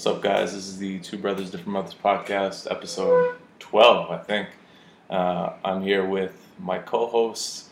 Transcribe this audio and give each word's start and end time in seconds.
What's 0.00 0.16
up, 0.16 0.22
guys? 0.22 0.54
This 0.54 0.66
is 0.66 0.78
the 0.78 0.98
Two 1.00 1.18
Brothers 1.18 1.50
Different 1.50 1.74
Mothers 1.74 1.92
podcast, 1.92 2.70
episode 2.70 3.34
12, 3.58 4.10
I 4.10 4.16
think. 4.16 4.48
Uh, 5.10 5.52
I'm 5.62 5.82
here 5.82 6.06
with 6.06 6.34
my 6.58 6.78
co 6.78 7.06
host, 7.06 7.68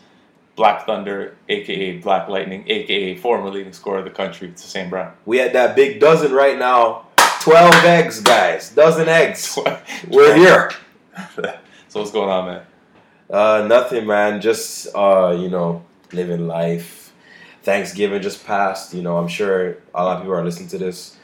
Black 0.55 0.85
Thunder, 0.85 1.37
aka 1.49 1.97
Black 1.97 2.29
Lightning, 2.29 2.65
aka 2.67 3.15
former 3.15 3.49
leading 3.49 3.73
scorer 3.73 3.97
of 3.97 4.05
the 4.05 4.11
country. 4.11 4.49
It's 4.49 4.61
the 4.61 4.69
same 4.69 4.91
Brown. 4.91 5.13
We 5.25 5.39
at 5.39 5.53
that 5.53 5.75
big 5.75 5.99
dozen 5.99 6.31
right 6.31 6.55
now. 6.55 7.07
12 7.41 7.73
eggs, 7.85 8.21
guys. 8.21 8.69
Dozen 8.75 9.09
eggs. 9.09 9.57
We're 10.07 10.35
here. 10.35 10.69
so, 11.87 11.99
what's 11.99 12.11
going 12.11 12.29
on, 12.29 12.45
man? 12.45 12.61
Uh, 13.27 13.65
nothing, 13.67 14.05
man. 14.05 14.39
Just, 14.39 14.95
uh, 14.95 15.35
you 15.35 15.49
know, 15.49 15.83
living 16.13 16.47
life. 16.47 17.11
Thanksgiving 17.63 18.21
just 18.21 18.45
passed. 18.45 18.93
You 18.93 19.01
know, 19.01 19.17
I'm 19.17 19.27
sure 19.27 19.77
a 19.95 20.03
lot 20.03 20.17
of 20.17 20.21
people 20.21 20.35
are 20.35 20.45
listening 20.45 20.69
to 20.69 20.77
this 20.77 21.15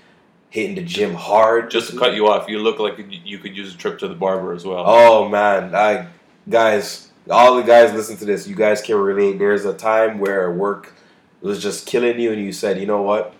hitting 0.55 0.75
the 0.75 0.81
gym 0.81 1.13
hard. 1.13 1.69
Just 1.69 1.91
to 1.91 1.99
cut 1.99 2.15
you 2.15 2.29
off, 2.29 2.47
you 2.47 2.59
look 2.59 2.79
like 2.79 2.97
you 3.25 3.37
could 3.39 3.57
use 3.57 3.75
a 3.75 3.77
trip 3.77 3.99
to 3.99 4.07
the 4.07 4.15
barber 4.15 4.53
as 4.53 4.65
well. 4.65 4.85
Oh 4.87 5.27
man, 5.27 5.75
I 5.75 6.07
guys, 6.47 7.11
all 7.29 7.57
the 7.57 7.61
guys 7.61 7.91
listen 7.93 8.15
to 8.17 8.25
this. 8.25 8.47
You 8.47 8.55
guys 8.55 8.81
can 8.81 8.95
relate. 8.95 9.37
There's 9.37 9.65
a 9.65 9.73
time 9.73 10.17
where 10.17 10.49
work 10.49 10.93
was 11.41 11.61
just 11.61 11.85
killing 11.85 12.17
you, 12.21 12.31
and 12.31 12.41
you 12.41 12.53
said, 12.53 12.79
you 12.79 12.85
know 12.85 13.01
what? 13.01 13.35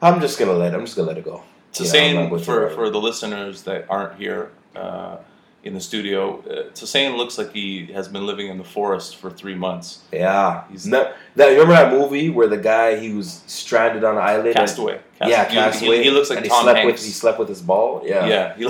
I'm 0.00 0.18
just 0.18 0.38
gonna 0.38 0.54
let. 0.54 0.74
I'm 0.74 0.86
just 0.86 0.96
gonna 0.96 1.08
let 1.08 1.18
it 1.18 1.26
go. 1.26 1.42
It's 1.68 1.78
the 1.78 1.84
same 1.84 2.38
for 2.38 2.70
for 2.70 2.88
the 2.88 2.98
listeners 2.98 3.62
that 3.64 3.84
aren't 3.90 4.18
here. 4.18 4.50
Uh, 4.74 5.18
in 5.62 5.74
the 5.74 5.80
studio. 5.80 6.40
Uh, 6.40 6.70
Tosain 6.72 7.16
looks 7.16 7.36
like 7.36 7.52
he 7.52 7.86
has 7.86 8.08
been 8.08 8.26
living 8.26 8.48
in 8.48 8.58
the 8.58 8.64
forest 8.64 9.16
for 9.16 9.30
three 9.30 9.54
months. 9.54 10.02
Yeah, 10.12 10.64
he's 10.70 10.86
not. 10.86 11.14
That 11.36 11.52
you 11.52 11.60
remember 11.60 11.74
that 11.74 11.92
movie 11.92 12.30
where 12.30 12.48
the 12.48 12.56
guy 12.56 12.96
he 12.96 13.12
was 13.12 13.42
stranded 13.46 14.04
on 14.04 14.16
an 14.16 14.22
island. 14.22 14.54
Castaway. 14.54 14.94
And, 14.94 15.02
Castaway. 15.18 15.30
Yeah, 15.30 15.44
Castaway. 15.44 15.96
He, 15.98 16.04
he, 16.04 16.10
looks 16.10 16.30
like 16.30 16.38
and 16.40 16.48
Tom 16.48 16.58
he 16.58 16.62
slept 16.62 16.78
Hanks. 16.78 16.92
With, 16.92 17.06
he 17.06 17.12
slept 17.12 17.38
with 17.38 17.48
his 17.48 17.62
ball. 17.62 18.02
Yeah. 18.04 18.26
Yeah. 18.26 18.56
He, 18.56 18.68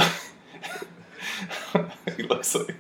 he 2.17 2.23
looks 2.25 2.55
like. 2.55 2.77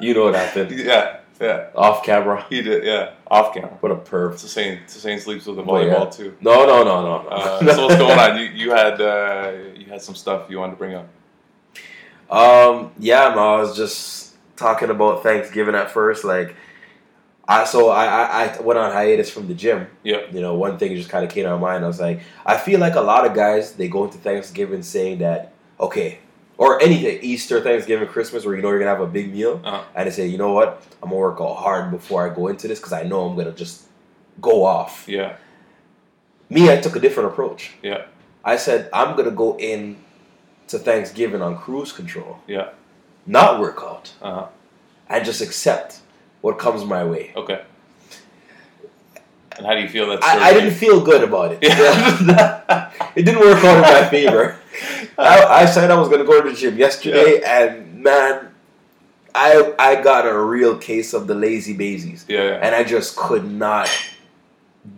You 0.00 0.14
know 0.14 0.24
what 0.24 0.34
happened? 0.34 0.70
Yeah. 0.78 1.16
Yeah. 1.40 1.68
Off 1.74 2.04
camera. 2.04 2.44
He 2.50 2.60
did. 2.60 2.84
Yeah. 2.84 3.14
Off 3.26 3.54
camera. 3.54 3.74
What 3.80 3.90
a 3.92 3.96
perv. 3.96 4.32
Tosain. 4.32 4.80
Tosain 4.86 5.18
sleeps 5.18 5.46
with 5.46 5.58
a 5.58 5.62
volleyball 5.62 6.04
yeah. 6.04 6.10
too. 6.10 6.36
No, 6.42 6.66
no, 6.66 6.84
no, 6.84 7.00
no, 7.02 7.22
no. 7.22 7.28
Uh, 7.28 7.58
so 7.74 7.86
what's 7.86 7.96
going 7.96 8.18
on? 8.18 8.38
You 8.38 8.44
you 8.44 8.70
had 8.72 9.00
uh, 9.00 9.52
you 9.74 9.86
had 9.86 10.02
some 10.02 10.14
stuff 10.14 10.50
you 10.50 10.58
wanted 10.58 10.72
to 10.72 10.78
bring 10.78 10.94
up. 10.94 11.08
Um. 12.30 12.92
Yeah. 12.98 13.28
I 13.28 13.60
was 13.60 13.76
just 13.76 14.34
talking 14.56 14.90
about 14.90 15.22
Thanksgiving 15.22 15.74
at 15.74 15.90
first. 15.90 16.24
Like, 16.24 16.54
I 17.48 17.64
so 17.64 17.88
I 17.88 18.04
I, 18.04 18.44
I 18.44 18.60
went 18.60 18.78
on 18.78 18.92
hiatus 18.92 19.30
from 19.30 19.48
the 19.48 19.54
gym. 19.54 19.88
Yeah. 20.04 20.20
You 20.30 20.40
know, 20.40 20.54
one 20.54 20.78
thing 20.78 20.94
just 20.94 21.08
kind 21.10 21.24
of 21.24 21.30
came 21.30 21.44
to 21.44 21.50
my 21.50 21.58
mind. 21.58 21.84
I 21.84 21.88
was 21.88 22.00
like, 22.00 22.20
I 22.46 22.56
feel 22.56 22.78
like 22.78 22.94
a 22.94 23.00
lot 23.00 23.26
of 23.26 23.34
guys 23.34 23.72
they 23.72 23.88
go 23.88 24.04
into 24.04 24.18
Thanksgiving 24.18 24.82
saying 24.82 25.18
that 25.18 25.52
okay, 25.80 26.20
or 26.58 26.80
anything 26.82 27.18
Easter, 27.22 27.60
Thanksgiving, 27.62 28.06
Christmas, 28.06 28.44
where 28.44 28.54
you 28.54 28.62
know 28.62 28.68
you're 28.68 28.78
gonna 28.78 28.90
have 28.90 29.00
a 29.00 29.06
big 29.06 29.32
meal, 29.32 29.60
uh-huh. 29.64 29.82
and 29.94 30.06
they 30.06 30.10
say, 30.12 30.26
you 30.26 30.38
know 30.38 30.52
what, 30.52 30.82
I'm 31.02 31.08
gonna 31.08 31.20
work 31.20 31.40
out 31.40 31.54
hard 31.54 31.90
before 31.90 32.30
I 32.30 32.34
go 32.34 32.48
into 32.48 32.68
this 32.68 32.78
because 32.78 32.92
I 32.92 33.02
know 33.02 33.24
I'm 33.24 33.36
gonna 33.36 33.52
just 33.52 33.86
go 34.40 34.64
off. 34.64 35.06
Yeah. 35.08 35.36
Me, 36.50 36.70
I 36.70 36.76
took 36.76 36.96
a 36.96 37.00
different 37.00 37.32
approach. 37.32 37.72
Yeah. 37.82 38.06
I 38.44 38.56
said 38.56 38.90
I'm 38.92 39.16
gonna 39.16 39.30
go 39.30 39.56
in 39.56 39.96
to 40.70 40.78
Thanksgiving 40.78 41.42
on 41.42 41.56
cruise 41.56 41.92
control. 41.92 42.38
Yeah. 42.46 42.70
Not 43.26 43.60
work 43.60 43.78
out. 43.82 44.12
Uh-huh. 44.22 44.46
And 45.08 45.24
just 45.24 45.40
accept 45.40 46.00
what 46.40 46.58
comes 46.58 46.84
my 46.84 47.04
way. 47.04 47.32
Okay. 47.36 47.62
And 49.56 49.66
how 49.66 49.74
do 49.74 49.80
you 49.80 49.88
feel 49.88 50.06
that? 50.08 50.22
I, 50.24 50.50
I, 50.50 50.52
didn't 50.54 50.74
feel 50.74 51.00
good 51.04 51.22
about 51.22 51.52
it. 51.52 51.58
Yeah. 51.62 52.90
it 53.16 53.24
didn't 53.24 53.40
work 53.40 53.62
out 53.64 53.76
in 53.76 53.82
my 53.82 54.08
favor. 54.08 54.58
I, 55.18 55.44
I, 55.44 55.66
said 55.66 55.90
I 55.90 55.98
was 55.98 56.08
going 56.08 56.20
to 56.20 56.26
go 56.26 56.40
to 56.40 56.48
the 56.48 56.56
gym 56.56 56.78
yesterday, 56.78 57.40
yeah. 57.40 57.64
and 57.64 58.02
man, 58.02 58.48
I 59.34 59.74
I 59.78 60.00
got 60.00 60.26
a 60.26 60.38
real 60.38 60.78
case 60.78 61.12
of 61.12 61.26
the 61.26 61.34
lazy 61.34 61.76
bazies. 61.76 62.24
Yeah, 62.26 62.44
yeah. 62.44 62.60
And 62.62 62.74
I 62.74 62.84
just 62.84 63.16
could 63.16 63.50
not 63.50 63.90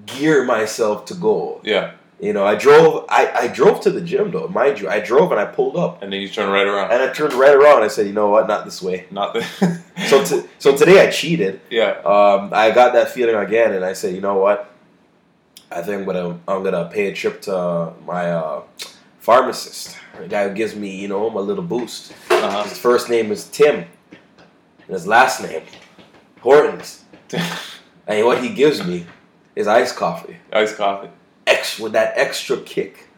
gear 0.07 0.45
myself 0.45 1.07
to 1.07 1.15
go. 1.15 1.61
Yeah. 1.65 1.95
You 2.23 2.33
know, 2.33 2.47
I 2.47 2.55
drove. 2.55 3.05
I, 3.09 3.33
I 3.35 3.49
drove 3.49 3.81
to 3.81 3.91
the 3.91 4.01
gym 4.01 4.31
though, 4.31 4.47
mind 4.47 4.79
you. 4.79 4.89
I 4.89 5.01
drove 5.01 5.33
and 5.33 5.41
I 5.41 5.45
pulled 5.45 5.77
up, 5.77 6.05
and 6.05 6.13
then 6.13 6.21
you 6.21 6.29
turned 6.29 6.53
right 6.53 6.69
around. 6.69 6.93
And 6.93 7.03
I 7.03 7.13
turned 7.13 7.33
right 7.33 7.53
around. 7.53 7.83
I 7.83 7.89
said, 7.89 8.07
you 8.07 8.13
know 8.13 8.29
what? 8.29 8.47
Not 8.47 8.65
this 8.65 8.81
way. 8.81 9.07
Not 9.11 9.35
this. 9.35 9.59
so 10.09 10.25
t- 10.25 10.49
so 10.61 10.77
today 10.77 11.05
I 11.05 11.11
cheated. 11.11 11.61
Yeah. 11.69 11.91
Um, 12.05 12.51
I 12.53 12.71
got 12.71 12.93
that 12.93 13.11
feeling 13.11 13.35
again, 13.35 13.73
and 13.73 13.85
I 13.85 13.95
said, 13.95 14.15
you 14.15 14.21
know 14.21 14.37
what? 14.37 14.73
I 15.73 15.83
think 15.83 15.99
I'm 15.99 16.05
gonna 16.05 16.39
I'm 16.47 16.63
gonna 16.63 16.89
pay 16.93 17.09
a 17.09 17.13
trip 17.13 17.43
to 17.43 17.93
my 18.07 18.31
uh, 18.31 18.63
pharmacist, 19.19 19.97
the 20.17 20.29
guy 20.29 20.49
who 20.49 20.55
gives 20.55 20.77
me 20.77 20.95
you 20.95 21.09
know 21.09 21.29
my 21.29 21.41
little 21.41 21.65
boost. 21.65 22.13
Uh-huh. 22.31 22.63
His 22.63 22.79
first 22.79 23.11
name 23.11 23.33
is 23.33 23.49
Tim, 23.49 23.79
and 24.11 24.89
his 24.89 25.09
last 25.09 25.43
name 25.43 25.63
Hortons. 26.39 27.03
and 28.07 28.25
what 28.25 28.41
he 28.41 28.55
gives 28.55 28.87
me 28.87 29.07
is 29.57 29.67
iced 29.67 29.97
coffee. 29.97 30.37
Iced 30.53 30.77
coffee 30.77 31.09
extra 31.47 31.85
with 31.85 31.93
that 31.93 32.15
extra 32.17 32.57
kick, 32.59 33.09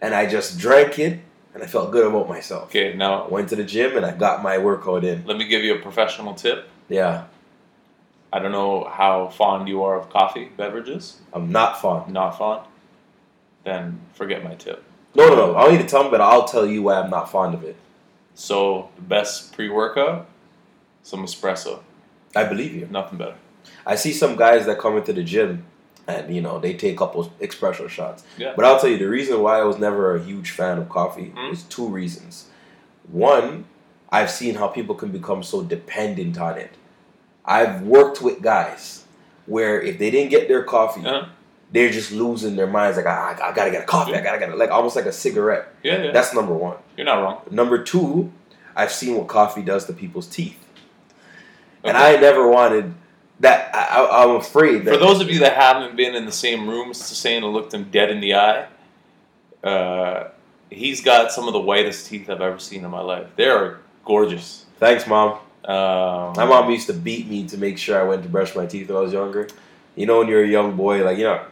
and 0.00 0.14
I 0.14 0.26
just 0.26 0.58
drank 0.58 0.98
it, 0.98 1.20
and 1.54 1.62
I 1.62 1.66
felt 1.66 1.90
good 1.90 2.06
about 2.06 2.28
myself. 2.28 2.64
Okay, 2.64 2.94
now 2.94 3.24
I 3.24 3.28
went 3.28 3.48
to 3.48 3.56
the 3.56 3.64
gym 3.64 3.96
and 3.96 4.04
I 4.04 4.12
got 4.12 4.42
my 4.42 4.58
workout 4.58 5.04
in. 5.04 5.24
Let 5.24 5.38
me 5.38 5.46
give 5.46 5.64
you 5.64 5.74
a 5.74 5.78
professional 5.78 6.34
tip. 6.34 6.68
Yeah. 6.88 7.24
I 8.30 8.40
don't 8.40 8.52
know 8.52 8.84
how 8.84 9.28
fond 9.28 9.66
you 9.66 9.82
are 9.84 9.98
of 9.98 10.10
coffee 10.10 10.50
beverages. 10.56 11.18
I'm 11.32 11.50
not 11.50 11.80
fond. 11.80 12.12
Not 12.12 12.36
fond. 12.36 12.66
Then 13.64 14.00
forget 14.12 14.44
my 14.44 14.54
tip. 14.54 14.84
No, 15.14 15.28
no, 15.28 15.34
no. 15.34 15.56
I 15.56 15.62
don't 15.62 15.72
need 15.72 15.80
to 15.80 15.88
tell 15.88 16.04
me, 16.04 16.10
but 16.10 16.20
I'll 16.20 16.44
tell 16.44 16.66
you 16.66 16.82
why 16.82 17.00
I'm 17.00 17.08
not 17.08 17.30
fond 17.30 17.54
of 17.54 17.64
it. 17.64 17.76
So 18.34 18.90
the 18.96 19.02
best 19.02 19.54
pre-workout, 19.54 20.28
some 21.02 21.24
espresso. 21.24 21.80
I 22.34 22.44
believe 22.44 22.74
you. 22.74 22.86
Nothing 22.90 23.16
better. 23.16 23.36
I 23.86 23.94
see 23.94 24.12
some 24.12 24.36
guys 24.36 24.66
that 24.66 24.78
come 24.78 24.98
into 24.98 25.14
the 25.14 25.24
gym 25.24 25.64
and 26.08 26.34
you 26.34 26.40
know 26.40 26.58
they 26.58 26.74
take 26.74 26.94
a 26.94 26.98
couple 26.98 27.30
espresso 27.40 27.88
shots. 27.88 28.24
Yeah. 28.38 28.52
But 28.56 28.64
I'll 28.64 28.78
tell 28.80 28.90
you 28.90 28.98
the 28.98 29.08
reason 29.08 29.40
why 29.40 29.58
I 29.60 29.64
was 29.64 29.78
never 29.78 30.14
a 30.16 30.22
huge 30.22 30.50
fan 30.50 30.78
of 30.78 30.88
coffee 30.88 31.32
Mm. 31.36 31.52
is 31.52 31.62
two 31.64 31.88
reasons. 31.88 32.46
One, 33.10 33.64
I've 34.10 34.30
seen 34.30 34.54
how 34.56 34.68
people 34.68 34.94
can 34.94 35.10
become 35.10 35.42
so 35.42 35.62
dependent 35.62 36.38
on 36.38 36.58
it. 36.58 36.70
I've 37.44 37.82
worked 37.82 38.22
with 38.22 38.42
guys 38.42 39.04
where 39.46 39.80
if 39.80 39.98
they 39.98 40.10
didn't 40.10 40.30
get 40.30 40.48
their 40.48 40.64
coffee, 40.64 41.04
Uh-huh. 41.06 41.26
they're 41.72 41.90
just 41.90 42.10
losing 42.12 42.56
their 42.56 42.66
minds. 42.66 42.96
Like 42.96 43.06
I, 43.06 43.36
I 43.42 43.52
gotta 43.52 43.70
get 43.70 43.82
a 43.82 43.86
coffee. 43.86 44.14
I 44.14 44.20
gotta 44.20 44.38
get 44.38 44.50
a, 44.50 44.56
like 44.56 44.70
almost 44.70 44.96
like 44.96 45.06
a 45.06 45.12
cigarette. 45.12 45.68
Yeah, 45.82 46.02
yeah. 46.04 46.10
That's 46.12 46.34
number 46.34 46.54
one. 46.54 46.76
You're 46.96 47.06
not 47.06 47.22
wrong. 47.22 47.40
Number 47.50 47.82
two, 47.82 48.32
I've 48.74 48.92
seen 48.92 49.16
what 49.16 49.26
coffee 49.28 49.62
does 49.62 49.84
to 49.86 49.92
people's 49.92 50.26
teeth, 50.26 50.58
and 51.84 51.96
I 51.96 52.16
never 52.16 52.48
wanted 52.48 52.94
that. 53.40 53.74
I, 53.74 54.24
I'm 54.24 54.36
afraid 54.36 54.84
that 54.84 54.92
For 54.94 54.98
those 54.98 55.20
of 55.20 55.30
you 55.30 55.40
that 55.40 55.54
haven't 55.54 55.96
been 55.96 56.14
in 56.14 56.26
the 56.26 56.32
same 56.32 56.68
room 56.68 56.90
as 56.90 57.24
and 57.24 57.44
looked 57.46 57.72
him 57.74 57.90
dead 57.90 58.10
in 58.10 58.20
the 58.20 58.34
eye, 58.34 58.66
uh, 59.64 60.28
he's 60.70 61.00
got 61.00 61.32
some 61.32 61.46
of 61.46 61.52
the 61.52 61.60
whitest 61.60 62.06
teeth 62.06 62.28
I've 62.30 62.40
ever 62.40 62.58
seen 62.58 62.84
in 62.84 62.90
my 62.90 63.00
life. 63.00 63.26
They 63.36 63.48
are 63.48 63.80
gorgeous. 64.04 64.64
Thanks, 64.78 65.06
mom. 65.06 65.38
Um, 65.64 66.34
My 66.36 66.44
mom 66.44 66.70
used 66.70 66.86
to 66.86 66.92
beat 66.92 67.26
me 67.26 67.46
to 67.48 67.58
make 67.58 67.78
sure 67.78 68.00
I 68.00 68.04
went 68.04 68.22
to 68.22 68.28
brush 68.28 68.54
my 68.54 68.66
teeth 68.66 68.88
when 68.88 68.98
I 68.98 69.00
was 69.00 69.12
younger. 69.12 69.48
You 69.96 70.06
know, 70.06 70.18
when 70.18 70.28
you're 70.28 70.44
a 70.44 70.48
young 70.48 70.76
boy, 70.76 71.04
like 71.04 71.18
you 71.18 71.24
know, 71.24 71.42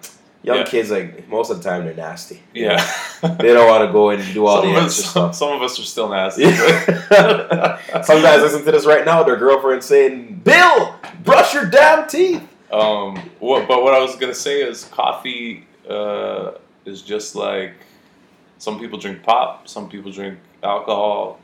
young 0.44 0.58
Yeah. 0.58 0.64
kids, 0.64 0.90
like 0.90 1.28
most 1.28 1.50
of 1.50 1.60
the 1.62 1.68
time 1.68 1.84
they're 1.84 1.94
nasty. 1.94 2.40
Yeah. 2.54 2.78
They 3.38 3.54
don't 3.54 3.66
want 3.66 3.86
to 3.86 3.90
go 3.92 4.10
and 4.10 4.22
do 4.34 4.46
all 4.46 4.60
some, 4.62 4.72
the 4.74 4.80
extra 4.80 5.02
us, 5.02 5.10
stuff. 5.10 5.34
some 5.34 5.52
of 5.52 5.62
us 5.62 5.78
are 5.80 5.82
still 5.82 6.08
nasty. 6.10 6.44
Some 8.04 8.22
guys 8.22 8.42
listen 8.42 8.64
to 8.64 8.72
this 8.72 8.84
right 8.86 9.04
now. 9.04 9.22
Their 9.22 9.36
girlfriend 9.36 9.82
saying, 9.82 10.40
"Bill, 10.44 10.94
brush 11.22 11.54
your 11.54 11.64
damn 11.66 12.06
teeth." 12.08 12.42
Um, 12.70 13.16
what, 13.38 13.66
but 13.68 13.82
what 13.82 13.94
I 13.94 14.00
was 14.00 14.16
gonna 14.16 14.34
say 14.34 14.60
is 14.62 14.84
coffee 14.84 15.66
uh, 15.88 16.52
is 16.84 17.00
just 17.02 17.34
like 17.34 17.72
some 18.58 18.78
people 18.78 18.98
drink 18.98 19.22
pop, 19.22 19.68
some 19.68 19.88
people 19.88 20.10
drink 20.12 20.38
alcohol, 20.62 21.38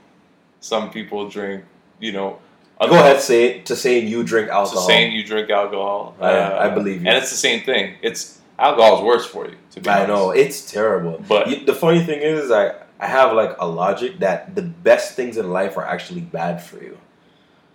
some 0.60 0.90
people 0.90 1.28
drink, 1.28 1.64
you 2.00 2.12
know. 2.12 2.38
Go 2.80 2.94
ahead, 2.94 3.20
say 3.20 3.44
it 3.44 3.66
to 3.66 3.76
saying 3.76 4.08
you 4.08 4.22
drink 4.24 4.48
alcohol. 4.48 4.80
the 4.86 4.86
same 4.92 5.12
you 5.12 5.22
drink 5.24 5.50
alcohol. 5.50 6.14
Uh, 6.20 6.24
I- 6.24 6.66
I 6.66 6.68
believe 6.70 7.02
you. 7.02 7.08
and 7.08 7.16
it's 7.16 7.30
the 7.30 7.36
same 7.36 7.62
thing. 7.62 7.94
It's 8.02 8.39
alcohol 8.60 8.98
is 8.98 9.02
worse 9.04 9.26
for 9.26 9.46
you. 9.46 9.56
To 9.72 9.80
be 9.80 9.88
I 9.88 10.04
honest. 10.04 10.08
know 10.08 10.30
it's 10.30 10.70
terrible. 10.70 11.22
But- 11.28 11.48
You- 11.48 11.64
the 11.64 11.74
funny 11.74 12.00
thing 12.04 12.20
is, 12.20 12.50
I 12.50 12.72
I 13.02 13.06
have 13.06 13.32
like 13.32 13.56
a 13.58 13.66
logic 13.66 14.18
that 14.20 14.54
the 14.54 14.62
best 14.62 15.14
things 15.14 15.36
in 15.38 15.50
life 15.50 15.78
are 15.78 15.86
actually 15.86 16.20
bad 16.20 16.62
for 16.62 16.76
you. 16.82 16.98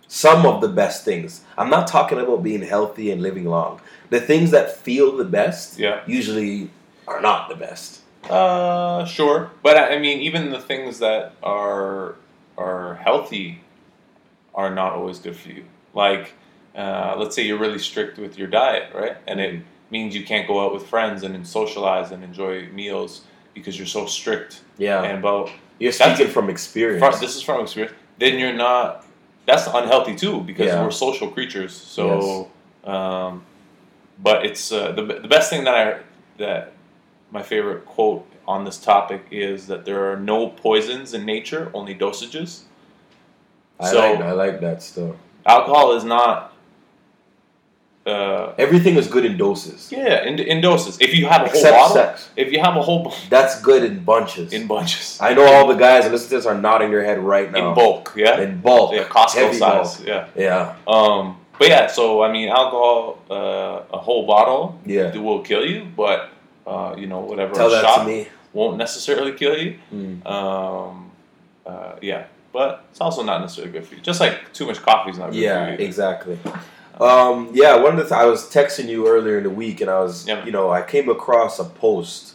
Some 0.08 0.46
of 0.46 0.60
the 0.60 0.68
best 0.68 1.04
things. 1.04 1.40
I'm 1.58 1.68
not 1.68 1.88
talking 1.88 2.20
about 2.20 2.42
being 2.44 2.62
healthy 2.62 3.10
and 3.10 3.20
living 3.20 3.44
long. 3.46 3.80
The 4.10 4.20
things 4.20 4.52
that 4.52 4.76
feel 4.76 5.16
the 5.16 5.24
best 5.24 5.78
Yeah. 5.80 6.00
usually 6.06 6.70
are 7.08 7.20
not 7.20 7.48
the 7.48 7.56
best. 7.56 8.00
Uh, 8.30 9.04
sure, 9.04 9.50
but 9.64 9.76
I 9.76 9.94
I 9.94 9.98
mean, 9.98 10.20
even 10.20 10.50
the 10.50 10.60
things 10.60 10.98
that 11.00 11.32
are 11.42 12.14
are 12.56 12.94
healthy 13.02 13.60
are 14.54 14.70
not 14.74 14.92
always 14.92 15.18
good 15.18 15.36
for 15.36 15.48
you. 15.50 15.64
Like, 15.94 16.34
uh, 16.76 17.14
let's 17.18 17.34
say 17.36 17.42
you're 17.42 17.58
really 17.58 17.78
strict 17.78 18.16
with 18.18 18.38
your 18.38 18.48
diet, 18.48 18.92
right? 18.94 19.16
And 19.26 19.40
it 19.40 19.62
means 19.90 20.14
you 20.14 20.24
can't 20.24 20.46
go 20.48 20.64
out 20.64 20.72
with 20.74 20.86
friends 20.86 21.22
and 21.22 21.46
socialize 21.46 22.10
and 22.10 22.24
enjoy 22.24 22.68
meals 22.70 23.22
because 23.54 23.78
you're 23.78 23.86
so 23.86 24.06
strict 24.06 24.62
Yeah, 24.78 25.02
and 25.02 25.18
about 25.18 25.50
you're 25.78 25.92
that's- 25.92 26.16
speaking 26.16 26.32
from 26.32 26.50
experience. 26.50 27.00
From- 27.04 27.20
this 27.20 27.36
is 27.36 27.42
from 27.42 27.60
experience. 27.62 27.94
Then 28.18 28.38
you're 28.38 28.52
not. 28.54 29.04
That's 29.46 29.66
unhealthy 29.68 30.16
too 30.16 30.40
because 30.40 30.66
Yeah. 30.66 30.82
we're 30.82 30.90
social 30.90 31.28
creatures. 31.28 31.72
So, 31.74 32.50
um, 32.84 33.44
but 34.22 34.44
it's 34.44 34.72
uh, 34.72 34.92
the 34.92 35.02
the 35.02 35.28
best 35.28 35.50
thing 35.50 35.64
that 35.64 35.74
I 35.74 35.98
that 36.38 36.72
my 37.30 37.42
favorite 37.42 37.84
quote 37.86 38.26
on 38.48 38.64
this 38.64 38.78
topic 38.78 39.26
is 39.30 39.66
that 39.68 39.84
there 39.84 40.10
are 40.10 40.16
no 40.16 40.48
poisons 40.48 41.14
in 41.14 41.24
nature, 41.24 41.70
only 41.74 41.94
dosages. 41.94 42.62
I 43.78 43.90
so- 43.90 43.98
like 44.12 44.20
I 44.20 44.32
like 44.32 44.60
that 44.60 44.82
stuff. 44.82 45.14
Alcohol 45.44 45.92
is 45.96 46.04
not. 46.04 46.52
Uh, 48.06 48.54
Everything 48.56 48.94
is 48.96 49.08
good 49.08 49.24
in 49.24 49.36
doses, 49.36 49.90
yeah, 49.90 50.22
in, 50.24 50.38
in 50.38 50.60
doses. 50.60 50.96
If 51.00 51.12
you 51.12 51.26
have 51.26 51.42
a 51.44 51.48
whole 51.48 51.62
bottle, 51.64 51.96
sex. 51.96 52.28
if 52.36 52.52
you 52.52 52.60
have 52.60 52.76
a 52.76 52.82
whole 52.82 53.12
That's 53.28 53.60
good 53.60 53.82
in 53.82 54.04
bunches. 54.04 54.52
in 54.52 54.68
bunches, 54.68 55.18
I 55.20 55.34
know 55.34 55.44
all 55.44 55.66
the 55.66 55.74
guys 55.74 56.04
that 56.04 56.12
listen 56.12 56.28
to 56.28 56.36
this 56.36 56.46
are 56.46 56.54
nodding 56.56 56.92
their 56.92 57.02
head 57.04 57.18
right 57.18 57.50
now. 57.50 57.70
in 57.70 57.74
bulk, 57.74 58.12
yeah, 58.16 58.40
In 58.40 58.60
bulk. 58.60 58.92
yeah, 58.94 59.04
Costco 59.08 59.52
size, 59.54 59.96
bulk. 59.96 60.06
yeah. 60.06 60.28
Yeah. 60.36 60.76
Um, 60.86 61.36
but 61.58 61.66
yeah, 61.68 61.88
so 61.88 62.22
I 62.22 62.30
mean, 62.30 62.48
alcohol, 62.48 63.18
uh, 63.28 63.82
a 63.92 63.98
whole 63.98 64.24
bottle, 64.24 64.78
Yeah. 64.86 65.12
it 65.12 65.18
will 65.18 65.40
kill 65.40 65.66
you, 65.66 65.86
but 65.96 66.28
uh, 66.64 66.94
you 66.96 67.08
know, 67.08 67.18
whatever 67.20 67.54
Tell 67.54 67.66
a 67.66 67.70
that 67.70 67.82
shot 67.84 68.02
to 68.02 68.06
me. 68.06 68.28
won't 68.52 68.76
necessarily 68.76 69.32
kill 69.32 69.56
you. 69.58 69.78
Mm. 69.92 70.24
Um, 70.24 71.10
uh, 71.66 71.96
yeah, 72.00 72.26
but 72.52 72.84
it's 72.92 73.00
also 73.00 73.24
not 73.24 73.40
necessarily 73.40 73.72
good 73.72 73.84
for 73.84 73.96
you. 73.96 74.00
Just 74.00 74.20
like 74.20 74.52
too 74.52 74.66
much 74.66 74.78
coffee 74.80 75.10
is 75.10 75.18
not 75.18 75.32
good 75.32 75.40
Yeah, 75.40 75.64
for 75.66 75.72
you. 75.72 75.78
Yeah, 75.78 75.84
exactly. 75.88 76.38
Um, 77.00 77.50
yeah, 77.52 77.76
one 77.76 77.92
of 77.92 77.98
the 77.98 78.02
th- 78.04 78.12
I 78.12 78.24
was 78.26 78.44
texting 78.50 78.88
you 78.88 79.06
earlier 79.08 79.38
in 79.38 79.44
the 79.44 79.50
week, 79.50 79.80
and 79.80 79.90
I 79.90 80.00
was, 80.00 80.26
Yeah. 80.26 80.44
you 80.44 80.52
know, 80.52 80.70
I 80.70 80.82
came 80.82 81.08
across 81.08 81.58
a 81.58 81.64
post 81.64 82.34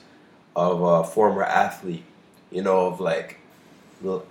of 0.55 0.81
a 0.81 1.03
former 1.03 1.43
athlete, 1.43 2.03
you 2.51 2.61
know, 2.61 2.87
of 2.87 2.99
like 2.99 3.39
the, 4.03 4.21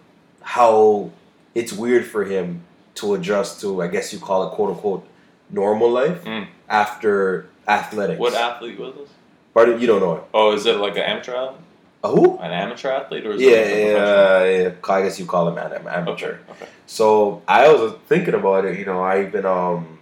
how 0.42 1.10
it's 1.54 1.72
weird 1.72 2.06
for 2.06 2.24
him 2.24 2.62
to 2.96 3.14
adjust 3.14 3.60
to, 3.62 3.82
I 3.82 3.88
guess 3.88 4.12
you 4.12 4.18
call 4.18 4.46
it 4.46 4.52
quote 4.52 4.70
unquote 4.70 5.06
normal 5.50 5.90
life 5.90 6.24
Mm. 6.24 6.46
after 6.68 7.46
athletics. 7.66 8.20
What 8.20 8.34
athlete 8.34 8.78
was 8.78 8.94
this? 8.94 9.08
Pardon, 9.54 9.80
you 9.80 9.86
don't 9.88 10.00
know 10.00 10.16
it. 10.16 10.22
Oh, 10.32 10.52
is 10.52 10.64
it 10.66 10.76
like 10.76 10.92
an 10.96 11.02
amateur, 11.02 11.34
athlete? 11.34 11.60
A 12.04 12.08
who? 12.08 12.38
an 12.38 12.52
amateur 12.52 12.88
athlete, 12.90 13.26
or 13.26 13.32
is 13.32 13.42
Yeah, 13.42 13.50
it 13.50 13.94
like 13.94 14.02
a 14.02 14.52
yeah, 14.62 14.62
yeah. 14.88 14.94
I 14.94 15.02
guess 15.02 15.18
you 15.18 15.26
call 15.26 15.48
him 15.48 15.58
an 15.58 15.72
amateur. 15.88 16.26
Okay, 16.34 16.38
okay. 16.52 16.66
So 16.86 17.42
I 17.48 17.68
was 17.72 17.94
thinking 18.06 18.34
about 18.34 18.64
it. 18.64 18.78
You 18.78 18.84
know, 18.86 19.02
I 19.02 19.22
even 19.26 19.44
um, 19.44 19.98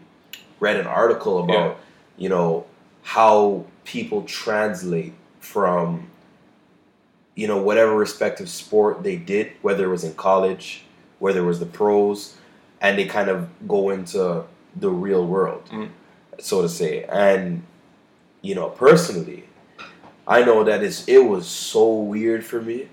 read 0.60 0.76
an 0.76 0.86
article 0.86 1.38
about 1.44 1.78
you 2.16 2.28
know 2.28 2.66
how 3.02 3.64
people 3.84 4.22
translate 4.22 5.14
from 5.40 6.08
you 7.34 7.46
know 7.46 7.58
whatever 7.62 7.94
respective 7.94 8.48
sport 8.48 9.02
they 9.02 9.16
did, 9.16 9.52
whether 9.62 9.84
it 9.84 9.88
was 9.88 10.04
in 10.04 10.14
college, 10.14 10.82
whether 11.18 11.40
it 11.40 11.46
was 11.46 11.60
the 11.60 11.66
pros, 11.66 12.36
and 12.80 12.98
they 12.98 13.06
kind 13.06 13.28
of 13.28 13.48
go 13.68 13.90
into 13.90 14.44
the 14.76 14.90
real 14.90 15.26
world, 15.26 15.68
Mm. 15.72 15.88
so 16.38 16.62
to 16.62 16.68
say. 16.68 17.04
And 17.04 17.62
you 18.42 18.54
know, 18.54 18.68
personally, 18.68 19.44
I 20.26 20.44
know 20.44 20.64
that 20.64 20.82
it's 20.82 21.06
it 21.08 21.18
was 21.24 21.46
so 21.46 21.92
weird 21.94 22.44
for 22.44 22.60
me. 22.60 22.88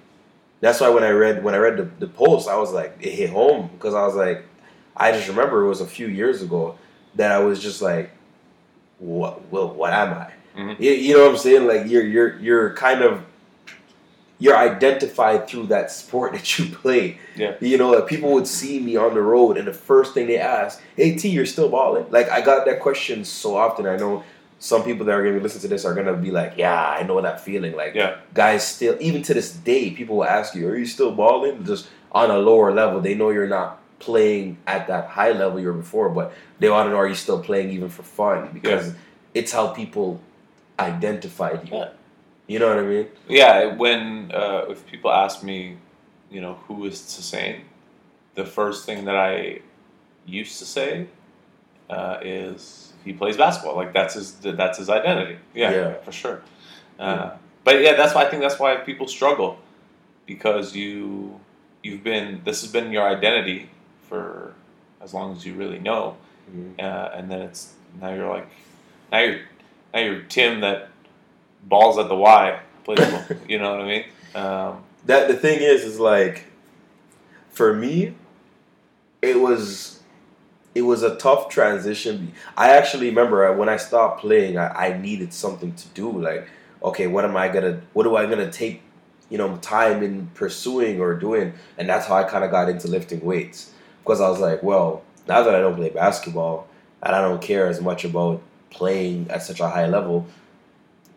That's 0.62 0.80
why 0.80 0.90
when 0.90 1.04
I 1.04 1.10
read 1.10 1.44
when 1.44 1.54
I 1.54 1.58
read 1.58 1.78
the, 1.78 1.90
the 2.00 2.08
post, 2.08 2.48
I 2.48 2.56
was 2.58 2.72
like, 2.72 2.98
it 3.02 3.12
hit 3.12 3.30
home 3.32 3.70
because 3.74 3.94
I 3.94 4.06
was 4.06 4.16
like, 4.16 4.44
I 4.96 5.12
just 5.12 5.28
remember 5.28 5.64
it 5.64 5.68
was 5.68 5.82
a 5.82 5.86
few 5.88 6.08
years 6.08 6.42
ago 6.42 6.78
that 7.16 7.32
I 7.32 7.40
was 7.40 7.62
just 7.62 7.82
like, 7.82 8.12
what? 9.00 9.50
Well, 9.52 9.70
what 9.74 9.94
am 9.94 10.14
I? 10.14 10.32
Mhm. 10.58 10.80
You, 10.80 10.92
you 10.92 11.14
know 11.14 11.24
what 11.24 11.32
I'm 11.32 11.38
saying? 11.38 11.68
Like 11.68 11.88
you're 11.88 12.04
you're 12.04 12.40
you're 12.40 12.74
kind 12.74 13.02
of 13.02 13.24
you're 14.38 14.56
identified 14.58 15.48
through 15.48 15.68
that 15.68 15.92
sport 15.92 16.34
that 16.34 16.60
you 16.60 16.66
play. 16.76 17.18
Yeah. 17.36 17.56
You 17.62 17.78
know, 17.78 17.92
like 17.92 18.08
people 18.08 18.32
would 18.34 18.48
see 18.48 18.80
me 18.80 18.96
on 18.98 19.14
the 19.14 19.22
road, 19.22 19.58
and 19.58 19.68
the 19.68 19.74
first 19.74 20.14
thing 20.14 20.28
they 20.28 20.38
ask, 20.38 20.82
"Hey 20.96 21.16
T, 21.16 21.30
you're 21.30 21.46
still 21.46 21.70
balling?" 21.70 22.06
Like 22.10 22.30
I 22.30 22.42
got 22.42 22.66
that 22.66 22.80
question 22.80 23.26
so 23.26 23.56
often. 23.56 23.86
I 23.86 23.98
know 23.98 24.24
some 24.60 24.84
people 24.84 25.06
that 25.06 25.12
are 25.14 25.22
going 25.24 25.36
to 25.36 25.42
listen 25.44 25.60
to 25.62 25.68
this 25.68 25.84
are 25.86 25.94
going 25.94 26.08
to 26.08 26.14
be 26.14 26.32
like, 26.32 26.54
"Yeah, 26.58 26.74
I 27.00 27.04
know 27.04 27.20
that 27.22 27.42
feeling." 27.42 27.76
Like 27.76 27.94
Yeah. 27.96 28.18
guys 28.34 28.66
still, 28.68 28.98
even 29.00 29.22
to 29.24 29.34
this 29.34 29.52
day, 29.52 29.92
people 29.92 30.18
will 30.18 30.26
ask 30.26 30.56
you, 30.56 30.68
"Are 30.70 30.78
you 30.78 30.86
still 30.86 31.12
balling?" 31.12 31.64
Just 31.66 31.88
on 32.12 32.32
a 32.32 32.38
lower 32.38 32.72
level, 32.74 33.02
they 33.02 33.14
know 33.16 33.30
you're 33.30 33.48
not 33.48 33.80
playing 34.00 34.58
at 34.68 34.88
that 34.88 35.08
high 35.08 35.32
level 35.32 35.60
you 35.60 35.68
were 35.68 35.74
before, 35.74 36.10
but 36.10 36.34
they 36.60 36.70
want 36.70 36.88
to 36.88 36.92
know 36.92 36.98
are 36.98 37.08
you 37.08 37.16
still 37.16 37.42
playing 37.42 37.70
even 37.72 37.90
for 37.90 38.04
fun 38.04 38.50
because 38.54 38.94
it's 39.34 39.52
how 39.52 39.68
people 39.70 40.20
identified 40.80 41.68
you. 41.70 41.78
Yeah. 41.78 41.90
You 42.48 42.60
know 42.60 42.68
what 42.70 42.78
I 42.80 42.82
mean? 42.88 43.08
Yeah, 43.28 43.74
when 43.76 44.32
uh, 44.34 44.66
if 44.70 44.86
people 44.86 45.12
ask 45.12 45.42
me, 45.44 45.78
you 46.30 46.42
know, 46.42 46.56
who 46.68 46.86
is 46.86 46.96
Sassane, 47.00 47.62
the 48.36 48.46
first 48.46 48.86
thing 48.86 49.06
that 49.06 49.16
I 49.16 49.62
used 50.28 50.60
to 50.60 50.66
say 50.66 51.08
uh, 51.90 52.20
is 52.22 52.94
he 53.04 53.14
plays 53.14 53.38
basketball. 53.38 53.76
Like 53.76 53.94
that's 53.94 54.14
his 54.14 54.34
that's 54.36 54.78
his 54.78 54.90
identity. 54.90 55.38
Yeah, 55.56 55.72
Yeah. 55.72 55.94
for 56.04 56.12
sure. 56.12 56.42
Uh, 57.00 57.32
But 57.64 57.82
yeah, 57.82 57.96
that's 57.96 58.14
why 58.14 58.26
I 58.26 58.30
think 58.30 58.42
that's 58.44 58.60
why 58.60 58.76
people 58.76 59.08
struggle 59.08 59.58
because 60.28 60.76
you 60.76 61.40
you've 61.84 62.04
been 62.04 62.42
this 62.46 62.62
has 62.62 62.72
been 62.72 62.92
your 62.92 63.08
identity 63.08 63.70
for 64.10 64.54
as 65.02 65.14
long 65.14 65.36
as 65.36 65.46
you 65.46 65.54
really 65.54 65.80
know, 65.80 66.16
Mhm. 66.52 66.80
uh, 66.80 67.10
and 67.16 67.30
then 67.30 67.42
it's 67.42 67.74
now 68.02 68.14
you're 68.14 68.30
like 68.30 68.48
now 69.12 69.20
you're 69.20 69.40
now 69.94 70.00
you're 70.02 70.22
Tim 70.24 70.62
that 70.62 70.90
balls 71.64 71.98
at 71.98 72.08
the 72.10 72.16
Y 72.16 72.60
plays 72.84 73.00
ball. 73.12 73.24
you 73.48 73.58
know 73.60 73.72
what 73.72 73.82
I 73.82 73.86
mean? 73.88 74.04
Um, 74.36 74.84
That 75.06 75.28
the 75.28 75.36
thing 75.36 75.60
is, 75.60 75.84
is 75.84 76.00
like, 76.00 76.46
for 77.50 77.74
me, 77.74 78.14
it 79.22 79.40
was, 79.40 80.02
it 80.74 80.82
was 80.82 81.04
a 81.04 81.16
tough 81.16 81.50
transition. 81.50 82.34
I 82.58 82.72
actually 82.72 83.08
remember 83.10 83.52
when 83.54 83.70
I 83.70 83.78
stopped 83.78 84.22
playing, 84.22 84.58
I, 84.58 84.68
I 84.88 84.98
needed 84.98 85.34
something 85.34 85.74
to 85.74 85.88
do. 85.90 86.12
Like, 86.12 86.48
okay, 86.84 87.08
what 87.08 87.24
am 87.26 87.38
I 87.38 87.48
gonna, 87.50 87.82
what 87.94 88.04
do 88.04 88.16
I 88.16 88.26
gonna 88.26 88.52
take, 88.52 88.82
you 89.30 89.38
know, 89.38 89.58
time 89.58 90.04
in 90.04 90.28
pursuing 90.34 91.00
or 91.00 91.14
doing? 91.16 91.54
And 91.78 91.88
that's 91.90 92.08
how 92.08 92.16
I 92.16 92.24
kind 92.24 92.44
of 92.44 92.52
got 92.52 92.68
into 92.70 92.88
lifting 92.88 93.22
weights 93.24 93.72
because 94.06 94.22
I 94.22 94.30
was 94.30 94.40
like, 94.40 94.62
well, 94.62 95.02
now 95.28 95.42
that 95.42 95.56
I 95.56 95.60
don't 95.60 95.76
play 95.76 95.90
basketball 95.90 96.68
and 97.02 97.16
I 97.16 97.22
don't 97.22 97.42
care 97.42 97.68
as 97.68 97.82
much 97.82 98.06
about 98.06 98.40
playing 98.70 99.28
at 99.32 99.42
such 99.42 99.60
a 99.60 99.68
high 99.68 99.88
level, 99.88 100.28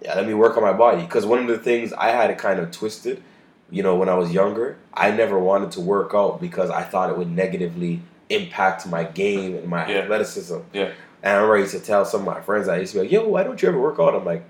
yeah, 0.01 0.15
let 0.15 0.27
me 0.27 0.33
work 0.33 0.57
on 0.57 0.63
my 0.63 0.73
body. 0.73 1.03
Because 1.03 1.27
one 1.27 1.39
of 1.41 1.47
the 1.49 1.59
things 1.59 1.93
I 1.93 2.09
had 2.11 2.31
it 2.31 2.39
kind 2.39 2.59
of 2.59 2.71
twisted, 2.71 3.23
you 3.71 3.83
know, 3.83 3.97
when 3.97 4.09
I 4.09 4.15
was 4.15 4.33
younger, 4.33 4.79
I 4.95 5.11
never 5.11 5.39
wanted 5.39 5.71
to 5.73 5.83
work 5.83 6.13
out 6.15 6.41
because 6.41 6.71
I 6.71 6.83
thought 6.83 7.11
it 7.11 7.19
would 7.19 7.31
negatively 7.31 8.01
impact 8.31 8.87
my 8.87 9.05
game 9.05 9.55
and 9.55 9.69
my 9.69 9.87
Yeah. 9.87 9.99
athleticism. 9.99 10.59
Yeah. 10.73 10.91
And 11.23 11.37
I'm 11.37 11.49
ready 11.51 11.69
to 11.69 11.81
tell 11.81 12.07
some 12.07 12.21
of 12.21 12.27
my 12.27 12.41
friends, 12.41 12.69
I 12.69 12.79
used 12.79 12.93
to 12.93 12.99
be 12.99 13.03
like, 13.03 13.13
yo, 13.13 13.29
why 13.29 13.43
don't 13.43 13.61
you 13.61 13.69
ever 13.69 13.79
work 13.79 13.99
out? 13.99 14.15
I'm 14.15 14.25
like, 14.25 14.45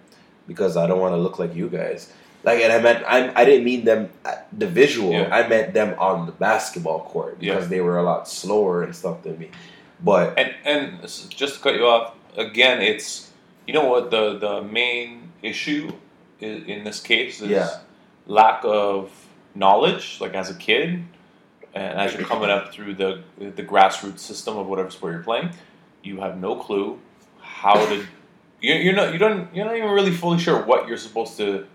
because 0.47 0.76
I 0.76 0.87
don't 0.87 1.00
want 1.00 1.14
to 1.14 1.16
look 1.16 1.38
like 1.40 1.54
you 1.57 1.68
guys. 1.68 2.12
Like, 2.49 2.61
and 2.64 2.73
I 2.73 2.78
meant, 2.81 3.05
I, 3.07 3.19
I 3.40 3.45
didn't 3.45 3.64
mean 3.71 3.85
them, 3.85 4.09
uh, 4.25 4.37
the 4.62 4.67
visual, 4.67 5.12
Yeah. 5.12 5.28
I 5.38 5.47
meant 5.47 5.75
them 5.75 5.90
on 5.99 6.25
the 6.26 6.33
basketball 6.33 7.00
court 7.12 7.38
because 7.38 7.64
Yeah. 7.64 7.69
they 7.75 7.81
were 7.87 7.99
a 7.99 8.02
lot 8.02 8.26
slower 8.40 8.83
and 8.85 8.93
stuff 8.97 9.23
than 9.25 9.38
me. 9.38 9.49
But, 10.02 10.38
and 10.40 10.50
and 10.64 11.02
just 11.02 11.55
to 11.57 11.61
cut 11.64 11.75
you 11.75 11.87
off 11.87 12.14
again, 12.37 12.81
it's 12.90 13.11
you 13.67 13.75
know 13.76 13.87
what 13.93 14.05
the 14.14 14.25
the 14.47 14.62
main 14.62 15.09
issue 15.43 15.85
in, 16.40 16.55
in 16.73 16.78
this 16.85 17.00
case 17.12 17.35
is 17.43 17.50
Yeah. 17.50 17.69
lack 18.26 18.61
of 18.64 19.11
knowledge. 19.55 20.05
Like 20.23 20.35
as 20.43 20.49
a 20.50 20.55
kid, 20.69 21.02
and 21.75 21.93
as 22.02 22.14
you're 22.14 22.28
coming 22.33 22.49
up 22.57 22.73
through 22.73 22.95
the 23.02 23.11
the 23.59 23.64
grassroots 23.73 24.21
system 24.31 24.57
of 24.57 24.67
whatever 24.71 24.90
sport 24.90 25.12
you're 25.14 25.23
playing, 25.31 25.50
you 26.02 26.21
have 26.25 26.35
no 26.47 26.52
clue 26.57 26.99
how 27.40 27.75
to. 27.90 27.97
You're, 28.61 28.78
you're 28.85 28.95
not 29.00 29.12
you 29.12 29.19
don't 29.25 29.40
you're 29.55 29.67
not 29.69 29.76
even 29.76 29.90
really 29.99 30.12
fully 30.23 30.38
sure 30.47 30.59
what 30.71 30.81
you're 30.88 30.97
supposed 31.09 31.37
to 31.43 31.67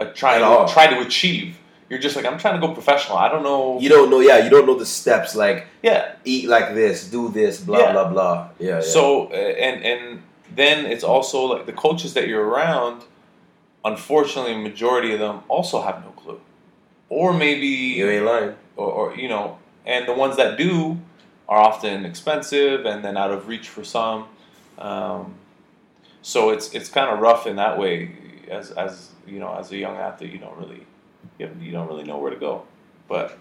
uh, 0.00 0.04
try 0.06 0.36
At 0.36 0.42
all. 0.42 0.66
to 0.66 0.72
try 0.72 0.86
to 0.88 1.00
achieve. 1.00 1.58
You're 1.88 2.00
just 2.00 2.16
like 2.16 2.24
I'm 2.24 2.36
trying 2.38 2.60
to 2.60 2.66
go 2.66 2.72
professional. 2.74 3.16
I 3.16 3.28
don't 3.28 3.42
know. 3.44 3.78
you 3.80 3.88
don't 3.88 4.10
know, 4.10 4.20
yeah, 4.20 4.38
you 4.44 4.50
don't 4.50 4.66
know 4.66 4.74
the 4.76 4.84
steps, 4.86 5.36
like, 5.36 5.66
yeah, 5.82 6.16
eat 6.24 6.48
like 6.48 6.74
this, 6.74 7.08
do 7.08 7.28
this, 7.28 7.60
blah, 7.60 7.78
Yeah. 7.78 7.92
blah, 7.92 8.08
blah. 8.08 8.48
Yeah, 8.58 8.68
yeah. 8.76 8.80
So 8.80 9.26
uh, 9.28 9.34
and 9.36 9.84
and 9.84 10.22
then 10.54 10.86
it's 10.86 11.04
also 11.04 11.44
like 11.44 11.66
the 11.66 11.72
coaches 11.72 12.14
that 12.14 12.26
you're 12.28 12.44
around. 12.44 13.02
Unfortunately, 13.84 14.52
a 14.54 14.58
majority 14.58 15.12
of 15.14 15.20
them 15.20 15.42
also 15.48 15.80
have 15.80 16.02
no 16.04 16.10
clue, 16.10 16.40
or 17.08 17.32
maybe 17.32 17.68
you 17.68 18.08
ain't 18.10 18.24
lying. 18.24 18.54
or, 18.76 18.90
or 18.90 19.16
you 19.16 19.28
know, 19.28 19.58
and 19.86 20.08
the 20.08 20.12
ones 20.12 20.36
that 20.36 20.58
do 20.58 20.98
are 21.48 21.58
often 21.58 22.04
expensive 22.04 22.84
and 22.84 23.04
then 23.04 23.16
out 23.16 23.30
of 23.30 23.46
reach 23.46 23.68
for 23.68 23.84
some. 23.84 24.26
Um, 24.78 25.34
so 26.22 26.50
it's 26.50 26.72
it's 26.74 26.88
kind 26.88 27.10
of 27.10 27.20
rough 27.20 27.46
in 27.46 27.56
that 27.56 27.78
way. 27.78 28.10
As 28.50 28.72
as 28.72 29.10
you 29.26 29.38
know, 29.38 29.54
as 29.54 29.72
a 29.72 29.76
young 29.76 29.96
athlete, 29.96 30.32
you 30.32 30.38
don't 30.38 30.56
really 30.56 30.86
you, 31.38 31.50
you 31.60 31.72
don't 31.72 31.88
really 31.88 32.04
know 32.04 32.18
where 32.18 32.30
to 32.30 32.38
go. 32.38 32.64
But 33.08 33.36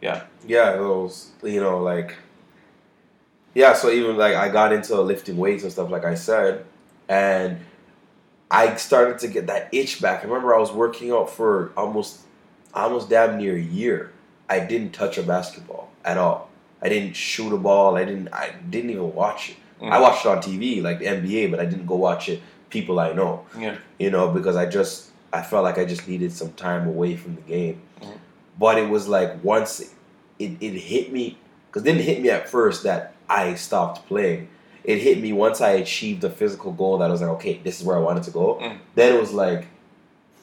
yeah, 0.00 0.24
Yeah, 0.46 0.72
those 0.72 1.30
you 1.42 1.60
know 1.60 1.82
like 1.82 2.16
yeah. 3.54 3.72
So 3.74 3.90
even 3.90 4.16
like 4.16 4.34
I 4.34 4.48
got 4.48 4.72
into 4.72 5.00
lifting 5.00 5.36
weights 5.36 5.62
and 5.62 5.72
stuff, 5.72 5.90
like 5.90 6.04
I 6.04 6.14
said, 6.14 6.64
and 7.08 7.60
I 8.50 8.76
started 8.76 9.18
to 9.20 9.28
get 9.28 9.46
that 9.48 9.68
itch 9.72 10.00
back. 10.00 10.20
I 10.20 10.26
remember 10.26 10.54
I 10.54 10.58
was 10.58 10.72
working 10.72 11.10
out 11.10 11.30
for 11.30 11.72
almost 11.76 12.20
almost 12.74 13.08
damn 13.08 13.38
near 13.38 13.56
a 13.56 13.60
year. 13.60 14.12
I 14.48 14.60
didn't 14.60 14.92
touch 14.92 15.18
a 15.18 15.22
basketball 15.22 15.90
at 16.04 16.18
all. 16.18 16.50
I 16.80 16.88
didn't 16.88 17.14
shoot 17.14 17.52
a 17.52 17.56
ball. 17.56 17.96
I 17.96 18.04
didn't. 18.04 18.28
I 18.32 18.54
didn't 18.70 18.90
even 18.90 19.14
watch 19.14 19.50
it. 19.50 19.56
Mm. 19.80 19.90
I 19.90 20.00
watched 20.00 20.24
it 20.24 20.28
on 20.28 20.38
TV, 20.38 20.82
like 20.82 20.98
the 20.98 21.06
NBA, 21.06 21.50
but 21.50 21.60
I 21.60 21.64
didn't 21.64 21.86
go 21.86 21.96
watch 21.96 22.28
it. 22.28 22.40
People 22.70 22.98
I 22.98 23.12
know, 23.12 23.44
Yeah. 23.58 23.76
you 23.98 24.10
know, 24.10 24.28
because 24.30 24.56
I 24.56 24.66
just 24.66 25.10
I 25.32 25.42
felt 25.42 25.64
like 25.64 25.78
I 25.78 25.84
just 25.84 26.08
needed 26.08 26.32
some 26.32 26.52
time 26.52 26.86
away 26.88 27.16
from 27.16 27.34
the 27.36 27.42
game. 27.42 27.80
Mhm. 28.00 28.18
But 28.58 28.78
it 28.78 28.88
was 28.88 29.06
like 29.08 29.42
once 29.44 29.80
it, 30.38 30.50
it 30.60 30.72
hit 30.74 31.12
me, 31.12 31.38
because 31.68 31.82
it 31.82 31.86
didn't 31.86 32.02
hit 32.04 32.20
me 32.22 32.30
at 32.30 32.48
first 32.48 32.82
that 32.84 33.14
I 33.28 33.54
stopped 33.54 34.06
playing. 34.08 34.48
It 34.84 34.98
hit 34.98 35.20
me 35.20 35.32
once 35.32 35.60
I 35.60 35.70
achieved 35.70 36.22
a 36.24 36.30
physical 36.30 36.72
goal 36.72 36.98
that 36.98 37.08
I 37.08 37.12
was 37.12 37.20
like, 37.20 37.30
okay, 37.30 37.60
this 37.64 37.80
is 37.80 37.86
where 37.86 37.96
I 37.96 38.00
wanted 38.00 38.22
to 38.24 38.30
go. 38.30 38.58
Mm. 38.62 38.78
Then 38.94 39.14
it 39.14 39.20
was 39.20 39.32
like, 39.32 39.66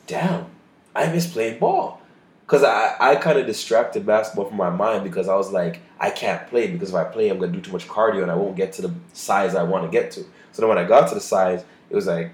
damn, 0.08 0.46
I 0.96 1.08
miss 1.12 1.28
playing 1.32 1.60
ball. 1.60 2.02
Because 2.46 2.64
I, 2.64 2.96
I 3.00 3.16
kind 3.16 3.40
of 3.40 3.46
distracted 3.46 4.06
basketball 4.06 4.46
from 4.46 4.58
my 4.58 4.70
mind 4.70 5.04
because 5.06 5.30
I 5.30 5.36
was 5.36 5.52
like, 5.52 5.80
I 6.00 6.10
can't 6.10 6.46
play 6.48 6.68
because 6.68 6.90
if 6.90 6.96
I 6.96 7.06
play, 7.06 7.30
I'm 7.30 7.40
going 7.40 7.52
to 7.54 7.58
do 7.58 7.64
too 7.64 7.72
much 7.72 7.88
cardio 7.88 8.22
and 8.22 8.30
I 8.32 8.36
won't 8.36 8.58
get 8.58 8.74
to 8.74 8.82
the 8.82 8.94
size 9.14 9.56
I 9.56 9.64
want 9.64 9.86
to 9.86 9.90
get 9.90 10.12
to. 10.12 10.22
So 10.52 10.62
then 10.62 10.68
when 10.70 10.78
I 10.78 10.84
got 10.84 11.08
to 11.10 11.16
the 11.16 11.22
size, 11.22 11.64
it 11.90 11.96
was 11.96 12.08
like, 12.08 12.32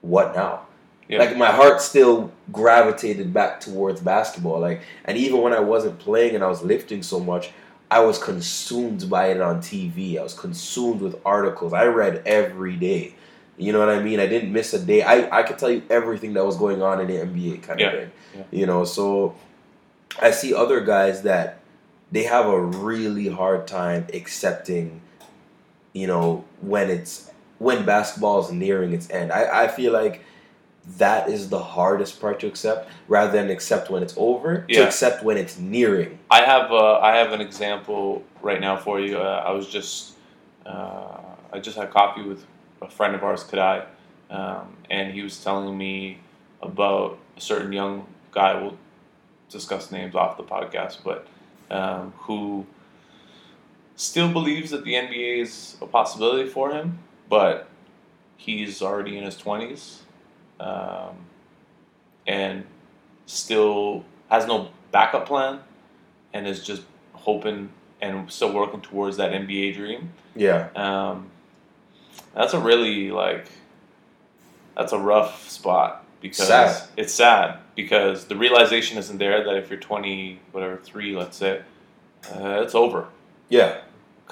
what 0.00 0.34
now? 0.34 0.66
Yeah. 1.08 1.18
Like 1.18 1.36
my 1.36 1.50
heart 1.50 1.80
still 1.80 2.32
gravitated 2.52 3.32
back 3.34 3.60
towards 3.60 4.00
basketball. 4.00 4.60
Like, 4.60 4.80
and 5.04 5.18
even 5.18 5.40
when 5.42 5.52
I 5.52 5.60
wasn't 5.60 5.98
playing 5.98 6.34
and 6.34 6.42
I 6.44 6.48
was 6.48 6.62
lifting 6.62 7.02
so 7.02 7.20
much, 7.20 7.50
I 7.90 8.00
was 8.00 8.18
consumed 8.18 9.10
by 9.10 9.26
it 9.28 9.40
on 9.40 9.58
TV. 9.60 10.18
I 10.18 10.22
was 10.22 10.32
consumed 10.34 11.00
with 11.02 11.20
articles. 11.26 11.72
I 11.72 11.84
read 11.86 12.22
every 12.24 12.76
day. 12.76 13.14
You 13.58 13.72
know 13.72 13.80
what 13.80 13.90
I 13.90 14.00
mean? 14.02 14.18
I 14.18 14.26
didn't 14.26 14.52
miss 14.52 14.72
a 14.72 14.78
day. 14.78 15.02
I, 15.02 15.40
I 15.40 15.42
could 15.42 15.58
tell 15.58 15.70
you 15.70 15.82
everything 15.90 16.32
that 16.34 16.44
was 16.44 16.56
going 16.56 16.80
on 16.82 17.00
in 17.00 17.06
the 17.08 17.14
NBA 17.14 17.62
kind 17.62 17.78
Yeah, 17.80 17.86
of 17.88 18.00
thing. 18.00 18.12
yeah. 18.34 18.42
You 18.50 18.66
know, 18.66 18.84
so 18.84 19.34
I 20.20 20.30
see 20.30 20.54
other 20.54 20.80
guys 20.80 21.22
that 21.22 21.58
they 22.10 22.22
have 22.24 22.46
a 22.46 22.58
really 22.60 23.28
hard 23.28 23.66
time 23.66 24.06
accepting, 24.14 25.02
you 25.92 26.06
know, 26.06 26.44
when 26.62 26.88
it's 26.90 27.30
when 27.62 27.84
basketball 27.84 28.44
is 28.44 28.50
nearing 28.50 28.92
its 28.92 29.08
end. 29.10 29.32
I, 29.32 29.64
I 29.64 29.68
feel 29.68 29.92
like 29.92 30.24
that 30.98 31.28
is 31.28 31.48
the 31.48 31.60
hardest 31.60 32.20
part 32.20 32.40
to 32.40 32.46
accept 32.48 32.90
rather 33.06 33.30
than 33.30 33.50
accept 33.50 33.88
when 33.88 34.02
it's 34.02 34.14
over 34.16 34.66
to 34.68 34.86
accept 34.86 35.22
when 35.22 35.36
it's 35.36 35.58
nearing. 35.58 36.18
I 36.30 36.42
have 36.42 36.72
uh, 36.72 36.98
I 36.98 37.16
have 37.16 37.32
an 37.32 37.40
example 37.40 38.24
right 38.42 38.60
now 38.60 38.76
for 38.76 39.00
you. 39.00 39.18
Uh, 39.18 39.44
I 39.46 39.52
was 39.52 39.68
just 39.68 40.14
uh, 40.66 41.18
I 41.52 41.60
just 41.60 41.76
had 41.76 41.90
coffee 41.90 42.22
with 42.22 42.44
a 42.80 42.88
friend 42.88 43.14
of 43.14 43.22
ours, 43.22 43.44
Kadai, 43.44 43.84
um, 44.30 44.76
and 44.90 45.12
he 45.12 45.22
was 45.22 45.42
telling 45.42 45.76
me 45.78 46.18
about 46.60 47.18
a 47.36 47.40
certain 47.40 47.72
young 47.72 48.06
guy. 48.32 48.60
We'll 48.60 48.76
discuss 49.50 49.92
names 49.92 50.16
off 50.16 50.36
the 50.36 50.42
podcast, 50.42 50.98
but 51.04 51.28
um, 51.70 52.12
who 52.18 52.66
still 53.94 54.32
believes 54.32 54.70
that 54.70 54.84
the 54.84 54.94
NBA 54.94 55.42
is 55.42 55.76
a 55.80 55.86
possibility 55.86 56.48
for 56.48 56.72
him, 56.72 56.98
but 57.32 57.66
he's 58.36 58.82
already 58.82 59.16
in 59.16 59.24
his 59.24 59.38
twenties, 59.38 60.02
um, 60.60 61.16
and 62.26 62.66
still 63.24 64.04
has 64.28 64.46
no 64.46 64.68
backup 64.90 65.24
plan 65.24 65.60
and 66.34 66.46
is 66.46 66.62
just 66.62 66.82
hoping 67.14 67.70
and 68.02 68.30
still 68.30 68.52
working 68.52 68.82
towards 68.82 69.16
that 69.16 69.32
NBA 69.32 69.74
dream. 69.76 70.12
Yeah. 70.36 70.68
Um, 70.76 71.30
that's 72.34 72.52
a 72.52 72.60
really 72.60 73.10
like 73.10 73.46
that's 74.76 74.92
a 74.92 74.98
rough 74.98 75.48
spot 75.48 76.04
because 76.20 76.48
Sad. 76.48 76.82
it's 76.98 77.14
sad 77.14 77.60
because 77.74 78.26
the 78.26 78.36
realization 78.36 78.98
isn't 78.98 79.16
there 79.16 79.42
that 79.42 79.56
if 79.56 79.70
you're 79.70 79.80
20 79.80 80.38
whatever 80.52 80.76
three 80.76 81.16
let's 81.16 81.38
say 81.38 81.62
uh, 82.34 82.60
it's 82.62 82.74
over 82.74 83.06
Yeah. 83.48 83.78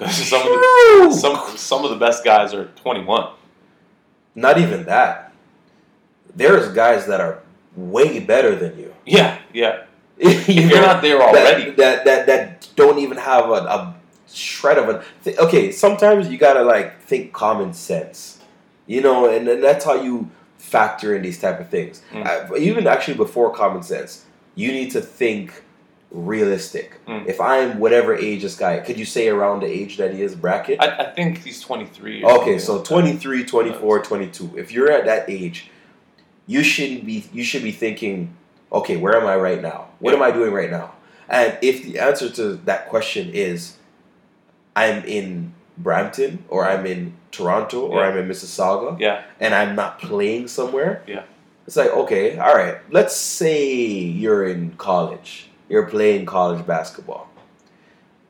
Because 0.01 0.17
some 0.29 0.41
of 0.41 0.47
the, 0.47 1.11
some 1.13 1.57
some 1.57 1.83
of 1.83 1.91
the 1.91 1.97
best 1.97 2.23
guys 2.23 2.53
are 2.53 2.65
21 2.65 3.29
Not 4.33 4.57
even 4.57 4.85
that. 4.85 5.33
There's 6.35 6.73
guys 6.73 7.05
that 7.07 7.21
are 7.21 7.43
way 7.75 8.19
better 8.19 8.55
than 8.55 8.77
you. 8.79 8.93
yeah 9.05 9.39
yeah 9.53 9.83
if 10.17 10.49
you're 10.49 10.81
not 10.81 11.01
there 11.01 11.21
already. 11.21 11.71
that, 11.71 12.05
that 12.05 12.05
that 12.05 12.25
that 12.27 12.69
don't 12.75 12.99
even 12.99 13.17
have 13.17 13.49
a, 13.49 13.53
a 13.53 13.95
shred 14.31 14.77
of 14.77 14.89
a. 14.89 15.03
Th- 15.23 15.37
okay, 15.37 15.71
sometimes 15.71 16.29
you 16.29 16.37
gotta 16.37 16.63
like 16.63 17.01
think 17.01 17.33
common 17.33 17.73
sense, 17.73 18.39
you 18.85 19.01
know, 19.01 19.27
and, 19.27 19.47
and 19.47 19.63
that's 19.63 19.85
how 19.85 20.01
you 20.01 20.29
factor 20.57 21.15
in 21.15 21.23
these 21.23 21.39
type 21.39 21.59
of 21.59 21.69
things. 21.69 22.01
Mm. 22.11 22.51
Uh, 22.51 22.55
even 22.55 22.85
actually 22.85 23.17
before 23.17 23.51
common 23.51 23.81
sense, 23.81 24.25
you 24.55 24.71
need 24.71 24.91
to 24.91 25.01
think 25.01 25.63
realistic. 26.11 26.99
Mm. 27.07 27.25
If 27.27 27.39
I'm 27.41 27.79
whatever 27.79 28.13
age 28.15 28.41
this 28.43 28.55
guy, 28.55 28.79
could 28.79 28.99
you 28.99 29.05
say 29.05 29.29
around 29.29 29.61
the 29.61 29.67
age 29.67 29.97
that 29.97 30.13
he 30.13 30.21
is 30.21 30.35
bracket? 30.35 30.79
I, 30.81 31.05
I 31.05 31.11
think 31.11 31.43
he's 31.43 31.61
23 31.61 32.23
Okay, 32.23 32.59
so 32.59 32.83
something 32.83 32.95
like 33.05 33.13
that. 33.15 33.21
23, 33.21 33.45
24, 33.45 34.03
22. 34.03 34.57
If 34.57 34.71
you're 34.71 34.91
at 34.91 35.05
that 35.05 35.29
age, 35.29 35.69
you 36.47 36.63
shouldn't 36.63 37.05
be 37.05 37.25
you 37.31 37.43
should 37.43 37.63
be 37.63 37.71
thinking, 37.71 38.35
okay, 38.71 38.97
where 38.97 39.15
am 39.19 39.25
I 39.27 39.35
right 39.37 39.61
now? 39.61 39.87
What 39.99 40.11
Yeah. 40.11 40.17
am 40.17 40.23
I 40.23 40.31
doing 40.31 40.51
right 40.51 40.69
now? 40.71 40.93
And 41.29 41.57
if 41.61 41.83
the 41.83 41.99
answer 41.99 42.29
to 42.29 42.55
that 42.65 42.89
question 42.89 43.29
is 43.33 43.77
I'm 44.75 45.03
in 45.05 45.53
Brampton 45.77 46.43
or 46.49 46.67
I'm 46.67 46.85
in 46.85 47.13
Toronto 47.31 47.85
or 47.87 48.01
Yeah. 48.01 48.09
I'm 48.09 48.17
in 48.17 48.27
Mississauga 48.27 48.99
yeah 48.99 49.23
and 49.39 49.55
I'm 49.55 49.75
not 49.75 49.99
playing 50.01 50.49
somewhere, 50.49 51.03
Yeah. 51.07 51.23
it's 51.65 51.77
like, 51.77 51.89
okay, 51.91 52.37
all 52.37 52.53
right, 52.53 52.77
let's 52.89 53.15
say 53.15 53.63
you're 53.85 54.45
in 54.45 54.71
college. 54.77 55.47
You're 55.71 55.85
playing 55.85 56.25
college 56.25 56.65
basketball. 56.67 57.29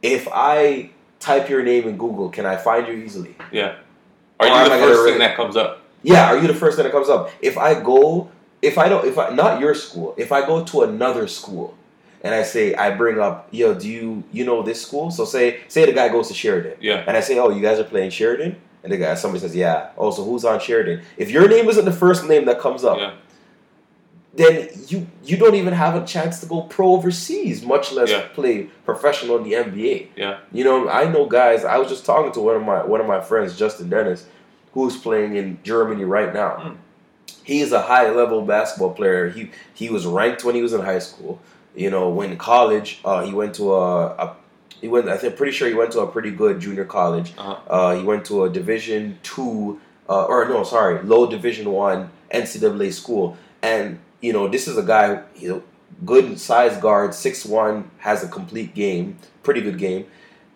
If 0.04 0.28
I 0.32 0.92
type 1.20 1.50
your 1.50 1.64
name 1.64 1.88
in 1.88 1.98
Google, 1.98 2.30
can 2.30 2.46
I 2.46 2.56
find 2.56 2.88
you 2.88 2.94
easily? 2.94 3.36
yeah 3.52 3.76
are 4.40 4.48
Or 4.48 4.64
you 4.64 4.70
the 4.70 4.86
first 4.88 5.04
thing 5.06 5.20
that 5.20 5.36
comes 5.36 5.56
up 5.56 5.82
Yeah, 6.04 6.28
are 6.32 6.38
you 6.38 6.48
the 6.48 6.54
first 6.56 6.78
thing 6.78 6.84
that 6.86 6.92
comes 6.92 7.10
up? 7.10 7.30
If 7.42 7.58
I 7.58 7.80
go, 7.80 8.32
if 8.62 8.78
I 8.78 8.90
don't, 8.90 9.06
if 9.06 9.18
I 9.18 9.30
not 9.30 9.60
your 9.60 9.76
school, 9.76 10.14
if 10.18 10.32
I 10.32 10.46
go 10.46 10.64
to 10.64 10.82
another 10.82 11.28
school, 11.28 11.76
and 12.24 12.34
I 12.36 12.44
say 12.44 12.76
I 12.76 12.96
bring 12.96 13.20
up, 13.20 13.48
yo, 13.52 13.74
do 13.74 13.88
you 13.88 14.24
you 14.32 14.46
know 14.46 14.62
this 14.64 14.82
school? 14.82 15.12
So 15.12 15.26
say 15.26 15.62
say 15.68 15.86
the 15.86 15.94
guy 15.94 16.10
goes 16.10 16.28
to 16.30 16.34
Sheridan, 16.34 16.78
yeah 16.80 17.04
and 17.08 17.18
I 17.18 17.22
say, 17.22 17.38
oh, 17.40 17.50
you 17.50 17.62
guys 17.62 17.80
are 17.80 17.84
playing 17.84 18.12
Sheridan, 18.12 18.56
and 18.84 18.92
the 18.94 18.98
guy 18.98 19.14
somebody 19.16 19.42
says, 19.42 19.56
yeah. 19.56 19.90
Oh, 19.98 20.12
so 20.12 20.24
who's 20.24 20.46
on 20.46 20.60
Sheridan? 20.60 21.04
If 21.18 21.30
your 21.30 21.48
name 21.48 21.70
isn't 21.70 21.86
the 21.86 21.92
first 22.06 22.28
name 22.28 22.46
that 22.46 22.60
comes 22.60 22.84
up, 22.84 22.98
yeah 22.98 23.14
then 24.34 24.70
you 24.88 25.08
you 25.24 25.36
don't 25.38 25.56
even 25.56 25.74
have 25.74 25.96
a 26.02 26.06
chance 26.06 26.40
to 26.40 26.46
go 26.46 26.62
pro 26.62 26.94
overseas, 26.94 27.64
much 27.64 27.92
less 27.92 28.10
Yeah. 28.10 28.28
play 28.34 28.64
professional 28.86 29.38
in 29.38 29.44
the 29.44 29.54
NBA. 29.56 30.08
yeah 30.16 30.38
You 30.52 30.64
know, 30.64 30.90
I 30.90 31.06
know 31.12 31.26
guys. 31.26 31.66
I 31.66 31.78
was 31.78 31.90
just 31.90 32.06
talking 32.06 32.32
to 32.34 32.40
one 32.42 32.56
of 32.56 32.64
my 32.64 32.84
one 32.86 33.02
of 33.02 33.08
my 33.08 33.20
friends, 33.22 33.58
Justin 33.58 33.90
Dennis, 33.90 34.26
who's 34.74 34.96
playing 34.98 35.36
in 35.36 35.58
Germany 35.64 36.06
right 36.06 36.34
now. 36.34 36.52
Hmm. 36.62 36.76
He 37.44 37.60
is 37.62 37.72
a 37.72 37.82
high 37.82 38.10
level 38.12 38.42
basketball 38.44 38.94
player. 38.94 39.30
He 39.30 39.52
he 39.74 39.90
was 39.90 40.06
ranked 40.06 40.44
when 40.46 40.56
he 40.56 40.62
was 40.62 40.74
in 40.74 40.82
high 40.82 41.00
school. 41.00 41.40
You 41.76 41.90
know, 41.90 42.10
when 42.10 42.38
college, 42.38 43.00
uh, 43.06 43.24
he 43.26 43.34
went 43.34 43.56
to 43.56 43.74
a, 43.74 44.08
a 44.24 44.36
he 44.80 44.88
went. 44.88 45.10
I 45.10 45.18
think 45.18 45.36
pretty 45.36 45.52
sure 45.52 45.68
he 45.68 45.74
went 45.74 45.92
to 45.92 46.00
a 46.02 46.08
pretty 46.08 46.32
good 46.32 46.60
junior 46.60 46.86
college. 46.86 47.34
Uh-huh. 47.38 47.58
Uh, 47.70 47.96
he 47.98 48.04
went 48.04 48.26
to 48.26 48.44
a 48.46 48.50
Division 48.50 49.20
two, 49.24 49.80
uh, 50.10 50.26
or 50.26 50.48
no, 50.48 50.64
sorry, 50.64 51.02
low 51.04 51.30
Division 51.30 51.70
one 51.72 52.10
NCAA 52.34 52.92
school. 52.94 53.38
And 53.62 54.00
you 54.22 54.32
know, 54.34 54.48
this 54.48 54.68
is 54.68 54.78
a 54.78 54.84
guy. 54.84 55.22
He's 55.34 55.50
a 55.50 55.62
good 56.06 56.40
size 56.40 56.78
guard, 56.78 57.14
six 57.14 57.46
one, 57.46 57.90
has 58.00 58.24
a 58.24 58.28
complete 58.28 58.74
game, 58.74 59.18
pretty 59.44 59.62
good 59.62 59.78
game, 59.78 60.06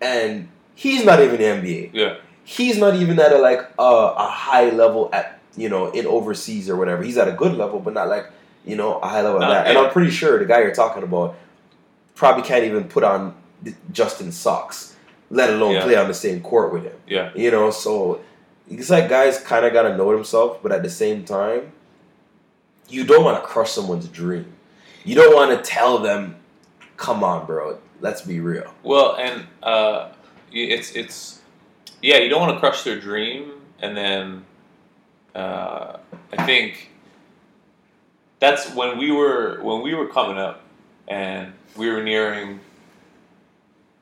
and 0.02 0.48
he's 0.76 1.04
not 1.06 1.20
even 1.22 1.38
NBA. 1.40 1.92
yeah 1.94 2.16
He's 2.48 2.78
not 2.78 2.96
even 2.96 3.20
at 3.20 3.32
a 3.32 3.40
like 3.40 3.62
uh, 3.80 4.14
a 4.18 4.28
high 4.28 4.70
level 4.70 5.10
at 5.12 5.40
you 5.58 5.68
know 5.68 5.90
in 5.92 6.06
overseas 6.06 6.70
or 6.70 6.76
whatever. 6.78 7.02
He's 7.04 7.18
at 7.18 7.28
a 7.28 7.32
good 7.32 7.54
level, 7.56 7.80
but 7.80 7.94
not 7.94 8.08
like 8.08 8.30
you 8.66 8.76
know 8.76 9.00
a 9.00 9.08
high 9.08 9.22
level 9.24 9.42
at 9.44 9.50
that. 9.50 9.68
And. 9.68 9.78
I'm 9.78 9.92
pretty 9.92 10.12
sure 10.12 10.38
the 10.38 10.46
guy 10.46 10.60
you're 10.62 10.74
talking 10.76 11.02
about 11.04 11.36
probably 12.14 12.44
can't 12.44 12.64
even 12.64 12.84
put 12.86 13.04
on 13.04 13.34
Justin 13.92 14.32
socks, 14.32 14.96
let 15.32 15.50
alone 15.50 15.74
Yeah. 15.76 15.84
play 15.84 15.96
on 15.96 16.08
the 16.08 16.14
same 16.14 16.40
court 16.42 16.72
with 16.72 16.84
him. 16.84 16.94
yeah 17.08 17.32
You 17.36 17.50
know, 17.52 17.72
so 17.72 18.22
it's 18.70 18.90
like 18.92 19.10
guys 19.10 19.40
kind 19.40 19.66
of 19.66 19.74
got 19.74 19.84
to 19.84 19.98
know 19.98 20.12
themselves, 20.16 20.60
but 20.62 20.72
at 20.72 20.84
the 20.84 20.90
same 20.90 21.24
time, 21.26 21.72
you 22.89 23.04
don't 23.04 23.24
want 23.24 23.42
to 23.42 23.48
crush 23.48 23.72
someone's 23.72 24.08
dream. 24.08 24.51
You 25.04 25.15
don't 25.15 25.36
want 25.36 25.51
to 25.51 25.70
tell 25.70 26.00
them, 26.00 26.36
"Come 26.98 27.24
on, 27.24 27.46
bro, 27.46 27.77
let's 28.01 28.22
be 28.22 28.39
real." 28.39 28.74
Well, 28.84 29.15
and 29.15 29.46
uh, 29.63 30.10
it's 30.51 30.92
it's 30.96 31.42
yeah, 32.01 32.18
you 32.18 32.30
don't 32.30 32.42
want 32.42 32.54
to 32.56 32.60
crush 32.60 32.84
their 32.84 33.00
dream, 33.00 33.51
and 33.80 33.96
then 33.96 34.46
uh, 35.34 35.98
I 36.38 36.46
think 36.46 36.89
that's 38.39 38.74
when 38.74 38.98
we 38.98 39.12
were 39.12 39.60
when 39.62 39.82
we 39.82 39.94
were 39.94 40.08
coming 40.08 40.38
up, 40.38 40.62
and 41.08 41.54
we 41.75 41.89
were 41.89 42.04
nearing 42.04 42.60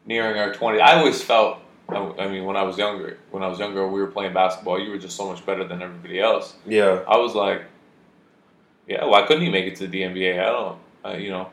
nearing 0.05 0.39
our 0.39 0.53
twenty. 0.53 0.79
I 0.79 0.97
always 0.97 1.21
felt 1.21 1.59
I 1.89 2.27
mean, 2.27 2.45
when 2.45 2.55
I 2.55 2.63
was 2.63 2.77
younger, 2.77 3.17
when 3.31 3.43
I 3.43 3.47
was 3.47 3.59
younger, 3.59 3.87
we 3.87 3.99
were 3.99 4.07
playing 4.07 4.33
basketball. 4.33 4.79
You 4.79 4.91
were 4.91 4.97
just 4.97 5.15
so 5.15 5.27
much 5.27 5.45
better 5.45 5.63
than 5.67 5.81
everybody 5.81 6.19
else. 6.19 6.55
Yeah. 6.65 7.03
I 7.07 7.17
was 7.17 7.35
like, 7.35 7.63
yeah, 8.87 9.05
why 9.05 9.25
couldn't 9.25 9.43
you 9.43 9.51
make 9.51 9.65
it 9.65 9.75
to 9.77 9.87
the 9.87 10.01
NBA? 10.01 10.39
I 10.39 10.45
don't, 10.45 10.77
uh, 11.05 11.17
you 11.17 11.29
know, 11.29 11.49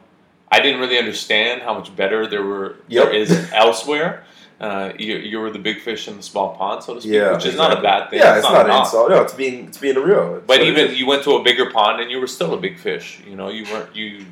I 0.50 0.60
didn't 0.60 0.80
really 0.80 0.98
understand 0.98 1.62
how 1.62 1.74
much 1.74 1.94
better 1.94 2.26
there 2.26 2.42
were 2.42 2.76
Yep. 2.88 3.04
there 3.04 3.14
is 3.14 3.50
elsewhere. 3.52 4.24
Uh, 4.60 4.92
you, 4.98 5.16
you 5.16 5.38
were 5.38 5.50
the 5.50 5.58
big 5.58 5.80
fish 5.80 6.06
in 6.06 6.18
the 6.18 6.22
small 6.22 6.54
pond, 6.54 6.82
so 6.82 6.94
to 6.94 7.00
speak, 7.00 7.12
Yeah, 7.14 7.32
which 7.32 7.46
is 7.46 7.56
not 7.56 7.78
a 7.78 7.80
bad 7.80 8.10
thing. 8.10 8.18
Yeah, 8.18 8.36
it's, 8.36 8.44
not, 8.44 8.68
a 8.68 8.72
an 8.72 8.80
insult. 8.80 9.08
No, 9.08 9.22
it's 9.22 9.32
being 9.32 9.68
it's 9.68 9.78
being 9.78 9.96
real. 9.96 10.36
It's 10.36 10.46
But 10.46 10.60
even 10.62 10.94
you 10.94 11.06
went 11.06 11.24
to 11.24 11.32
a 11.36 11.42
bigger 11.42 11.70
pond 11.70 12.02
and 12.02 12.10
you 12.10 12.20
were 12.20 12.26
still 12.26 12.52
a 12.52 12.58
big 12.58 12.78
fish. 12.78 13.22
You 13.26 13.36
know, 13.36 13.48
you 13.48 13.64
weren't 13.72 13.96
you 13.96 14.26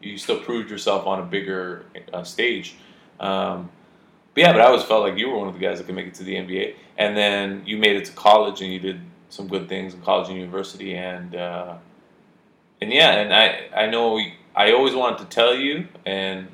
you 0.00 0.16
still 0.16 0.38
proved 0.40 0.70
yourself 0.70 1.06
on 1.06 1.20
a 1.20 1.22
bigger 1.22 1.84
uh, 2.12 2.22
stage. 2.22 2.76
Um, 3.20 3.70
but 4.34 4.40
yeah, 4.40 4.52
but 4.52 4.60
I 4.60 4.66
always 4.66 4.82
felt 4.84 5.02
like 5.02 5.18
you 5.18 5.28
were 5.30 5.38
one 5.38 5.48
of 5.48 5.54
the 5.54 5.60
guys 5.60 5.78
that 5.78 5.84
could 5.84 5.94
make 5.94 6.06
it 6.06 6.14
to 6.14 6.24
the 6.24 6.34
NBA. 6.34 6.74
And 6.96 7.16
then 7.16 7.62
you 7.66 7.76
made 7.76 7.96
it 7.96 8.04
to 8.06 8.12
college 8.12 8.62
and 8.62 8.72
you 8.72 8.78
did 8.78 9.00
some 9.28 9.48
good 9.48 9.68
things 9.68 9.94
in 9.94 10.00
college 10.02 10.28
and 10.28 10.36
university. 10.38 10.94
And 10.94 11.34
uh, 11.34 11.74
and 12.84 12.92
yeah, 12.92 13.12
and 13.20 13.34
I 13.34 13.84
I 13.84 13.86
know 13.90 14.20
I 14.54 14.72
always 14.72 14.94
wanted 14.94 15.18
to 15.20 15.24
tell 15.24 15.54
you, 15.56 15.88
and 16.06 16.48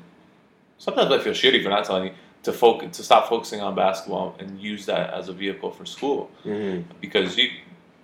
sometimes 0.77 1.11
I 1.11 1.19
feel 1.19 1.33
shitty 1.33 1.61
for 1.63 1.69
not 1.69 1.85
telling 1.85 2.05
you 2.07 2.13
to 2.43 2.51
focus 2.53 2.97
to 2.97 3.03
stop 3.03 3.29
focusing 3.29 3.61
on 3.61 3.75
basketball 3.75 4.35
and 4.39 4.59
use 4.59 4.85
that 4.87 5.13
as 5.13 5.29
a 5.29 5.33
vehicle 5.33 5.69
for 5.71 5.85
school 5.85 6.29
Mhm. 6.45 6.83
because 6.99 7.37
you 7.37 7.49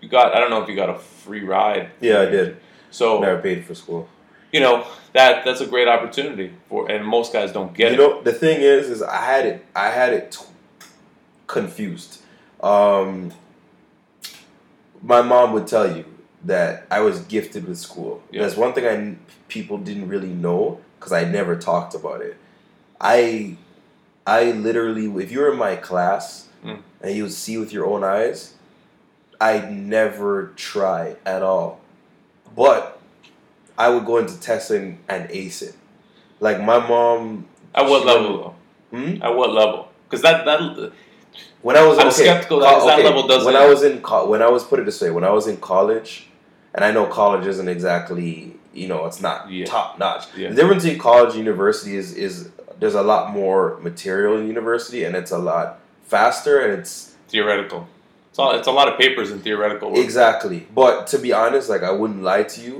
you 0.02 0.08
got 0.10 0.36
I 0.36 0.40
don't 0.40 0.52
know 0.52 0.62
if 0.62 0.70
you 0.70 0.76
got 0.76 0.90
a 0.90 1.00
free 1.24 1.44
ride. 1.44 1.90
Yeah, 2.02 2.22
I 2.22 2.26
did. 2.26 2.58
So 2.92 3.20
Never 3.20 3.42
paid 3.42 3.66
for 3.66 3.74
school. 3.76 4.08
you 4.52 4.60
know 4.60 4.86
that 5.14 5.44
that's 5.46 5.62
a 5.62 5.66
great 5.66 5.88
opportunity 5.88 6.52
for, 6.70 6.90
and 6.92 7.04
most 7.06 7.34
guys 7.34 7.52
don't 7.52 7.74
get 7.74 7.92
you 7.94 7.96
it. 7.96 8.00
know, 8.02 8.22
the 8.22 8.34
thing 8.34 8.62
is, 8.62 8.90
is 8.90 9.02
I 9.02 9.22
had 9.34 9.46
it. 9.46 9.66
I 9.76 9.90
had 10.00 10.14
it 10.14 10.32
t- 10.34 10.46
confused. 11.48 12.22
Um, 12.62 13.32
my 15.02 15.22
mom 15.22 15.54
would 15.54 15.68
tell 15.68 15.88
you 15.96 16.06
that 16.48 16.88
I 16.90 17.00
was 17.02 17.20
gifted 17.22 17.68
with 17.68 17.78
school. 17.78 18.22
Yeah. 18.32 18.42
That's 18.44 18.56
one 18.58 18.74
thing 18.74 18.86
I 18.86 19.16
people 19.48 19.78
didn't 19.78 20.08
really 20.10 20.30
know 20.34 20.80
because 21.00 21.12
I 21.14 21.24
never 21.26 21.56
talked 21.56 21.94
about 21.94 22.22
it. 22.22 22.38
I, 23.00 23.56
I 24.26 24.52
literally, 24.52 25.06
if 25.24 25.32
you 25.32 25.40
were 25.42 25.52
in 25.52 25.58
my 25.58 25.76
class 25.76 26.44
Mm. 26.66 26.80
and 27.02 27.16
you 27.16 27.22
would 27.24 27.32
see 27.32 27.56
with 27.60 27.72
your 27.72 27.86
own 27.86 28.04
eyes, 28.04 28.56
I 29.40 29.60
never 29.60 30.54
tried 30.56 31.18
at 31.24 31.44
all. 31.44 31.80
But 32.56 33.00
I 33.78 33.90
would 33.90 34.06
go 34.08 34.18
into 34.18 34.40
testing 34.40 35.00
and 35.08 35.30
ace 35.30 35.62
it. 35.62 35.76
Like 36.40 36.60
my 36.60 36.80
mom. 36.80 37.46
At 37.76 37.88
what 37.88 38.06
level 38.08 38.56
Hmm? 38.90 39.22
At 39.22 39.36
what 39.36 39.54
level? 39.54 39.90
Because 40.10 40.24
that 40.24 40.46
that 40.46 40.92
When 41.62 41.78
I 41.78 41.86
was 41.86 42.00
I'm 42.00 42.08
okay, 42.08 42.24
skeptical 42.24 42.60
co- 42.60 42.66
that 42.66 42.86
that 42.98 43.04
level 43.06 43.28
doesn't- 43.28 43.46
When 43.46 43.56
I 43.56 43.68
was 43.68 43.84
in 43.84 44.02
co- 44.02 44.28
when 44.28 44.42
I 44.42 44.50
was 44.50 44.64
put 44.64 44.80
it 44.80 44.86
this 44.86 45.00
way, 45.02 45.12
when 45.12 45.24
I 45.24 45.30
was 45.30 45.46
in 45.48 45.58
college, 45.58 46.27
and 46.78 46.86
I 46.86 46.92
know 46.92 47.06
college 47.08 47.46
isn't 47.48 47.68
exactly 47.68 48.54
you 48.74 48.88
know 48.88 49.06
it's 49.08 49.20
not 49.22 49.50
Yeah. 49.52 49.66
top 49.66 49.98
notch. 50.00 50.26
Yeah. 50.38 50.50
The 50.50 50.56
difference 50.56 50.84
between 50.84 51.02
college 51.02 51.32
and 51.36 51.40
university 51.40 51.98
is 51.98 52.14
is 52.14 52.50
there's 52.80 52.96
a 52.96 53.02
lot 53.02 53.32
more 53.34 53.80
material 53.82 54.38
in 54.38 54.48
university, 54.48 55.04
and 55.04 55.16
it's 55.16 55.32
a 55.32 55.40
lot 55.40 55.80
faster, 56.06 56.60
and 56.60 56.80
it's 56.80 57.16
theoretical. 57.28 57.88
It's 58.30 58.38
all 58.40 58.52
it's 58.52 58.68
a 58.68 58.72
lot 58.72 58.88
of 58.88 59.00
papers 59.00 59.32
and 59.32 59.42
theoretical 59.44 59.90
work. 59.90 60.00
exactly. 60.00 60.68
But 60.76 61.08
to 61.08 61.18
be 61.18 61.34
honest, 61.34 61.70
like 61.70 61.82
I 61.82 61.92
wouldn't 61.92 62.22
lie 62.22 62.44
to 62.44 62.62
you, 62.62 62.76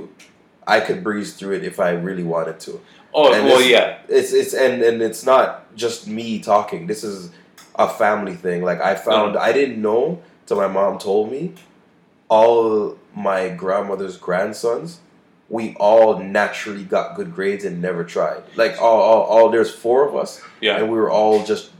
I 0.66 0.78
could 0.80 1.02
breeze 1.02 1.34
through 1.34 1.54
it 1.56 1.64
if 1.64 1.80
I 1.80 1.90
really 1.90 2.22
wanted 2.22 2.60
to. 2.60 2.80
Oh 3.12 3.32
And 3.32 3.44
well, 3.46 3.58
this- 3.58 3.68
yeah, 3.68 3.98
It's 4.08 4.32
it's 4.32 4.54
and 4.54 4.82
and 4.88 5.02
it's 5.02 5.24
not 5.26 5.74
just 5.74 6.06
me 6.06 6.38
talking. 6.38 6.86
This 6.86 7.02
is 7.02 7.30
a 7.74 7.88
family 7.88 8.36
thing. 8.36 8.62
Like 8.62 8.80
I 8.80 8.94
found, 8.94 9.34
uh-huh. 9.36 9.44
I 9.48 9.52
didn't 9.52 9.80
know 9.82 10.20
till 10.46 10.58
my 10.58 10.68
mom 10.68 10.98
told 10.98 11.32
me. 11.32 11.42
All 12.28 12.98
my 13.14 13.48
grandmother's 13.48 14.16
grandsons, 14.16 15.00
we 15.48 15.74
all 15.76 16.18
naturally 16.18 16.84
got 16.84 17.16
good 17.16 17.34
grades 17.34 17.64
and 17.64 17.80
never 17.80 18.04
tried. 18.04 18.42
Like 18.56 18.80
all, 18.80 19.00
all, 19.00 19.22
all 19.22 19.50
there's 19.50 19.74
four 19.74 20.06
of 20.06 20.14
us, 20.14 20.42
yeah. 20.60 20.76
and 20.76 20.90
we 20.90 20.98
were 20.98 21.10
all 21.10 21.44
just, 21.44 21.70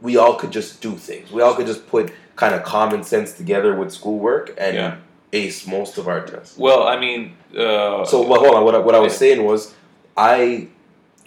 we 0.00 0.16
all 0.16 0.34
could 0.34 0.50
just 0.50 0.80
do 0.82 0.96
things. 0.96 1.30
We 1.30 1.40
all 1.42 1.54
could 1.54 1.66
just 1.66 1.86
put 1.88 2.12
kind 2.36 2.54
of 2.54 2.62
common 2.64 3.04
sense 3.04 3.32
together 3.32 3.76
with 3.76 3.92
schoolwork 3.92 4.54
and 4.58 4.74
Yeah. 4.76 4.96
ace 5.32 5.66
most 5.66 5.98
of 5.98 6.08
our 6.08 6.22
tests. 6.26 6.58
Well, 6.58 6.82
I 6.88 6.98
mean, 6.98 7.36
uh, 7.56 8.04
So 8.04 8.26
well, 8.26 8.40
hold 8.40 8.54
on. 8.56 8.64
What 8.64 8.74
I, 8.74 8.78
what 8.78 8.94
I 8.94 8.98
was 8.98 9.12
Yeah. 9.12 9.18
saying 9.18 9.44
was, 9.44 9.74
I 10.16 10.68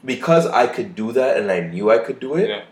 because 0.03 0.45
I 0.47 0.67
could 0.67 0.95
do 0.95 1.13
that 1.13 1.37
and 1.37 1.49
I 1.49 1.61
knew 1.61 1.89
I 1.89 1.99
could 1.99 2.19
do 2.19 2.35
it. 2.35 2.49
Yeah. 2.49 2.63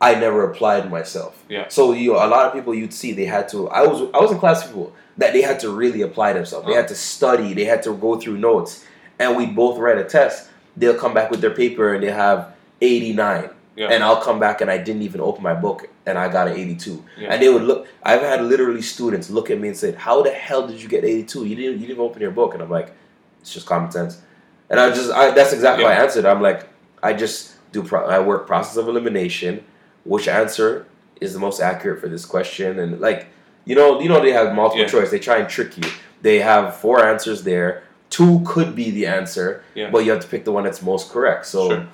I 0.00 0.14
never 0.14 0.48
applied 0.50 0.90
myself. 0.90 1.42
Yeah. 1.48 1.66
So 1.68 1.92
you 1.92 2.12
know, 2.12 2.24
a 2.24 2.28
lot 2.28 2.46
of 2.46 2.52
people 2.52 2.74
you'd 2.74 2.92
see 2.92 3.12
they 3.12 3.24
had 3.24 3.48
to. 3.50 3.68
I 3.68 3.82
was 3.86 4.02
I 4.14 4.18
was 4.20 4.30
in 4.30 4.38
class 4.38 4.62
with 4.62 4.72
people 4.72 4.92
that 5.16 5.32
they 5.32 5.42
had 5.42 5.58
to 5.60 5.70
really 5.70 6.02
apply 6.02 6.32
themselves. 6.34 6.66
They 6.66 6.72
Uh-huh. 6.72 6.82
had 6.82 6.88
to 6.88 6.94
study. 6.94 7.54
They 7.54 7.64
had 7.64 7.82
to 7.84 7.92
go 7.94 8.18
through 8.20 8.38
notes, 8.38 8.84
and 9.18 9.36
we 9.36 9.46
both 9.46 9.78
write 9.78 9.98
a 9.98 10.04
test. 10.04 10.48
They'll 10.76 10.94
come 10.98 11.12
back 11.14 11.30
with 11.30 11.40
their 11.40 11.50
paper 11.50 11.94
and 11.94 12.02
they 12.04 12.10
have 12.12 12.54
eighty 12.80 13.12
nine. 13.12 13.50
Yeah. 13.74 13.88
And 13.92 14.02
I'll 14.02 14.20
come 14.20 14.40
back 14.40 14.60
and 14.60 14.68
I 14.70 14.78
didn't 14.78 15.02
even 15.02 15.20
open 15.20 15.40
my 15.44 15.54
book 15.54 15.88
and 16.04 16.18
I 16.18 16.28
got 16.28 16.48
an 16.48 16.54
82. 16.56 17.04
Yeah. 17.16 17.32
And 17.32 17.40
they 17.40 17.48
would 17.48 17.62
look. 17.62 17.86
I've 18.02 18.22
had 18.22 18.42
literally 18.44 18.82
students 18.82 19.30
look 19.30 19.50
at 19.50 19.60
me 19.60 19.68
and 19.68 19.76
say, 19.76 19.92
"How 19.92 20.20
the 20.22 20.30
hell 20.32 20.66
did 20.66 20.82
you 20.82 20.88
get 20.88 21.04
82? 21.04 21.44
You 21.46 21.54
didn't. 21.54 21.80
You 21.80 21.86
didn't 21.86 22.00
open 22.02 22.20
your 22.20 22.32
book." 22.32 22.54
And 22.54 22.62
I'm 22.62 22.70
like, 22.70 22.92
"It's 23.40 23.52
just 23.54 23.66
common 23.66 23.92
sense." 23.92 24.20
And 24.68 24.80
I 24.80 24.90
just, 24.90 25.10
I, 25.12 25.30
that's 25.30 25.52
exactly 25.52 25.84
how 25.84 25.90
I 25.90 25.94
answered. 25.94 26.26
I'm 26.26 26.42
like, 26.42 26.68
I 27.04 27.12
just 27.12 27.54
do. 27.72 27.82
Pro- 27.84 28.04
I 28.06 28.18
work 28.18 28.46
process 28.48 28.76
of 28.76 28.88
elimination. 28.88 29.64
Which 30.08 30.26
answer 30.28 30.86
is 31.20 31.32
the 31.34 31.38
most 31.40 31.60
accurate 31.60 32.00
for 32.00 32.08
this 32.08 32.24
question? 32.24 32.78
And 32.78 33.00
like, 33.00 33.26
you 33.64 33.74
know, 33.74 34.00
you 34.00 34.08
know, 34.08 34.20
they 34.20 34.32
have 34.32 34.54
multiple 34.54 34.82
Yeah. 34.82 34.88
choice. 34.88 35.10
They 35.10 35.18
try 35.18 35.36
and 35.38 35.48
trick 35.48 35.76
you. 35.76 35.84
They 36.22 36.38
have 36.40 36.76
four 36.76 37.04
answers 37.04 37.42
there. 37.44 37.82
Two 38.10 38.40
could 38.46 38.74
be 38.74 38.90
the 38.90 39.06
answer, 39.06 39.62
Yeah. 39.74 39.90
but 39.90 40.04
you 40.04 40.10
have 40.12 40.20
to 40.20 40.28
pick 40.28 40.44
the 40.44 40.52
one 40.52 40.64
that's 40.64 40.82
most 40.82 41.10
correct. 41.12 41.46
So. 41.46 41.68
Sure. 41.70 41.86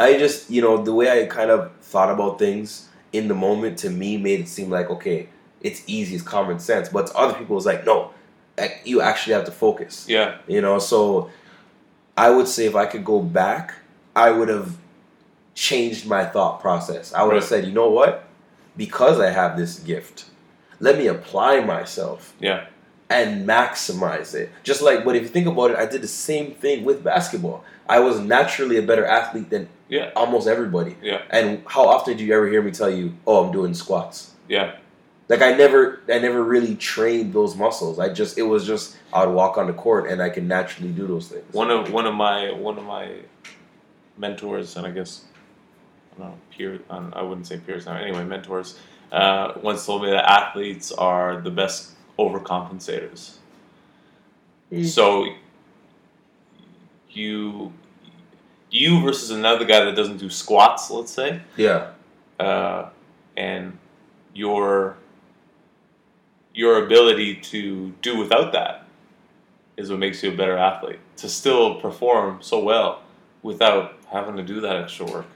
I 0.00 0.18
just, 0.18 0.50
you 0.50 0.60
know, 0.60 0.82
the 0.82 0.92
way 0.92 1.22
I 1.22 1.26
kind 1.26 1.50
of 1.52 1.70
thought 1.80 2.10
about 2.10 2.36
things 2.38 2.88
in 3.12 3.28
the 3.28 3.34
moment 3.34 3.78
to 3.78 3.90
me 3.90 4.16
made 4.16 4.40
it 4.40 4.48
seem 4.48 4.68
like, 4.68 4.90
okay, 4.90 5.28
it's 5.60 5.82
easy, 5.86 6.16
it's 6.16 6.24
common 6.24 6.58
sense. 6.58 6.88
But 6.88 7.06
to 7.08 7.14
other 7.16 7.34
people, 7.34 7.56
it's 7.56 7.66
like, 7.66 7.86
no, 7.86 8.10
you 8.84 9.00
actually 9.02 9.34
have 9.34 9.44
to 9.44 9.52
focus. 9.52 10.06
yeah, 10.08 10.36
You 10.48 10.60
know, 10.60 10.80
so 10.80 11.30
I 12.16 12.30
would 12.30 12.48
say 12.48 12.64
if 12.66 12.74
I 12.74 12.86
could 12.86 13.04
go 13.04 13.20
back, 13.20 13.74
I 14.16 14.30
would 14.32 14.48
have 14.48 14.76
changed 15.54 16.06
my 16.06 16.24
thought 16.24 16.60
process. 16.60 17.12
I 17.14 17.22
would 17.22 17.34
have 17.34 17.42
Right. 17.44 17.48
said, 17.48 17.64
you 17.66 17.72
know 17.72 17.88
what? 17.90 18.24
Because 18.76 19.20
I 19.20 19.30
have 19.30 19.56
this 19.56 19.78
gift, 19.78 20.24
let 20.80 20.98
me 20.98 21.06
apply 21.06 21.60
myself 21.60 22.34
yeah, 22.40 22.66
and 23.08 23.46
maximize 23.48 24.34
it. 24.34 24.50
Just 24.64 24.82
like, 24.82 25.04
but 25.04 25.14
if 25.14 25.22
you 25.22 25.28
think 25.28 25.46
about 25.46 25.70
it, 25.70 25.76
I 25.76 25.86
did 25.86 26.02
the 26.02 26.08
same 26.08 26.52
thing 26.52 26.84
with 26.84 27.04
basketball. 27.04 27.64
I 27.88 28.00
was 28.00 28.18
naturally 28.18 28.76
a 28.78 28.82
better 28.82 29.04
athlete 29.06 29.50
than 29.50 29.68
yeah, 29.88 30.10
almost 30.16 30.48
everybody. 30.48 30.96
Yeah. 31.02 31.20
And 31.30 31.62
how 31.66 31.86
often 31.86 32.16
do 32.16 32.24
you 32.24 32.34
ever 32.34 32.48
hear 32.48 32.62
me 32.62 32.70
tell 32.72 32.90
you, 32.90 33.12
"Oh, 33.26 33.44
I'm 33.44 33.52
doing 33.52 33.74
squats"? 33.74 34.32
yeah. 34.48 34.76
Like 35.26 35.40
I 35.40 35.52
never, 35.52 36.00
I 36.12 36.18
never 36.18 36.42
really 36.42 36.74
trained 36.74 37.32
those 37.32 37.56
muscles. 37.56 37.98
I 37.98 38.10
just, 38.12 38.36
it 38.36 38.42
was 38.42 38.66
just 38.66 38.96
I 39.10 39.24
would 39.24 39.34
walk 39.34 39.56
on 39.56 39.66
the 39.68 39.72
court 39.72 40.10
and 40.10 40.20
I 40.20 40.28
can 40.28 40.46
naturally 40.46 40.90
do 40.92 41.06
those 41.06 41.28
things. 41.28 41.44
One 41.52 41.70
of 41.70 41.90
one 41.92 42.04
of 42.06 42.14
my 42.14 42.50
one 42.52 42.76
of 42.76 42.84
my 42.84 43.08
mentors, 44.18 44.76
and 44.76 44.86
I 44.86 44.90
guess 44.90 45.24
know, 46.18 46.38
peer. 46.50 46.80
um, 46.90 47.12
I 47.16 47.22
wouldn't 47.22 47.46
say 47.46 47.58
peers 47.58 47.86
now. 47.86 47.96
Anyway, 47.96 48.24
mentors 48.24 48.78
uh, 49.12 49.52
once 49.62 49.84
told 49.86 50.02
me 50.02 50.10
that 50.10 50.28
athletes 50.28 50.92
are 50.92 51.40
the 51.40 51.50
best 51.50 51.92
overcompensators. 52.18 53.36
Mm. 54.72 54.86
So 54.86 55.26
you 57.10 57.72
you 58.70 59.00
versus 59.02 59.30
another 59.30 59.64
guy 59.64 59.84
that 59.84 59.94
doesn't 59.94 60.16
do 60.16 60.28
squats, 60.28 60.90
let's 60.90 61.12
say, 61.12 61.40
Yeah, 61.56 61.90
uh, 62.40 62.88
and 63.36 63.78
your 64.34 64.96
your 66.54 66.84
ability 66.84 67.36
to 67.36 67.92
do 68.02 68.16
without 68.16 68.52
that 68.52 68.86
is 69.76 69.90
what 69.90 69.98
makes 69.98 70.22
you 70.22 70.32
a 70.32 70.36
better 70.36 70.56
athlete. 70.56 71.00
To 71.18 71.28
still 71.28 71.80
perform 71.80 72.38
so 72.40 72.62
well 72.62 73.02
without 73.42 73.98
having 74.10 74.36
to 74.36 74.42
do 74.42 74.60
that 74.60 74.76
extra 74.76 75.06
work. 75.06 75.26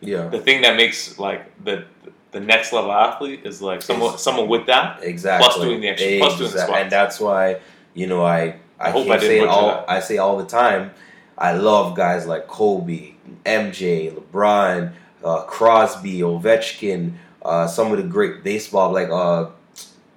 Yeah, 0.00 0.28
The 0.28 0.40
thing 0.40 0.62
that 0.62 0.76
makes 0.76 1.18
like 1.18 1.42
the 1.64 1.84
the 2.30 2.40
next 2.40 2.72
level 2.72 2.92
athlete 2.92 3.40
is 3.44 3.60
like 3.62 3.82
someone 3.82 4.18
someone 4.18 4.48
with 4.48 4.66
that. 4.66 5.02
exactly. 5.02 5.44
plus 5.48 5.60
doing 5.64 5.80
the 5.80 5.88
extra- 5.88 6.18
plus 6.18 6.38
doing 6.38 6.50
the 6.52 6.58
squats. 6.58 6.80
and 6.82 6.92
that's 6.92 7.18
why 7.20 7.60
you 7.94 8.06
know 8.06 8.22
I 8.24 8.56
I, 8.80 8.88
I 8.88 8.90
hope 8.90 9.08
I 9.08 9.18
say 9.18 9.40
it 9.40 9.48
all. 9.48 9.68
that. 9.68 9.90
I 9.90 10.00
say 10.00 10.18
all 10.18 10.36
the 10.38 10.46
time. 10.46 10.92
I 11.36 11.52
love 11.52 11.96
guys 11.96 12.26
like 12.26 12.46
Kobe, 12.48 13.12
MJ, 13.44 14.12
LeBron, 14.14 14.92
uh, 15.24 15.42
Crosby, 15.44 16.18
Ovechkin, 16.20 17.14
uh, 17.42 17.66
some 17.66 17.90
of 17.92 17.96
the 17.98 18.04
great 18.04 18.44
baseball 18.44 18.92
like 18.92 19.08
uh, 19.10 19.46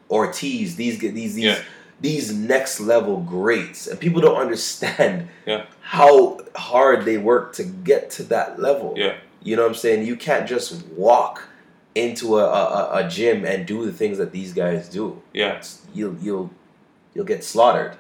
Ortiz. 0.10 0.76
These 0.76 1.00
these 1.00 1.14
these 1.14 1.38
Yeah. 1.38 1.60
these 2.02 2.34
next 2.34 2.80
level 2.80 3.18
greats, 3.22 3.88
and 3.88 4.00
people 4.00 4.22
don't 4.22 4.38
understand 4.48 5.30
Yeah. 5.46 5.66
how 5.82 6.40
hard 6.56 7.06
they 7.06 7.18
work 7.18 7.54
to 7.54 7.64
get 7.64 8.10
to 8.12 8.24
that 8.24 8.60
level. 8.60 8.94
Yeah. 8.98 9.16
You 9.44 9.56
know 9.56 9.64
what 9.64 9.70
I'm 9.70 9.76
saying? 9.76 10.06
You 10.06 10.16
can't 10.16 10.48
just 10.48 10.86
walk 10.90 11.48
into 11.96 12.38
a, 12.40 12.46
a, 12.46 13.06
a 13.06 13.10
gym 13.10 13.44
and 13.46 13.66
do 13.66 13.86
the 13.86 13.92
things 13.92 14.18
that 14.18 14.32
these 14.32 14.54
guys 14.54 14.88
do. 14.88 15.22
Yeah. 15.34 15.62
You'll 15.94 16.16
you'll 16.22 16.50
you'll 17.14 17.26
get 17.26 17.44
slaughtered. 17.44 17.98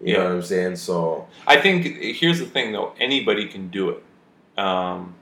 You 0.00 0.12
Yeah. 0.12 0.18
know 0.18 0.24
what 0.24 0.32
I'm 0.34 0.42
saying? 0.42 0.76
So 0.76 1.26
I 1.46 1.56
think 1.60 1.84
here's 2.16 2.38
the 2.38 2.46
thing 2.46 2.72
though, 2.72 2.92
anybody 3.00 3.46
can 3.48 3.68
do 3.68 3.90
it. 3.90 4.02
Um, 4.60 5.14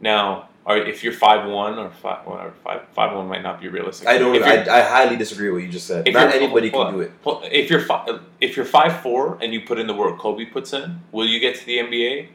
now, 0.00 0.48
are, 0.66 0.78
if 0.78 1.04
you're 1.04 1.12
five 1.12 1.48
one 1.48 1.78
or 1.78 1.90
five 1.90 2.26
whatever 2.26 2.52
five 2.64 2.82
five 2.94 3.14
one 3.14 3.28
might 3.28 3.42
not 3.42 3.60
be 3.60 3.68
realistic. 3.68 4.08
I 4.08 4.18
don't. 4.18 4.42
I, 4.42 4.78
I 4.78 4.82
highly 4.82 5.16
disagree 5.16 5.48
with 5.50 5.60
what 5.60 5.66
you 5.66 5.72
just 5.72 5.86
said. 5.86 6.10
Not 6.12 6.34
anybody 6.34 6.70
can 6.70 6.92
do 6.92 7.00
it. 7.00 7.12
If 7.52 7.70
you're 7.70 7.80
fi- 7.80 8.18
if 8.40 8.56
you're 8.56 8.64
five 8.66 9.00
four 9.02 9.38
and 9.42 9.52
you 9.52 9.60
put 9.60 9.78
in 9.78 9.86
the 9.86 9.94
work 9.94 10.18
Kobe 10.18 10.46
puts 10.46 10.72
in, 10.72 11.00
will 11.12 11.26
you 11.26 11.38
get 11.38 11.54
to 11.56 11.66
the 11.66 11.78
NBA? 11.78 12.28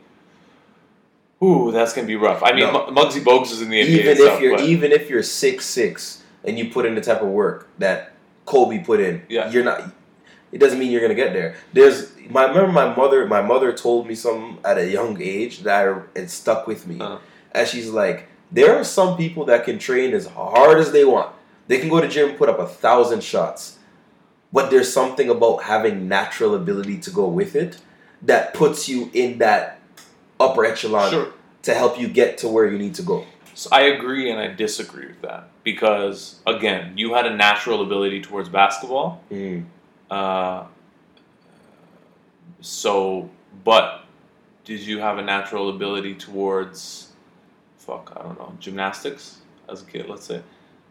Ooh, 1.43 1.71
that's 1.71 1.93
gonna 1.93 2.07
be 2.07 2.15
rough. 2.15 2.43
I 2.43 2.51
mean, 2.51 2.71
No. 2.71 2.87
Mu- 2.87 2.95
Muggsy 2.95 3.21
Bogues 3.21 3.51
is 3.51 3.61
in 3.61 3.69
the 3.69 3.79
NBA. 3.81 3.87
Even 3.87 4.17
if 4.17 4.41
you're 4.41 4.57
but- 4.57 4.65
even 4.65 4.91
if 4.91 5.09
you're 5.09 5.23
six 5.23 5.65
six 5.65 6.21
and 6.43 6.57
you 6.57 6.69
put 6.69 6.85
in 6.85 6.95
the 6.95 7.01
type 7.01 7.21
of 7.21 7.29
work 7.29 7.67
that 7.79 8.11
Kobe 8.45 8.79
put 8.83 8.99
in, 8.99 9.21
Yeah. 9.29 9.49
you're 9.49 9.63
not. 9.63 9.83
It 10.51 10.57
doesn't 10.59 10.79
mean 10.79 10.91
you're 10.91 11.01
gonna 11.01 11.13
get 11.15 11.33
there. 11.33 11.55
There's. 11.73 12.11
My 12.29 12.45
remember 12.47 12.71
my 12.71 12.93
mother. 12.93 13.25
My 13.25 13.41
mother 13.41 13.71
told 13.73 14.07
me 14.07 14.15
something 14.15 14.57
at 14.65 14.77
a 14.77 14.85
young 14.87 15.19
age 15.21 15.59
that 15.63 15.87
I, 15.87 15.95
it 16.19 16.29
stuck 16.29 16.67
with 16.67 16.85
me. 16.87 16.99
Uh-huh. 16.99 17.17
And 17.53 17.67
she's 17.67 17.89
like, 17.89 18.27
there 18.51 18.75
are 18.77 18.83
some 18.83 19.15
people 19.17 19.45
that 19.45 19.63
can 19.63 19.79
train 19.79 20.13
as 20.13 20.27
hard 20.27 20.77
as 20.79 20.91
they 20.91 21.05
want. 21.05 21.33
They 21.67 21.77
can 21.79 21.89
go 21.89 22.01
to 22.01 22.07
gym, 22.07 22.35
put 22.35 22.49
up 22.49 22.59
a 22.59 22.67
thousand 22.67 23.23
shots, 23.23 23.77
but 24.51 24.69
there's 24.71 24.91
something 24.91 25.29
about 25.29 25.63
having 25.63 26.07
natural 26.07 26.53
ability 26.55 26.97
to 26.99 27.11
go 27.11 27.27
with 27.27 27.55
it 27.55 27.77
that 28.23 28.53
puts 28.53 28.89
you 28.89 29.09
in 29.13 29.37
that 29.39 29.78
upper 30.39 30.65
echelon 30.65 31.11
sure. 31.11 31.33
to 31.63 31.73
help 31.73 31.99
you 31.99 32.07
get 32.07 32.37
to 32.39 32.47
where 32.47 32.67
you 32.67 32.77
need 32.77 32.95
to 32.95 33.03
go. 33.03 33.25
So 33.53 33.69
I 33.73 33.81
agree 33.81 34.31
and 34.31 34.39
I 34.39 34.47
disagree 34.47 35.07
with 35.07 35.21
that 35.21 35.49
because 35.63 36.39
again, 36.47 36.97
you 36.97 37.13
had 37.13 37.25
a 37.25 37.35
natural 37.35 37.81
ability 37.81 38.21
towards 38.21 38.47
basketball. 38.49 39.21
Mm. 39.29 39.65
Uh, 40.09 40.63
so, 42.61 43.29
but 43.63 44.05
did 44.63 44.79
you 44.81 44.99
have 44.99 45.17
a 45.17 45.21
natural 45.21 45.69
ability 45.69 46.15
towards, 46.15 47.09
fuck, 47.77 48.13
I 48.15 48.23
don't 48.23 48.37
know, 48.37 48.53
gymnastics 48.59 49.39
as 49.67 49.81
a 49.81 49.85
kid? 49.85 50.07
Let's 50.07 50.25
say, 50.25 50.41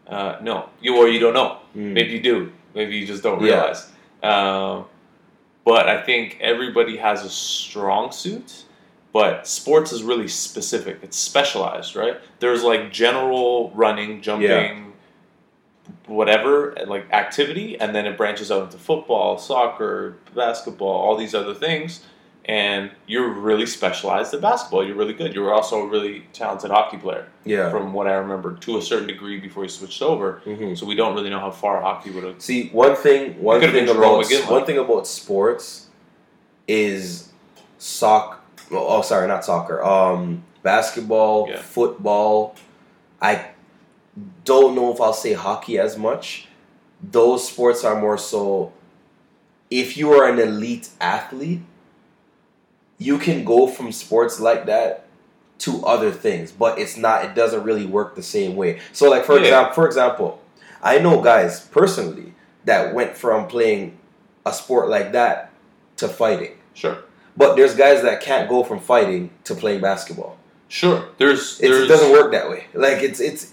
uh, 0.07 0.37
no, 0.41 0.69
you 0.81 0.97
or 0.97 1.07
you 1.07 1.19
don't 1.19 1.33
know. 1.33 1.59
Mm. 1.75 1.93
Maybe 1.93 2.11
you 2.11 2.21
do. 2.21 2.51
Maybe 2.75 2.97
you 2.97 3.05
just 3.07 3.23
don't 3.23 3.41
Yeah. 3.41 3.53
realize. 3.53 3.91
Um, 4.21 4.85
but 5.63 5.87
I 5.87 6.01
think 6.01 6.37
everybody 6.41 6.97
has 6.97 7.23
a 7.23 7.29
strong 7.29 8.11
suit. 8.11 8.65
But 9.11 9.47
sports 9.47 9.91
is 9.91 10.03
really 10.03 10.27
specific. 10.27 10.99
It's 11.01 11.17
specialized, 11.17 11.95
right? 11.95 12.17
There's 12.39 12.63
like 12.63 12.91
general 12.91 13.71
running, 13.73 14.21
jumping, 14.21 14.93
whatever, 16.05 16.75
like 16.87 17.11
activity, 17.11 17.79
and 17.79 17.95
then 17.95 18.05
it 18.05 18.17
branches 18.17 18.51
out 18.51 18.63
into 18.63 18.77
football, 18.77 19.37
soccer, 19.37 20.17
basketball, 20.35 20.89
all 20.89 21.17
these 21.17 21.33
other 21.33 21.53
things. 21.55 22.05
And 22.45 22.91
you're 23.05 23.29
really 23.29 23.65
specialized 23.67 24.33
at 24.33 24.41
basketball. 24.41 24.85
You're 24.85 24.95
really 24.95 25.13
good. 25.13 25.35
You 25.35 25.41
were 25.41 25.53
also 25.53 25.81
a 25.83 25.87
really 25.87 26.25
talented 26.33 26.71
hockey 26.71 26.97
player, 26.97 27.27
Yeah. 27.45 27.69
from 27.69 27.93
what 27.93 28.07
I 28.07 28.13
remember, 28.13 28.55
to 28.55 28.77
a 28.77 28.81
certain 28.81 29.07
degree 29.07 29.39
before 29.39 29.63
you 29.63 29.69
switched 29.69 30.01
over. 30.01 30.41
Mhm. 30.45 30.75
So 30.77 30.85
we 30.87 30.95
don't 30.95 31.13
really 31.13 31.29
know 31.29 31.39
how 31.39 31.51
far 31.51 31.81
hockey 31.81 32.09
would 32.11 32.23
have. 32.23 32.41
See, 32.41 32.69
one 32.69 32.95
thing, 32.95 33.41
one 33.41 33.61
thing 33.61 33.87
about 33.89 34.25
one 34.49 34.65
thing 34.65 34.77
about 34.79 35.05
sports 35.05 35.87
is 36.67 37.29
Oh, 38.71 39.01
sorry, 39.01 39.27
not 39.27 39.43
soccer. 39.45 39.83
Um, 39.83 40.43
basketball, 40.63 41.47
Yeah. 41.49 41.61
football. 41.61 42.55
I 43.21 43.45
don't 44.45 44.75
know 44.75 44.93
if 44.93 45.01
I'll 45.01 45.13
say 45.13 45.33
hockey 45.33 45.77
as 45.79 45.97
much. 45.97 46.47
Those 47.01 47.47
sports 47.47 47.83
are 47.83 47.99
more 47.99 48.17
so. 48.17 48.71
If 49.69 49.97
you 49.97 50.11
are 50.13 50.27
an 50.27 50.39
elite 50.39 50.89
athlete, 50.99 51.61
you 52.97 53.17
can 53.17 53.43
go 53.45 53.67
from 53.67 53.91
sports 53.91 54.39
like 54.39 54.65
that 54.65 55.05
to 55.59 55.83
other 55.85 56.11
things, 56.11 56.51
but 56.51 56.79
it's 56.79 56.97
not. 56.97 57.23
It 57.25 57.35
doesn't 57.35 57.63
really 57.63 57.85
work 57.85 58.15
the 58.15 58.23
same 58.23 58.55
way. 58.55 58.79
So, 58.93 59.09
like 59.09 59.25
for 59.25 59.35
Yeah. 59.35 59.41
example, 59.45 59.73
for 59.73 59.85
example, 59.85 60.39
I 60.81 60.99
know 60.99 61.21
guys 61.21 61.61
personally 61.71 62.33
that 62.65 62.93
went 62.93 63.15
from 63.15 63.47
playing 63.47 63.97
a 64.45 64.53
sport 64.53 64.89
like 64.89 65.11
that 65.13 65.49
to 65.97 66.07
fighting. 66.07 66.53
Sure, 66.73 66.97
But 67.37 67.55
there's 67.55 67.75
guys 67.75 68.01
that 68.01 68.21
can't 68.21 68.49
go 68.49 68.63
from 68.63 68.79
fighting 68.79 69.31
to 69.45 69.55
playing 69.55 69.81
basketball. 69.81 70.37
sure. 70.67 71.09
There's, 71.17 71.57
there's 71.59 71.85
it 71.85 71.87
doesn't 71.87 72.11
work 72.11 72.31
that 72.31 72.49
way. 72.49 72.65
Like 72.73 73.01
it's 73.01 73.19
it's 73.19 73.51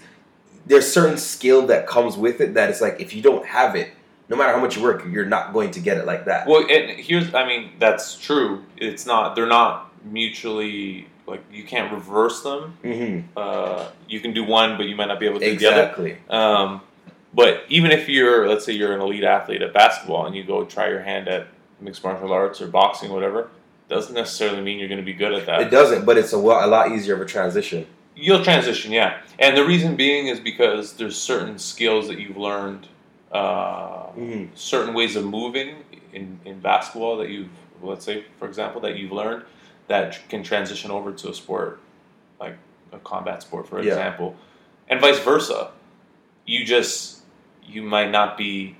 there's 0.65 0.91
certain 0.91 1.17
skill 1.17 1.65
that 1.67 1.87
comes 1.87 2.17
with 2.17 2.41
it 2.41 2.53
that 2.55 2.69
it's 2.69 2.81
like 2.81 2.99
if 2.99 3.13
you 3.15 3.21
don't 3.21 3.45
have 3.45 3.75
it, 3.75 3.91
no 4.29 4.35
matter 4.35 4.51
how 4.53 4.59
much 4.59 4.75
you 4.75 4.83
work, 4.83 5.05
you're 5.09 5.25
not 5.25 5.53
going 5.53 5.71
to 5.71 5.79
get 5.79 5.97
it 5.97 6.05
like 6.05 6.25
that. 6.25 6.45
Well, 6.47 6.65
and 6.69 6.99
here's, 6.99 7.33
I 7.33 7.47
mean, 7.47 7.71
that's 7.79 8.17
true. 8.17 8.65
It's 8.75 9.05
not, 9.05 9.35
they're 9.35 9.45
not 9.47 9.89
mutually, 10.05 11.07
like, 11.25 11.41
you 11.49 11.63
can't 11.63 11.93
reverse 11.93 12.43
them. 12.43 12.77
hmm 12.83 13.39
Uh, 13.39 13.87
you 14.09 14.19
can 14.19 14.33
do 14.33 14.43
one, 14.43 14.75
but 14.75 14.87
you 14.87 14.95
might 14.97 15.05
not 15.07 15.19
be 15.21 15.27
able 15.27 15.39
to 15.39 15.45
do 15.45 15.57
the 15.57 15.67
other. 15.71 15.81
Exactly. 15.83 16.17
Um, 16.29 16.81
but 17.33 17.63
even 17.69 17.91
if 17.91 18.09
you're, 18.09 18.49
let's 18.49 18.65
say 18.65 18.73
you're 18.73 18.93
an 18.93 18.99
elite 18.99 19.23
athlete 19.23 19.61
at 19.61 19.73
basketball 19.73 20.25
and 20.25 20.35
you 20.35 20.43
go 20.43 20.65
try 20.65 20.89
your 20.89 21.01
hand 21.01 21.29
at 21.29 21.47
mixed 21.79 22.03
martial 22.03 22.33
arts 22.33 22.61
or 22.61 22.67
boxing, 22.67 23.09
or 23.11 23.13
whatever, 23.13 23.49
doesn't 23.89 24.13
necessarily 24.13 24.61
mean 24.61 24.79
you're 24.79 24.87
going 24.89 24.99
to 24.99 25.05
be 25.05 25.13
good 25.13 25.33
at 25.33 25.45
that. 25.45 25.61
It 25.61 25.69
doesn't, 25.71 26.05
but 26.05 26.17
it's 26.17 26.33
a, 26.33 26.39
wa- 26.39 26.65
a 26.65 26.67
lot 26.67 26.91
easier 26.91 27.15
of 27.15 27.21
a 27.21 27.25
transition. 27.25 27.85
You'll 28.15 28.43
transition, 28.43 28.91
yeah. 28.91 29.21
And 29.39 29.55
the 29.55 29.63
reason 29.65 29.95
being 29.95 30.27
is 30.27 30.39
because 30.39 30.93
there's 30.93 31.15
certain 31.15 31.57
skills 31.59 32.07
that 32.07 32.19
you've 32.19 32.37
learned, 32.37 32.87
uh, 33.31 34.07
hmm 34.07 34.45
certain 34.55 34.93
ways 34.93 35.15
of 35.15 35.25
moving 35.25 35.75
in, 36.13 36.39
in 36.45 36.59
basketball 36.59 37.17
that 37.17 37.29
you've, 37.29 37.49
let's 37.81 38.03
say, 38.05 38.25
for 38.39 38.47
example, 38.47 38.81
that 38.81 38.97
you've 38.97 39.11
learned 39.11 39.43
that 39.87 40.19
can 40.29 40.43
transition 40.43 40.89
over 40.91 41.11
to 41.11 41.29
a 41.29 41.33
sport, 41.33 41.79
like 42.39 42.57
a 42.91 42.97
combat 42.99 43.41
sport, 43.43 43.67
for 43.67 43.77
Yeah. 43.81 43.89
example, 43.89 44.35
and 44.89 44.99
vice 44.99 45.19
versa. 45.19 45.71
You 46.45 46.65
just, 46.65 47.19
you 47.63 47.83
might 47.83 48.09
not 48.11 48.37
be, 48.37 48.75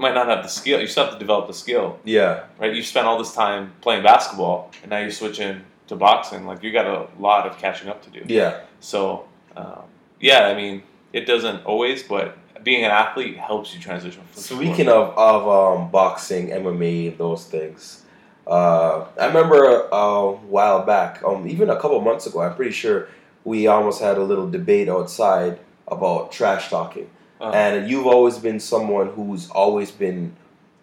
you 0.00 0.02
might 0.08 0.14
not 0.14 0.28
have 0.28 0.42
the 0.42 0.48
skill. 0.48 0.80
You 0.80 0.86
still 0.86 1.04
have 1.04 1.12
to 1.12 1.18
develop 1.18 1.46
the 1.46 1.52
skill, 1.52 1.98
Yeah. 2.04 2.44
right? 2.58 2.74
You 2.74 2.82
spent 2.82 3.06
all 3.06 3.18
this 3.18 3.34
time 3.34 3.74
playing 3.82 4.02
basketball, 4.02 4.70
and 4.82 4.90
now 4.90 4.98
you're 4.98 5.10
switching 5.10 5.60
to 5.88 5.94
boxing. 5.96 6.46
Like 6.46 6.62
you 6.62 6.72
got 6.72 6.86
a 6.86 7.06
lot 7.18 7.46
of 7.46 7.58
catching 7.58 7.90
up 7.90 8.02
to 8.04 8.10
do. 8.10 8.22
Yeah. 8.26 8.60
So, 8.80 9.26
um, 9.58 9.82
yeah, 10.18 10.46
I 10.46 10.54
mean, 10.54 10.82
it 11.12 11.26
doesn't 11.26 11.66
always, 11.66 12.02
but 12.02 12.38
being 12.64 12.82
an 12.82 12.90
athlete 12.90 13.36
helps 13.36 13.74
you 13.74 13.80
transition. 13.80 14.22
Sure. 14.34 14.56
Speaking 14.56 14.88
of 14.88 15.10
of 15.18 15.46
um, 15.58 15.90
boxing, 15.90 16.48
MMA, 16.48 17.18
those 17.18 17.44
things, 17.44 18.02
uh, 18.46 19.04
I 19.20 19.26
remember 19.26 19.86
a 19.92 20.30
while 20.32 20.82
back, 20.86 21.22
um, 21.24 21.46
even 21.46 21.68
a 21.68 21.76
couple 21.78 22.00
months 22.00 22.26
ago, 22.26 22.40
I'm 22.40 22.54
pretty 22.54 22.72
sure 22.72 23.08
we 23.44 23.66
almost 23.66 24.00
had 24.00 24.16
a 24.16 24.22
little 24.24 24.48
debate 24.48 24.88
outside 24.88 25.58
about 25.88 26.32
trash 26.32 26.70
talking. 26.70 27.10
Uh, 27.40 27.50
And 27.50 27.88
you've 27.90 28.06
always 28.06 28.38
been 28.38 28.60
someone 28.60 29.08
who's 29.08 29.50
always 29.50 29.90
been 29.90 30.34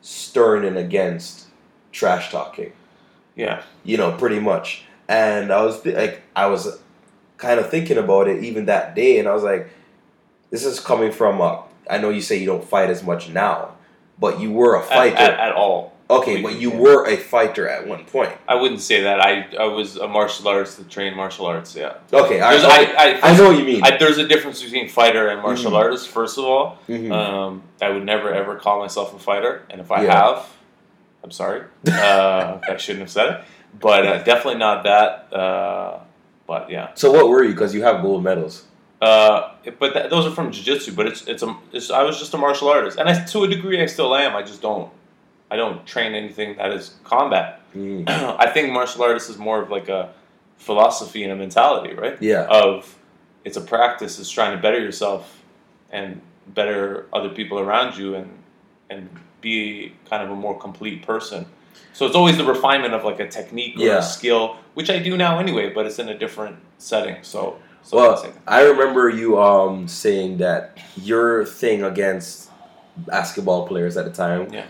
stern 0.02 0.66
and 0.66 0.78
against 0.78 1.46
trash 1.92 2.32
talking. 2.32 2.72
yeah, 3.36 3.62
you 3.84 3.98
know, 3.98 4.12
pretty 4.14 4.40
much. 4.40 4.84
And 5.08 5.52
I 5.52 5.62
was 5.64 5.82
th- 5.82 5.96
like, 5.96 6.22
I 6.36 6.48
was 6.48 6.80
kind 7.38 7.60
of 7.60 7.70
thinking 7.70 7.98
about 7.98 8.28
it 8.28 8.44
even 8.44 8.66
that 8.66 8.96
day, 8.96 9.20
and 9.20 9.28
I 9.28 9.34
was 9.34 9.44
like, 9.44 9.70
this 10.50 10.66
is 10.66 10.80
coming 10.80 11.12
from. 11.12 11.42
Uh, 11.42 11.58
I 11.90 11.98
know 12.00 12.10
you 12.10 12.22
say 12.22 12.38
you 12.38 12.46
don't 12.46 12.64
fight 12.64 12.90
as 12.90 13.04
much 13.04 13.30
now, 13.30 13.76
but 14.20 14.40
you 14.40 14.52
were 14.52 14.76
a 14.76 14.82
at, 14.82 14.88
fighter. 14.90 15.16
at, 15.18 15.40
at 15.40 15.54
all. 15.54 15.94
Okay, 16.10 16.42
but 16.42 16.56
you 16.60 16.72
were 16.72 17.06
a 17.08 17.18
fighter 17.18 17.68
at 17.68 17.88
one 17.88 18.06
point. 18.06 18.32
I 18.48 18.56
wouldn't 18.56 18.82
say 18.82 19.02
that. 19.02 19.20
I 19.20 19.48
I 19.60 19.66
was 19.66 19.98
a 19.98 20.08
martial 20.08 20.48
arts 20.48 20.76
to 20.76 20.84
train 20.84 21.16
martial 21.16 21.46
arts. 21.46 21.76
Yeah, 21.76 21.96
Okay, 22.14 22.40
I. 22.42 22.54
I, 22.54 22.82
I, 22.98 23.20
I 23.32 23.38
know 23.38 23.50
what 23.50 23.58
you 23.58 23.66
mean. 23.66 23.82
I, 23.84 23.98
there's 23.98 24.18
a 24.18 24.28
difference 24.28 24.62
between 24.64 24.88
fighter 24.90 25.28
and 25.30 25.42
martial 25.42 25.72
Mhm. 25.72 25.78
artist. 25.84 26.08
First 26.10 26.38
of 26.38 26.46
all, 26.46 26.78
Mhm. 26.90 27.12
um, 27.12 27.64
I 27.82 27.90
would 27.90 28.06
never 28.06 28.34
ever 28.34 28.56
call 28.56 28.80
myself 28.80 29.14
a 29.16 29.20
fighter, 29.20 29.64
and 29.70 29.82
if 29.82 29.92
I 29.92 30.04
Yeah. 30.04 30.14
have, 30.14 30.46
I'm 31.24 31.32
sorry. 31.32 31.62
Uh, 31.88 32.60
I 32.68 32.78
shouldn't 32.78 33.02
have 33.06 33.12
said 33.12 33.28
it, 33.34 33.38
but 33.80 34.06
uh, 34.08 34.18
definitely 34.24 34.60
not 34.60 34.84
that. 34.84 35.10
Uh, 35.34 36.00
but 36.48 36.70
yeah. 36.70 36.90
so 36.96 37.12
what 37.12 37.28
were 37.28 37.44
you? 37.44 37.52
Because 37.52 37.74
you 37.76 37.84
have 37.84 38.02
gold 38.02 38.24
medals. 38.24 38.64
Uh, 39.02 39.52
but 39.80 39.94
th- 39.94 40.10
those 40.10 40.26
are 40.26 40.32
from 40.32 40.52
jiu-jitsu. 40.52 40.94
But 40.94 41.06
it's 41.08 41.28
it's 41.28 41.44
a 41.44 41.56
it's, 41.74 41.92
I 41.92 42.04
was 42.04 42.18
just 42.18 42.34
a 42.34 42.38
martial 42.38 42.70
artist, 42.70 42.98
and 42.98 43.08
I, 43.10 43.24
to 43.26 43.44
a 43.44 43.48
degree 43.48 43.82
I 43.82 43.86
still 43.88 44.16
am. 44.16 44.36
I 44.36 44.42
just 44.42 44.62
don't 44.62 44.90
I 45.50 45.56
don't 45.56 45.86
train 45.86 46.14
anything 46.14 46.58
that 46.58 46.72
is 46.72 46.96
combat. 47.04 47.62
Mm. 47.76 48.08
I 48.10 48.50
think 48.50 48.72
martial 48.72 49.04
artist 49.04 49.30
is 49.30 49.38
more 49.38 49.62
of 49.62 49.70
like 49.70 49.90
a 49.90 50.14
philosophy 50.58 51.24
and 51.24 51.32
a 51.32 51.36
mentality, 51.36 51.94
right? 51.94 52.18
Yeah, 52.22 52.44
Of 52.50 52.96
it's 53.46 53.58
a 53.58 53.62
practice. 53.62 54.20
It's 54.20 54.30
trying 54.30 54.56
to 54.56 54.62
better 54.62 54.80
yourself 54.80 55.44
and 55.92 56.20
better 56.48 57.08
other 57.14 57.30
people 57.30 57.60
around 57.60 57.98
you, 57.98 58.16
and 58.16 58.30
and 58.90 59.10
be 59.42 59.94
kind 60.10 60.24
of 60.24 60.32
a 60.32 60.36
more 60.36 60.58
complete 60.58 61.06
person. 61.06 61.46
So 61.94 62.06
it's 62.06 62.16
always 62.16 62.38
the 62.38 62.44
refinement 62.46 62.94
of 62.94 63.04
like 63.06 63.20
a 63.20 63.28
technique 63.28 63.78
or 63.78 63.82
Yeah. 63.86 63.98
a 64.00 64.04
skill, 64.04 64.58
which 64.74 64.90
I 64.90 65.00
do 65.00 65.16
now 65.18 65.40
anyway, 65.40 65.72
but 65.74 65.86
it's 65.86 66.00
in 66.00 66.10
a 66.10 66.18
different 66.18 66.58
setting. 66.78 67.18
So 67.24 67.58
So 67.84 67.98
Well. 67.98 68.34
I 68.48 68.62
remember 68.64 69.10
you 69.10 69.40
um 69.42 69.88
saying 69.88 70.38
that 70.38 70.78
your 71.02 71.46
thing 71.46 71.84
against 71.84 72.50
basketball 72.98 73.68
players 73.68 73.96
at 73.98 74.06
the 74.06 74.12
time 74.12 74.52
Yeah. 74.52 74.66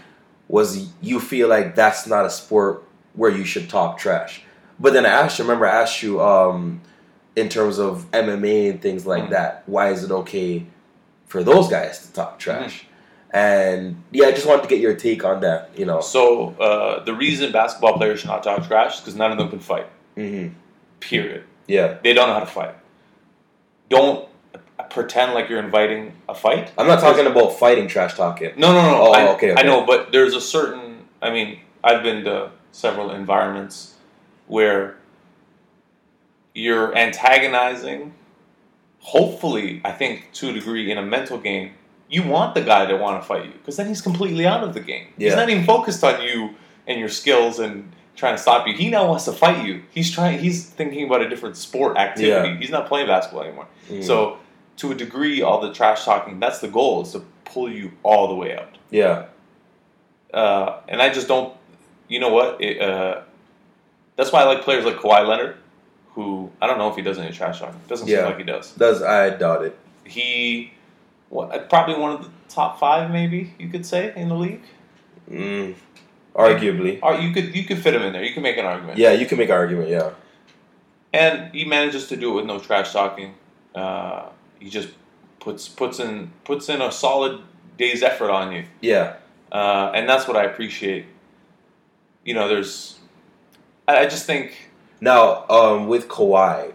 Was 0.47 0.89
you 1.01 1.19
feel 1.19 1.47
like 1.47 1.75
that's 1.75 2.07
not 2.07 2.25
a 2.25 2.29
sport 2.29 2.83
where 3.13 3.31
you 3.31 3.43
should 3.45 3.69
talk 3.69 3.97
trash. 3.97 4.41
But 4.79 4.93
then 4.93 5.05
I 5.05 5.09
asked 5.09 5.39
you, 5.39 5.45
remember 5.45 5.65
I 5.67 5.81
asked 5.81 6.01
you 6.03 6.21
um 6.21 6.81
in 7.35 7.49
terms 7.49 7.77
of 7.79 8.09
MMA 8.11 8.69
and 8.71 8.81
things 8.81 9.05
like 9.05 9.25
Mhm. 9.25 9.29
that, 9.31 9.63
why 9.67 9.89
is 9.91 10.03
it 10.03 10.11
okay 10.11 10.65
for 11.27 11.43
those 11.43 11.67
guys 11.67 12.05
to 12.07 12.13
talk 12.13 12.39
trash? 12.39 12.79
Mm-hmm. 12.79 13.37
And 13.37 14.03
yeah, 14.11 14.27
I 14.27 14.31
just 14.31 14.47
wanted 14.47 14.63
to 14.63 14.69
get 14.69 14.79
your 14.79 14.95
take 14.95 15.23
on 15.25 15.41
that, 15.41 15.69
you 15.77 15.85
know. 15.85 15.99
So 16.01 16.55
uh, 16.59 17.03
the 17.03 17.13
reason 17.13 17.51
basketball 17.51 17.97
players 17.97 18.21
should 18.21 18.29
not 18.29 18.41
talk 18.43 18.65
trash 18.67 18.95
is 18.95 19.01
because 19.01 19.15
none 19.15 19.31
of 19.31 19.37
them 19.37 19.49
can 19.49 19.59
fight. 19.59 19.87
hmm 20.15 20.47
Period. 21.01 21.43
Yeah. 21.67 21.97
They 22.01 22.13
don't 22.13 22.27
know 22.29 22.33
how 22.35 22.39
to 22.39 22.45
fight. 22.45 22.75
Don't 23.89 24.26
pretend 24.89 25.33
like 25.33 25.49
you're 25.49 25.59
inviting 25.59 26.13
a 26.29 26.33
fight. 26.35 26.71
I'm 26.77 26.87
not 26.87 26.99
talking 26.99 27.25
about 27.27 27.57
fighting 27.59 27.87
trash 27.87 28.15
talking. 28.15 28.51
No, 28.57 28.71
no, 28.73 28.81
no. 28.81 29.01
Oh, 29.07 29.11
I, 29.11 29.27
okay, 29.35 29.53
I 29.55 29.63
know, 29.63 29.85
but 29.85 30.11
there's 30.11 30.33
a 30.33 30.41
certain. 30.41 31.05
I 31.21 31.31
mean, 31.31 31.59
I've 31.83 32.03
been 32.03 32.23
to 32.25 32.51
several 32.71 33.11
environments 33.11 33.95
where 34.47 34.97
you're 36.53 36.95
antagonizing. 36.97 38.13
Hopefully, 38.99 39.81
I 39.85 39.91
think 39.91 40.29
to 40.33 40.49
a 40.49 40.53
degree 40.53 40.91
in 40.91 40.97
a 40.97 41.01
mental 41.03 41.37
game, 41.37 41.73
you 42.09 42.23
want 42.23 42.55
the 42.55 42.61
guy 42.61 42.85
to 42.85 42.95
want 42.97 43.21
to 43.21 43.27
fight 43.27 43.45
you 43.45 43.51
because 43.51 43.77
then 43.77 43.87
he's 43.87 44.01
completely 44.01 44.45
out 44.45 44.63
of 44.63 44.73
the 44.73 44.79
game. 44.81 45.07
He's 45.17 45.35
not 45.35 45.49
even 45.49 45.65
focused 45.65 46.03
on 46.03 46.21
you 46.21 46.55
and 46.87 46.99
your 46.99 47.09
skills 47.09 47.59
and 47.59 47.91
trying 48.15 48.35
to 48.35 48.41
stop 48.41 48.67
you. 48.67 48.73
He 48.73 48.89
now 48.89 49.07
wants 49.07 49.25
to 49.25 49.31
fight 49.31 49.65
you. 49.65 49.83
He's 49.91 50.11
trying. 50.11 50.39
He's 50.39 50.65
thinking 50.69 51.05
about 51.05 51.21
a 51.21 51.29
different 51.29 51.55
sport 51.55 51.97
activity. 51.97 52.49
Yeah. 52.49 52.57
He's 52.57 52.69
not 52.71 52.87
playing 52.87 53.07
basketball 53.07 53.43
anymore. 53.43 53.67
Mhm. 53.89 54.03
So, 54.03 54.39
to 54.77 54.91
a 54.91 54.95
degree, 54.95 55.41
all 55.41 55.59
the 55.61 55.73
trash 55.73 56.05
talking, 56.05 56.39
that's 56.39 56.59
the 56.59 56.67
goal, 56.67 57.01
is 57.01 57.11
to 57.13 57.23
pull 57.45 57.71
you 57.71 57.91
all 58.03 58.27
the 58.27 58.35
way 58.35 58.55
out. 58.57 58.77
yeah. 58.91 59.25
Uh, 60.33 60.81
and 60.89 61.01
I 61.01 61.09
just 61.09 61.27
don't, 61.29 61.55
you 62.09 62.19
know 62.19 62.29
what? 62.33 62.61
It, 62.61 62.81
uh, 62.81 63.21
that's 64.17 64.31
why 64.31 64.41
I 64.41 64.43
like 64.43 64.61
players 64.61 64.83
like 64.83 64.97
Kawhi 64.97 65.25
Leonard, 65.25 65.55
who, 66.11 66.51
I 66.61 66.67
don't 66.67 66.77
know 66.77 66.89
if 66.89 66.95
he 66.97 67.01
does 67.01 67.17
any 67.17 67.31
trash 67.31 67.59
talking. 67.59 67.79
Doesn't 67.87 68.07
Yeah. 68.07 68.17
seem 68.17 68.25
like 68.25 68.37
he 68.37 68.43
does. 68.43 68.71
Does 68.73 69.01
I 69.01 69.29
doubt 69.29 69.63
it. 69.63 69.77
He, 70.03 70.73
what, 71.29 71.69
probably 71.69 71.95
one 71.95 72.11
of 72.11 72.23
the 72.23 72.29
top 72.49 72.77
five, 72.77 73.09
maybe, 73.09 73.53
you 73.57 73.69
could 73.69 73.85
say, 73.85 74.11
in 74.17 74.27
the 74.27 74.35
league. 74.35 74.63
Mm, 75.31 75.75
arguably. 76.35 76.99
Or 77.01 77.15
you 77.15 77.31
could 77.33 77.55
you 77.55 77.63
could 77.65 77.79
fit 77.79 77.93
him 77.95 78.01
in 78.01 78.13
there. 78.13 78.23
You 78.23 78.33
can 78.33 78.43
make 78.43 78.57
an 78.57 78.65
argument. 78.65 78.97
Yeah, 78.97 79.11
you 79.11 79.25
can 79.25 79.37
make 79.37 79.49
an 79.49 79.55
argument, 79.55 79.89
yeah. 79.89 80.11
And 81.13 81.53
he 81.53 81.65
manages 81.65 82.07
to 82.09 82.15
do 82.17 82.31
it 82.31 82.35
with 82.35 82.45
no 82.45 82.59
trash 82.59 82.91
talking. 82.93 83.33
Uh, 83.75 84.27
he 84.59 84.69
just 84.69 84.89
puts 85.39 85.67
puts 85.67 85.99
in 85.99 86.31
puts 86.43 86.69
in 86.69 86.81
a 86.81 86.91
solid 86.91 87.41
day's 87.77 88.03
effort 88.03 88.29
on 88.31 88.51
you. 88.51 88.65
Yeah. 88.81 89.15
uh, 89.51 89.91
and 89.93 90.07
that's 90.09 90.27
what 90.27 90.35
I 90.37 90.43
appreciate. 90.45 91.05
You 92.25 92.33
know, 92.33 92.47
there's, 92.49 92.99
I, 93.87 93.99
I 93.99 94.05
just 94.05 94.25
think 94.25 94.71
Now, 94.99 95.45
um, 95.49 95.87
with 95.87 96.07
Kawhi, 96.09 96.73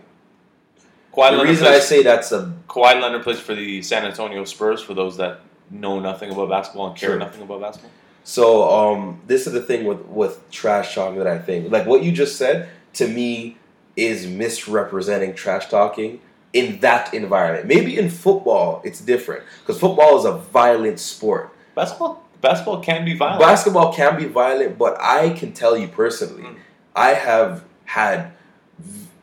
Kawhi 1.13 1.31
the 1.31 1.37
Leonard, 1.37 1.49
reason 1.49 1.67
I 1.67 1.79
say 1.81 2.03
that's 2.03 2.33
a 2.33 2.55
Kawhi 2.69 3.01
Leonard 3.01 3.23
plays 3.23 3.41
for 3.41 3.55
the 3.55 3.83
San 3.83 4.05
Antonio 4.07 4.45
Spurs. 4.45 4.81
For 4.81 4.95
those 4.95 5.17
that 5.19 5.41
know 5.71 6.01
nothing 6.01 6.31
about 6.31 6.49
basketball 6.49 6.89
and 6.89 6.97
care 6.97 7.11
Sure. 7.11 7.19
nothing 7.19 7.43
about 7.43 7.61
basketball, 7.61 7.91
so 8.25 8.71
um, 8.71 9.21
this 9.27 9.47
is 9.47 9.53
the 9.53 9.61
thing 9.63 9.85
with 9.85 10.01
with 10.07 10.49
trash 10.51 10.95
talking 10.95 11.19
that 11.19 11.27
I 11.27 11.39
think 11.39 11.71
like 11.71 11.87
what 11.87 12.03
you 12.03 12.13
just 12.13 12.37
said 12.37 12.69
to 12.95 13.09
me 13.09 13.57
is 13.97 14.27
misrepresenting 14.27 15.35
trash 15.35 15.67
talking 15.69 16.21
in 16.53 16.81
that 16.81 17.13
environment. 17.15 17.67
Maybe 17.67 17.99
in 17.99 18.11
football 18.11 18.81
it's 18.85 19.01
different 19.01 19.45
because 19.61 19.81
football 19.81 20.19
is 20.19 20.25
a 20.25 20.33
violent 20.33 20.99
sport. 21.01 21.51
basketball 21.75 22.23
basketball 22.41 22.81
can 22.81 23.05
be 23.05 23.15
violent. 23.17 23.41
Basketball 23.41 23.93
can 23.95 24.17
be 24.19 24.27
violent, 24.27 24.77
but 24.77 24.97
I 25.01 25.31
can 25.31 25.53
tell 25.53 25.77
you 25.77 25.89
personally, 25.89 26.43
Mm. 26.43 26.57
I 26.95 27.11
have 27.15 27.65
had 27.87 28.33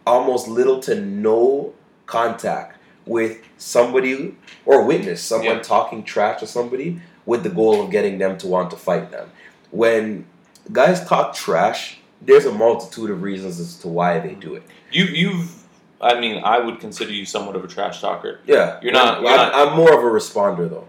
almost 0.07 0.47
little 0.47 0.79
to 0.81 0.95
no 0.99 1.73
contact 2.05 2.77
with 3.05 3.37
somebody 3.57 4.35
or 4.65 4.83
witness 4.83 5.21
someone 5.21 5.57
Yeah. 5.57 5.61
talking 5.61 6.03
trash 6.03 6.39
to 6.39 6.47
somebody 6.47 6.99
with 7.25 7.43
the 7.43 7.49
goal 7.49 7.81
of 7.83 7.91
getting 7.91 8.17
them 8.17 8.37
to 8.39 8.47
want 8.47 8.71
to 8.71 8.77
fight 8.77 9.11
them. 9.11 9.29
When 9.71 10.25
guys 10.71 11.05
talk 11.07 11.35
trash, 11.35 11.99
there's 12.21 12.45
a 12.45 12.51
multitude 12.51 13.09
of 13.11 13.21
reasons 13.21 13.59
as 13.59 13.75
to 13.77 13.87
why 13.87 14.19
they 14.19 14.33
do 14.33 14.55
it. 14.55 14.63
you 14.91 15.03
you've, 15.05 15.59
I 16.01 16.19
mean, 16.19 16.41
I 16.43 16.59
would 16.59 16.79
consider 16.79 17.12
you 17.12 17.25
somewhat 17.25 17.55
of 17.55 17.63
a 17.63 17.67
trash 17.67 17.99
talker. 18.01 18.39
Yeah, 18.45 18.79
You're 18.81 18.93
not- 18.93 19.17
I'm, 19.17 19.23
you're 19.23 19.35
not- 19.38 19.53
I'm 19.53 19.75
more 19.75 19.93
of 19.93 19.99
a 20.03 20.07
responder 20.07 20.69
though. 20.69 20.88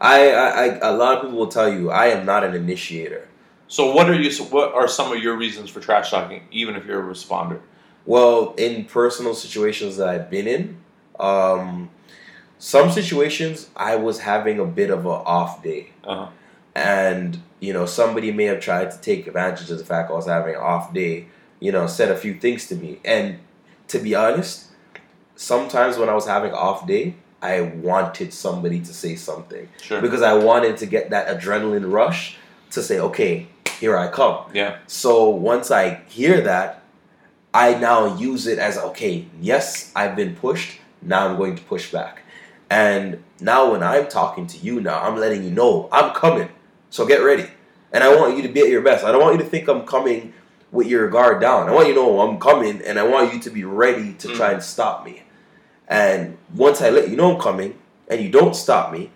I, 0.00 0.30
I, 0.32 0.48
I, 0.48 0.88
a 0.88 0.92
lot 0.92 1.16
of 1.18 1.22
people 1.24 1.38
will 1.38 1.48
tell 1.48 1.70
you 1.72 1.90
I 1.90 2.06
am 2.06 2.24
not 2.24 2.42
an 2.42 2.54
initiator. 2.54 3.28
So 3.68 3.92
what 3.94 4.08
are 4.10 4.14
you? 4.14 4.30
so 4.30 4.44
What 4.44 4.72
are 4.74 4.88
some 4.88 5.12
of 5.12 5.22
your 5.22 5.36
reasons 5.36 5.70
for 5.70 5.80
trash 5.80 6.10
talking, 6.10 6.42
even 6.50 6.74
if 6.74 6.86
you're 6.86 7.08
a 7.08 7.14
responder? 7.14 7.60
Well, 8.06 8.54
in 8.56 8.86
personal 8.86 9.34
situations 9.34 9.98
that 9.98 10.08
I've 10.08 10.30
been 10.30 10.46
in, 10.48 10.78
um, 11.20 11.90
some 12.58 12.90
situations 12.90 13.68
I 13.76 13.96
was 13.96 14.20
having 14.20 14.58
a 14.58 14.64
bit 14.64 14.90
of 14.90 15.04
a 15.06 15.10
off 15.10 15.62
day, 15.62 15.90
Uh-huh. 16.04 16.28
and 16.74 17.38
you 17.60 17.72
know 17.72 17.86
somebody 17.86 18.32
may 18.32 18.44
have 18.44 18.60
tried 18.60 18.90
to 18.90 18.98
take 19.00 19.26
advantage 19.26 19.70
of 19.70 19.78
the 19.78 19.84
fact 19.84 20.10
I 20.10 20.14
was 20.14 20.26
having 20.26 20.54
an 20.54 20.60
off 20.60 20.92
day. 20.92 21.26
You 21.60 21.72
know, 21.72 21.86
said 21.86 22.10
a 22.10 22.16
few 22.16 22.34
things 22.40 22.66
to 22.68 22.74
me, 22.74 22.98
and 23.04 23.38
to 23.90 23.98
be 23.98 24.14
honest, 24.14 24.66
sometimes 25.36 25.98
when 25.98 26.08
I 26.08 26.14
was 26.14 26.26
having 26.26 26.52
off 26.52 26.86
day, 26.86 27.14
I 27.42 27.60
wanted 27.62 28.32
somebody 28.32 28.80
to 28.80 28.92
say 28.92 29.16
something 29.16 29.68
Sure. 29.82 30.00
because 30.00 30.22
I 30.22 30.34
wanted 30.34 30.76
to 30.78 30.86
get 30.86 31.10
that 31.10 31.26
adrenaline 31.28 31.90
rush 31.90 32.36
to 32.70 32.82
say, 32.82 33.00
okay, 33.00 33.48
here 33.78 33.96
I 33.96 34.08
come. 34.08 34.44
Yeah. 34.54 34.78
So 34.86 35.28
once 35.30 35.70
I 35.70 36.02
hear 36.08 36.40
that, 36.42 36.82
I 37.52 37.74
now 37.74 38.16
use 38.16 38.46
it 38.46 38.58
as 38.58 38.78
okay, 38.78 39.26
yes, 39.40 39.90
I've 39.96 40.14
been 40.14 40.36
pushed. 40.36 40.78
Now 41.02 41.28
I'm 41.28 41.36
going 41.36 41.56
to 41.56 41.62
push 41.62 41.90
back. 41.90 42.22
And 42.68 43.24
now 43.40 43.72
when 43.72 43.82
I'm 43.82 44.06
talking 44.06 44.46
to 44.46 44.58
you 44.58 44.80
now, 44.80 45.00
I'm 45.02 45.16
letting 45.16 45.42
you 45.42 45.50
know 45.50 45.88
I'm 45.90 46.12
coming. 46.14 46.48
So 46.90 47.06
get 47.06 47.22
ready. 47.24 47.46
And 47.92 48.04
I 48.04 48.14
want 48.14 48.36
you 48.36 48.42
to 48.42 48.48
be 48.48 48.60
at 48.60 48.68
your 48.68 48.82
best. 48.82 49.04
I 49.04 49.10
don't 49.10 49.20
want 49.20 49.36
you 49.36 49.42
to 49.42 49.48
think 49.48 49.66
I'm 49.66 49.84
coming 49.84 50.32
with 50.72 50.86
your 50.86 51.08
guard 51.08 51.40
down. 51.40 51.68
I 51.68 51.72
want 51.72 51.88
you 51.88 51.94
to 51.94 52.00
know 52.00 52.20
I'm 52.20 52.38
coming 52.38 52.80
and 52.82 52.98
I 52.98 53.02
want 53.02 53.34
you 53.34 53.40
to 53.40 53.50
be 53.50 53.64
ready 53.64 54.14
to 54.14 54.34
try 54.34 54.52
and 54.52 54.62
stop 54.62 55.04
me. 55.04 55.22
And 55.88 56.38
once 56.54 56.80
I 56.80 56.90
let 56.90 57.08
you 57.08 57.16
know 57.16 57.34
I'm 57.34 57.40
coming 57.40 57.78
and 58.08 58.20
you 58.20 58.28
don't 58.28 58.54
stop 58.54 58.92
me, 58.92 59.10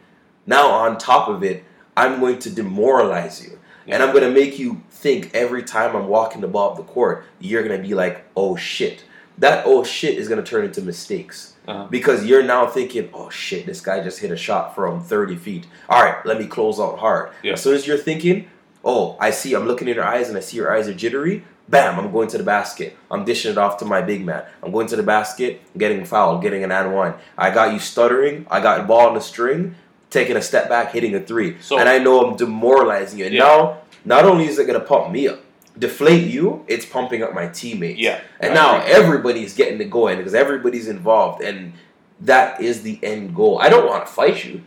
now 0.47 0.71
on 0.71 0.99
top 0.99 1.29
of 1.29 1.43
it, 1.45 1.65
I'm 1.97 2.21
going 2.21 2.39
to 2.41 2.51
demoralize 2.51 3.45
you. 3.45 3.59
And 3.87 4.03
I'm 4.03 4.13
going 4.13 4.25
to 4.25 4.31
make 4.31 4.59
you 4.59 4.83
think 4.91 5.31
every 5.35 5.63
time 5.63 5.95
I'm 5.95 6.09
walking 6.09 6.41
the 6.41 6.49
ball 6.49 6.71
up 6.71 6.77
the 6.77 6.83
court, 6.83 7.25
you're 7.39 7.63
going 7.63 7.81
to 7.81 7.87
be 7.87 7.95
like, 7.95 8.25
oh 8.37 8.57
shit. 8.57 9.05
That 9.39 9.65
oh 9.67 9.85
shit 9.85 10.17
is 10.17 10.29
going 10.29 10.43
to 10.43 10.49
turn 10.49 10.65
into 10.65 10.81
mistakes. 10.81 11.55
Uh-huh. 11.67 11.87
Because 11.91 12.25
you're 12.25 12.43
now 12.43 12.67
thinking, 12.67 13.11
oh 13.13 13.31
shit, 13.31 13.67
this 13.67 13.81
guy 13.81 14.03
just 14.03 14.21
hit 14.21 14.31
a 14.31 14.37
shot 14.37 14.75
from 14.75 15.03
30 15.03 15.37
feet. 15.37 15.67
All 15.89 16.03
right, 16.03 16.25
let 16.25 16.39
me 16.39 16.47
close 16.47 16.79
out 16.79 16.99
hard. 16.99 17.33
Yeah. 17.43 17.55
As 17.55 17.63
soon 17.63 17.75
as 17.75 17.87
you're 17.87 17.99
thinking, 17.99 18.49
oh, 18.85 19.17
I 19.21 19.31
see, 19.31 19.55
I'm 19.55 19.67
looking 19.67 19.89
in 19.89 19.95
your 19.95 20.05
eyes 20.05 20.29
and 20.29 20.37
I 20.37 20.41
see 20.41 20.57
your 20.59 20.75
eyes 20.75 20.89
are 20.89 20.95
jittery, 20.95 21.45
bam, 21.69 21.99
I'm 21.99 22.13
going 22.13 22.29
to 22.29 22.39
the 22.39 22.45
basket. 22.45 22.97
I'm 23.11 23.25
dishing 23.25 23.51
it 23.53 23.59
off 23.59 23.79
to 23.79 23.85
my 23.85 24.03
big 24.03 24.25
man. 24.25 24.45
I'm 24.63 24.71
going 24.73 24.87
to 24.89 24.97
the 24.97 25.03
basket, 25.03 25.61
getting 25.79 26.05
fouled, 26.05 26.43
getting 26.43 26.63
an 26.65 26.71
and 26.71 26.95
one. 26.95 27.15
I 27.39 27.51
got 27.51 27.73
you 27.73 27.79
stuttering, 27.79 28.47
I 28.51 28.61
got 28.61 28.79
the 28.83 28.85
ball 28.85 29.09
on 29.09 29.15
the 29.15 29.21
string, 29.21 29.75
taking 30.11 30.37
a 30.37 30.43
step 30.43 30.69
back, 30.69 30.93
hitting 30.93 31.15
a 31.15 31.21
three. 31.21 31.57
So- 31.61 31.79
and 31.79 31.89
I 31.89 31.99
know 31.99 32.27
I'm 32.27 32.37
demoralizing 32.37 33.19
you. 33.19 33.25
And 33.27 33.35
Yeah. 33.35 33.45
now, 33.45 33.79
not 34.05 34.25
only 34.27 34.47
is 34.47 34.59
it 34.59 34.67
going 34.67 34.79
to 34.79 34.85
pump 34.85 35.11
me 35.11 35.29
up, 35.29 35.41
deflate 35.79 36.25
you, 36.27 36.65
it's 36.69 36.85
pumping 36.87 37.23
up 37.23 37.35
my 37.35 37.47
teammates. 37.49 37.99
Yeah. 37.99 38.21
And 38.39 38.55
now 38.55 38.81
agree. 38.81 38.93
everybody's 38.93 39.55
getting 39.55 39.81
it 39.81 39.91
going 39.91 40.19
because 40.19 40.35
everybody's 40.35 40.87
involved, 40.89 41.43
and 41.43 41.73
that 42.21 42.61
is 42.61 42.83
the 42.83 43.01
end 43.03 43.35
goal. 43.35 43.59
I 43.61 43.69
don't 43.71 43.87
want 43.89 44.07
to 44.07 44.13
fight 44.13 44.45
you, 44.45 44.63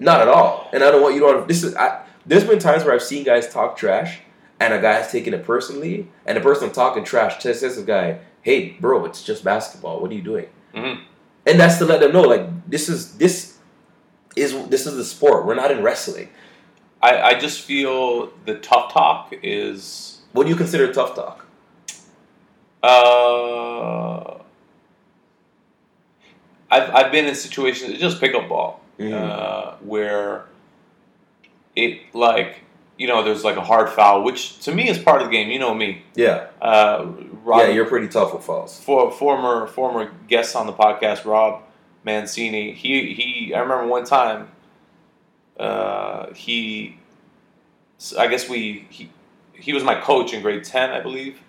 not 0.00 0.20
at 0.20 0.28
all, 0.28 0.68
and 0.72 0.82
I 0.82 0.90
don't 0.90 1.00
want 1.02 1.14
you 1.14 1.20
to. 1.20 1.40
to- 1.42 1.46
This 1.46 1.62
is. 1.62 1.76
I, 1.76 2.00
there's 2.26 2.44
been 2.44 2.58
times 2.58 2.84
where 2.84 2.94
I've 2.94 3.02
seen 3.02 3.24
guys 3.24 3.48
talk 3.48 3.76
trash, 3.76 4.20
and 4.60 4.72
a 4.72 4.80
guy 4.80 5.00
guy's 5.00 5.10
taking 5.10 5.32
it 5.34 5.44
personally, 5.44 6.08
and 6.26 6.36
the 6.36 6.40
person 6.40 6.70
talking 6.72 7.04
trash 7.04 7.42
says 7.42 7.60
to 7.60 7.68
the 7.70 7.82
guy, 7.82 8.18
"Hey, 8.42 8.76
bro, 8.80 9.04
it's 9.04 9.22
just 9.22 9.42
basketball. 9.44 10.00
What 10.00 10.10
are 10.10 10.14
you 10.14 10.22
doing?" 10.22 10.46
Mhm. 10.74 11.00
And 11.46 11.58
that's 11.60 11.78
to 11.78 11.84
let 11.84 12.00
them 12.00 12.12
know, 12.12 12.22
like 12.22 12.46
this 12.70 12.88
is 12.88 13.14
this 13.18 13.58
is 14.36 14.54
this 14.68 14.86
is 14.86 14.96
the 14.96 15.04
sport. 15.04 15.44
We're 15.46 15.54
not 15.56 15.70
in 15.70 15.82
wrestling. 15.82 16.28
I, 17.02 17.20
I 17.20 17.34
just 17.34 17.62
feel 17.62 18.32
the 18.46 18.56
tough 18.58 18.92
talk 18.92 19.34
is 19.42 20.20
What 20.32 20.44
do 20.44 20.50
you 20.50 20.56
consider 20.56 20.92
tough 20.92 21.14
talk? 21.16 21.46
uh 22.82 24.38
I've 26.70 26.90
I've 26.94 27.12
been 27.12 27.26
in 27.26 27.34
situations 27.34 27.90
it's 27.90 28.00
just 28.00 28.20
pickup 28.20 28.48
ball 28.48 28.80
Mhm. 28.98 29.12
uh, 29.12 29.72
where 29.80 30.44
it 31.76 32.00
like 32.14 32.60
you 32.98 33.08
know, 33.08 33.24
there's 33.24 33.42
like 33.42 33.56
a 33.56 33.62
hard 33.64 33.88
foul, 33.88 34.22
which 34.22 34.60
to 34.60 34.72
me 34.72 34.88
is 34.88 34.98
part 34.98 35.22
of 35.22 35.26
the 35.28 35.32
game. 35.32 35.50
You 35.50 35.58
know 35.58 35.74
me. 35.74 36.02
Yeah, 36.14 36.48
Uh, 36.60 37.06
Rob, 37.42 37.60
yeah, 37.60 37.68
you're 37.68 37.86
pretty 37.86 38.06
tough 38.08 38.32
with 38.32 38.44
fouls. 38.44 38.78
for 38.78 39.10
former 39.10 39.66
former 39.66 40.12
guest 40.28 40.54
on 40.54 40.66
the 40.66 40.72
podcast, 40.72 41.24
Rob 41.24 41.62
Mancini. 42.04 42.72
He 42.72 43.12
he. 43.14 43.54
I 43.54 43.60
remember 43.60 43.86
one 43.86 44.04
time. 44.04 44.48
Uh, 45.58 46.32
he, 46.34 46.98
I 48.18 48.26
guess 48.26 48.48
we 48.48 48.86
he 48.90 49.10
he 49.52 49.72
was 49.72 49.84
my 49.84 49.94
coach 49.94 50.32
in 50.32 50.42
grade 50.42 50.64
ten, 50.64 50.90
I 50.90 51.00
believe, 51.00 51.40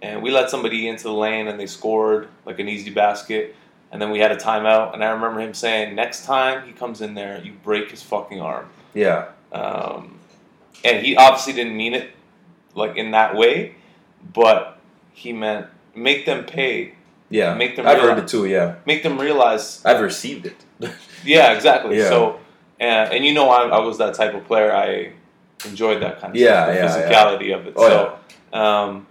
and 0.00 0.22
we 0.22 0.30
let 0.30 0.50
somebody 0.50 0.88
into 0.88 1.04
the 1.04 1.12
lane 1.12 1.46
and 1.48 1.58
they 1.58 1.66
scored 1.66 2.28
like 2.44 2.58
an 2.58 2.68
easy 2.68 2.90
basket, 2.90 3.54
and 3.90 4.00
then 4.00 4.10
we 4.10 4.18
had 4.18 4.32
a 4.32 4.36
timeout. 4.36 4.94
And 4.94 5.02
I 5.04 5.10
remember 5.10 5.40
him 5.40 5.54
saying, 5.54 5.94
"Next 5.94 6.24
time 6.24 6.66
he 6.66 6.72
comes 6.72 7.00
in 7.00 7.14
there, 7.14 7.40
you 7.42 7.52
break 7.64 7.90
his 7.90 8.02
fucking 8.02 8.40
arm." 8.40 8.68
Yeah, 8.94 9.28
Um, 9.52 10.18
and 10.84 11.04
he 11.04 11.16
obviously 11.16 11.52
didn't 11.52 11.76
mean 11.76 11.94
it 11.94 12.10
like 12.74 12.96
in 12.96 13.10
that 13.12 13.36
way, 13.36 13.74
but 14.32 14.78
he 15.12 15.32
meant 15.32 15.66
make 15.94 16.24
them 16.26 16.44
pay, 16.44 16.94
yeah. 17.28 17.54
Make 17.54 17.76
them 17.76 17.86
I've 17.86 17.98
heard 17.98 18.06
realize- 18.08 18.22
it 18.24 18.28
too. 18.28 18.46
Yeah, 18.46 18.76
make 18.86 19.02
them 19.02 19.18
realize. 19.18 19.82
I've 19.84 20.00
received 20.00 20.46
it. 20.46 20.56
Yeah, 21.24 21.52
exactly. 21.52 21.98
Yeah. 21.98 22.08
So, 22.08 22.40
and, 22.80 23.12
and 23.12 23.24
you 23.24 23.32
know, 23.32 23.48
I, 23.48 23.68
I 23.68 23.78
was 23.78 23.98
that 23.98 24.14
type 24.14 24.34
of 24.34 24.44
player. 24.44 24.74
I 24.74 25.12
enjoyed 25.68 26.02
that 26.02 26.20
kind 26.20 26.34
of 26.34 26.36
Yeah, 26.40 26.64
stuff, 26.64 26.66
the 26.66 26.74
yeah, 26.74 26.82
yeah. 26.82 27.10
physicality 27.12 27.54
of 27.60 27.66
it. 27.68 27.74
Oh, 27.76 28.18
so, 28.52 28.58
um, 28.58 29.06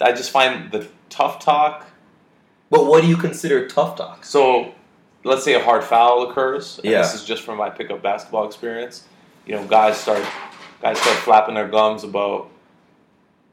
I 0.00 0.10
just 0.10 0.32
find 0.32 0.72
the 0.72 0.88
tough 1.08 1.38
talk. 1.38 1.86
But 2.70 2.86
what 2.86 3.02
do 3.02 3.06
you 3.06 3.16
consider 3.16 3.68
tough 3.68 3.94
talk? 3.96 4.24
So, 4.24 4.74
let's 5.22 5.44
say 5.44 5.54
a 5.54 5.62
hard 5.62 5.84
foul 5.84 6.28
occurs. 6.28 6.80
Yeah. 6.82 7.02
This 7.02 7.14
is 7.14 7.24
just 7.24 7.42
from 7.44 7.56
my 7.56 7.70
pickup 7.70 8.02
basketball 8.02 8.46
experience. 8.48 9.06
You 9.46 9.56
know, 9.56 9.66
guys 9.66 9.96
start 9.96 10.24
guys 10.80 10.98
start 10.98 11.16
flapping 11.18 11.54
their 11.54 11.68
gums 11.68 12.04
about, 12.04 12.50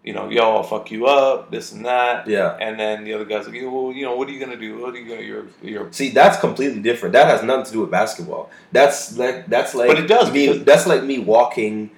you 0.04 0.14
know, 0.14 0.30
yo, 0.30 0.58
I'll 0.58 0.64
fuck 0.64 0.92
you 0.92 1.06
up, 1.06 1.52
this 1.52 1.72
and 1.72 1.86
that. 1.86 2.28
Yeah. 2.28 2.58
And 2.60 2.80
then 2.80 3.04
the 3.04 3.14
other 3.14 3.26
guys 3.26 3.48
like, 3.48 3.56
well, 3.62 3.92
you 3.92 4.04
know, 4.06 4.16
what 4.16 4.28
are 4.28 4.32
you 4.32 4.40
gonna 4.40 4.60
do? 4.60 4.80
What 4.80 4.94
are 4.94 4.98
you 4.98 5.08
gonna? 5.08 5.22
You're, 5.22 5.46
you're. 5.62 5.92
See, 5.92 6.10
that's 6.10 6.40
completely 6.40 6.82
different. 6.82 7.14
That 7.14 7.28
has 7.28 7.44
nothing 7.44 7.66
to 7.66 7.72
do 7.72 7.82
with 7.82 7.92
basketball. 7.92 8.50
That's 8.72 9.18
like 9.18 9.48
that's 9.48 9.76
like 9.76 9.88
But 9.88 10.00
it 10.00 10.08
does, 10.08 10.32
Me, 10.32 10.58
that's 10.60 10.88
like 10.88 11.04
me 11.04 11.20
walking, 11.20 11.92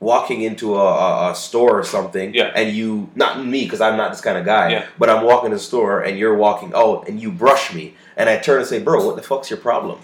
walking 0.00 0.42
into 0.42 0.76
a, 0.76 1.30
a, 1.30 1.34
store 1.34 1.78
or 1.78 1.84
something. 1.84 2.34
Yeah. 2.34 2.52
And 2.54 2.76
you, 2.76 3.10
not 3.14 3.44
me, 3.44 3.64
because 3.64 3.80
I'm 3.80 3.96
not 3.96 4.10
this 4.10 4.20
kind 4.20 4.38
of 4.38 4.44
guy. 4.44 4.70
Yeah. 4.70 4.86
But 4.98 5.10
I'm 5.10 5.24
walking 5.24 5.50
to 5.50 5.56
the 5.56 5.62
store, 5.62 6.00
and 6.00 6.18
you're 6.18 6.36
walking 6.36 6.72
out, 6.74 7.08
and 7.08 7.20
you 7.20 7.32
brush 7.32 7.72
me, 7.72 7.94
and 8.16 8.28
I 8.28 8.38
turn 8.38 8.58
and 8.58 8.66
say, 8.66 8.80
"Bro, 8.80 9.06
what 9.06 9.16
the 9.16 9.22
fuck's 9.22 9.48
your 9.48 9.60
problem?" 9.60 10.00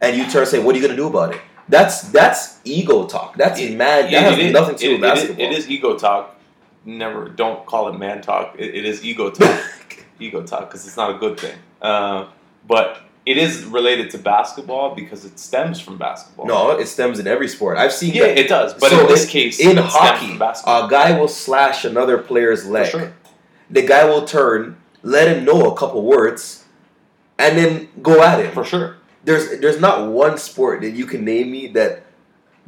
And 0.00 0.16
you 0.16 0.24
turn 0.30 0.42
and 0.42 0.48
say, 0.48 0.60
"What 0.60 0.74
are 0.74 0.78
you 0.78 0.86
gonna 0.86 0.96
do 0.96 1.08
about 1.08 1.34
it?" 1.34 1.40
That's 1.68 2.02
that's 2.10 2.58
ego 2.64 3.06
talk. 3.06 3.36
That's 3.36 3.58
It- 3.60 3.76
man. 3.76 4.04
That 4.04 4.10
Yeah, 4.12 4.20
has 4.20 4.38
it 4.38 4.52
nothing 4.52 4.76
to 4.76 4.84
do 4.84 4.90
with 4.92 4.98
it 4.98 5.02
basketball. 5.02 5.46
it 5.46 5.52
is 5.58 5.68
ego 5.70 5.98
talk. 5.98 6.36
Never, 6.84 7.28
don't 7.28 7.66
call 7.66 7.88
it 7.88 7.98
man 7.98 8.20
talk. 8.22 8.54
It, 8.58 8.74
it 8.74 8.84
is 8.84 9.04
ego 9.04 9.30
talk. 9.30 9.60
ego 10.20 10.42
talk 10.42 10.68
because 10.68 10.86
it's 10.86 10.96
not 10.96 11.10
a 11.10 11.18
good 11.18 11.38
thing. 11.40 11.56
Uh, 11.82 12.26
but 12.68 13.00
it 13.24 13.36
is 13.36 13.64
related 13.64 14.10
to 14.10 14.18
basketball 14.18 14.94
because 14.94 15.24
it 15.24 15.36
stems 15.40 15.80
from 15.80 15.98
basketball. 15.98 16.46
no, 16.46 16.70
it 16.78 16.86
stems 16.86 17.18
in 17.18 17.26
every 17.26 17.48
sport. 17.48 17.76
I've 17.76 17.92
seen 17.92 18.14
yeah, 18.14 18.26
that- 18.28 18.38
it 18.38 18.48
does. 18.48 18.74
But 18.74 18.90
So 18.90 19.00
in 19.00 19.06
this 19.08 19.28
case, 19.28 19.58
in 19.58 19.76
it 19.78 19.84
hockey, 19.84 20.36
a 20.36 20.86
guy 20.88 21.18
will 21.18 21.26
slash 21.28 21.84
another 21.84 22.18
player's 22.18 22.64
leg. 22.66 22.90
sure. 22.92 23.12
The 23.68 23.82
guy 23.82 24.04
will 24.04 24.24
turn, 24.24 24.76
let 25.02 25.26
him 25.26 25.44
know 25.44 25.68
a 25.72 25.76
couple 25.76 26.02
words, 26.02 26.64
and 27.36 27.58
then 27.58 27.88
go 28.00 28.22
at 28.22 28.38
him. 28.44 28.52
For 28.52 28.62
sure. 28.64 28.96
There's 29.26 29.60
there's 29.60 29.80
not 29.80 30.10
one 30.10 30.38
sport 30.38 30.80
that 30.82 30.90
you 30.92 31.04
can 31.04 31.24
name 31.24 31.50
me 31.50 31.66
that 31.68 32.04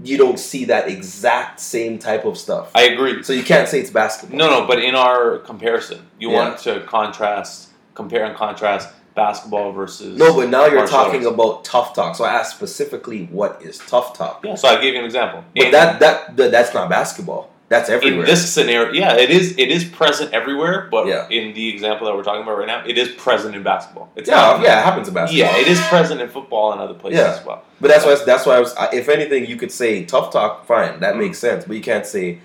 you 0.02 0.16
don't 0.18 0.38
see 0.38 0.66
that 0.66 0.88
exact 0.88 1.58
same 1.60 1.98
type 1.98 2.24
of 2.24 2.36
stuff. 2.36 2.70
I 2.74 2.82
agree. 2.82 3.22
so 3.22 3.32
you 3.32 3.42
can't 3.42 3.68
say 3.68 3.80
it's 3.80 3.90
basketball. 3.90 4.38
No, 4.38 4.48
no, 4.50 4.66
but 4.66 4.78
in 4.82 4.94
our 4.94 5.38
comparison, 5.38 6.06
you 6.20 6.30
Yeah. 6.30 6.36
want 6.40 6.58
to 6.60 6.80
contrast, 6.80 7.68
compare 7.94 8.24
and 8.24 8.36
contrast 8.36 8.90
basketball 9.14 9.72
versus. 9.72 10.16
No, 10.16 10.34
but 10.36 10.48
now 10.50 10.66
you're 10.66 10.86
talking 10.86 11.24
arts. 11.26 11.34
about 11.34 11.64
tough 11.64 11.94
talk. 11.94 12.14
So 12.16 12.24
I 12.24 12.32
asked 12.34 12.54
specifically 12.54 13.26
what 13.32 13.60
is 13.62 13.78
tough 13.78 14.16
talk. 14.16 14.44
Yeah, 14.44 14.54
so 14.56 14.68
I 14.68 14.80
gave 14.80 14.94
you 14.94 15.00
an 15.00 15.04
example. 15.04 15.44
But 15.56 15.64
In- 15.66 15.70
that, 15.72 15.98
that 16.00 16.36
that 16.36 16.50
that's 16.52 16.72
not 16.74 16.88
basketball. 16.90 17.50
That's 17.68 17.90
everywhere. 17.90 18.20
in 18.20 18.26
this 18.26 18.50
scenario, 18.52 18.92
yeah, 18.92 19.14
it 19.16 19.28
is. 19.30 19.52
It 19.58 19.68
is 19.70 19.84
present 19.84 20.32
everywhere, 20.32 20.88
but 20.90 21.06
Yeah. 21.06 21.26
in 21.28 21.52
the 21.54 21.68
example 21.68 22.06
that 22.06 22.16
we're 22.16 22.22
talking 22.22 22.42
about 22.42 22.56
right 22.56 22.66
now, 22.66 22.82
it 22.86 22.96
is 22.96 23.08
present 23.10 23.54
in 23.54 23.62
basketball. 23.62 24.08
It's 24.16 24.28
yeah, 24.28 24.36
not, 24.36 24.62
yeah, 24.62 24.80
it 24.80 24.84
happens 24.84 25.08
in 25.08 25.14
basketball. 25.14 25.52
yeah, 25.52 25.56
it 25.60 25.66
is 25.68 25.78
present 25.82 26.20
in 26.22 26.28
football 26.30 26.72
and 26.72 26.80
other 26.80 26.94
places 26.94 27.20
Yeah. 27.20 27.34
as 27.38 27.44
well. 27.44 27.62
But 27.80 27.88
that's 27.88 28.06
why 28.06 28.16
that's 28.24 28.46
why 28.46 28.56
I 28.56 28.60
was. 28.60 28.74
If 28.92 29.08
anything, 29.10 29.44
you 29.46 29.56
could 29.56 29.70
say 29.70 30.04
tough 30.04 30.32
talk. 30.32 30.66
Fine, 30.66 31.00
that 31.00 31.14
Mm. 31.14 31.18
makes 31.18 31.38
sense. 31.38 31.64
But 31.66 31.76
you 31.76 31.82
can't 31.82 32.06
say 32.06 32.38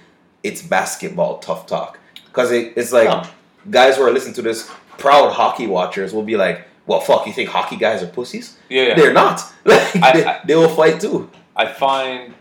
it's 0.43 0.61
basketball 0.61 1.37
tough 1.37 1.67
talk 1.67 1.99
because 2.25 2.51
it, 2.51 2.73
it's 2.75 2.91
like 2.91 3.07
No. 3.07 3.23
guys 3.71 3.95
who 3.97 4.03
are 4.03 4.11
listening 4.11 4.33
to 4.35 4.41
this, 4.41 4.69
proud 4.97 5.31
hockey 5.31 5.67
watchers 5.67 6.13
will 6.13 6.23
be 6.23 6.35
like, 6.35 6.67
"Well, 6.85 6.99
fuck, 6.99 7.25
you 7.27 7.31
think 7.33 7.49
hockey 7.49 7.77
guys 7.77 8.03
are 8.03 8.07
pussies? 8.07 8.57
Yeah, 8.69 8.83
yeah. 8.89 8.95
They're 8.95 9.13
not. 9.13 9.41
Like, 9.63 9.95
I- 10.03 10.11
they, 10.11 10.25
I- 10.25 10.39
they 10.45 10.55
will 10.55 10.67
fight 10.69 10.99
too." 10.99 11.29
I 11.55 11.65
find, 11.67 12.33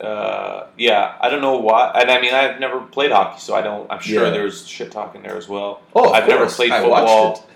uh, 0.00 0.66
yeah, 0.78 1.14
I 1.20 1.28
don't 1.28 1.42
know 1.42 1.56
why, 1.58 1.90
and 1.94 2.10
I 2.10 2.20
mean, 2.20 2.32
I've 2.34 2.58
never 2.60 2.80
played 2.80 3.10
hockey, 3.12 3.40
so 3.40 3.54
I 3.54 3.62
don't. 3.62 3.90
I'm 3.90 4.00
sure 4.00 4.24
Yeah. 4.24 4.30
there's 4.30 4.66
shit 4.66 4.90
talking 4.90 5.22
there 5.22 5.36
as 5.36 5.48
well. 5.48 5.82
Oh, 5.94 6.10
I've 6.12 6.26
never 6.28 6.46
played 6.46 6.70
football. 6.72 7.46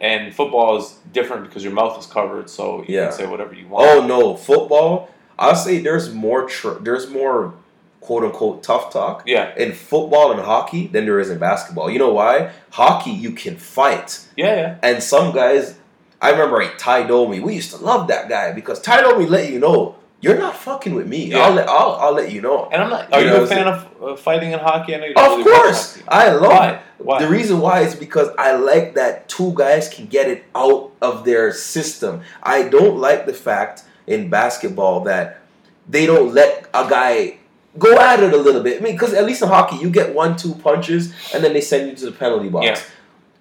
and 0.00 0.34
football 0.34 0.76
is 0.76 0.98
different 1.12 1.44
because 1.44 1.64
your 1.64 1.72
mouth 1.72 1.98
is 1.98 2.06
covered, 2.06 2.48
so 2.50 2.84
you 2.86 2.96
Yeah. 2.96 3.04
can 3.06 3.12
say 3.12 3.26
whatever 3.26 3.54
you 3.54 3.66
want. 3.68 3.88
Oh 3.88 4.06
no, 4.06 4.36
football. 4.36 5.08
I'll 5.38 5.56
say 5.56 5.78
there's 5.78 6.12
more. 6.12 6.46
Tr- 6.46 6.78
there's 6.80 7.08
more 7.08 7.54
quote 8.00 8.22
unquote 8.24 8.62
tough 8.62 8.92
talk 8.92 9.22
Yeah, 9.26 9.52
in 9.56 9.72
football 9.72 10.30
and 10.32 10.40
hockey 10.40 10.88
than 10.88 11.04
there 11.06 11.18
is 11.20 11.30
in 11.30 11.38
basketball. 11.38 11.90
You 11.90 11.98
know 12.00 12.12
why? 12.12 12.50
Hockey, 12.70 13.10
you 13.12 13.30
can 13.32 13.56
fight. 13.56 14.20
yeah, 14.36 14.54
yeah. 14.56 14.74
And 14.82 15.02
some 15.02 15.32
guys, 15.32 15.76
I 16.20 16.30
remember 16.30 16.58
like 16.62 16.78
Ty 16.78 17.04
Domi. 17.04 17.40
We 17.40 17.54
used 17.54 17.70
to 17.74 17.78
love 17.82 18.08
that 18.08 18.28
guy 18.28 18.52
because 18.52 18.80
Ty 18.80 19.02
Domi 19.02 19.26
let 19.26 19.50
you 19.50 19.58
know 19.58 19.94
you're 20.22 20.38
not 20.38 20.56
fucking 20.56 20.94
with 20.94 21.08
me. 21.08 21.26
Yeah. 21.26 21.40
I'll 21.40 21.52
let 21.52 21.68
I'll, 21.68 21.92
I'll 22.00 22.12
let 22.14 22.30
you 22.32 22.40
know. 22.40 22.68
And 22.72 22.80
I'm 22.80 22.88
not. 22.90 23.12
Are 23.12 23.20
You 23.20 23.26
you, 23.26 23.32
know, 23.32 23.42
a 23.42 23.46
fan 23.46 23.66
of 23.66 24.02
uh, 24.02 24.16
fighting 24.16 24.52
in 24.52 24.60
hockey? 24.60 24.94
I 24.94 24.98
know 24.98 25.06
you 25.06 25.14
Of 25.16 25.38
really 25.38 25.44
course. 25.44 26.02
I 26.08 26.30
love 26.30 26.42
Why? 26.42 26.70
it. 26.70 26.80
Why? 26.98 27.18
The 27.22 27.28
reason 27.28 27.58
why 27.60 27.80
is 27.80 27.96
because 27.96 28.28
I 28.38 28.52
like 28.52 28.94
that 28.94 29.28
two 29.28 29.52
guys 29.54 29.88
can 29.88 30.06
get 30.06 30.28
it 30.28 30.44
out 30.54 30.92
of 31.02 31.24
their 31.24 31.52
system. 31.52 32.22
I 32.42 32.62
don't 32.68 32.98
like 32.98 33.26
the 33.26 33.34
fact 33.34 33.82
in 34.06 34.30
basketball 34.30 35.00
that 35.04 35.40
they 35.88 36.06
don't 36.06 36.32
let 36.32 36.68
a 36.72 36.88
guy 36.88 37.38
go 37.76 37.98
at 37.98 38.22
it 38.22 38.32
a 38.32 38.36
little 38.36 38.62
bit. 38.62 38.80
I 38.80 38.84
mean, 38.84 38.94
because 38.94 39.14
at 39.14 39.24
least 39.24 39.42
in 39.42 39.48
hockey, 39.48 39.76
you 39.76 39.90
get 39.90 40.14
one, 40.14 40.36
two 40.36 40.54
punches, 40.54 41.12
and 41.34 41.42
then 41.42 41.52
they 41.52 41.60
send 41.60 41.90
you 41.90 41.96
to 41.96 42.06
the 42.06 42.12
penalty 42.12 42.48
box. 42.48 42.66
Yeah. 42.66 42.80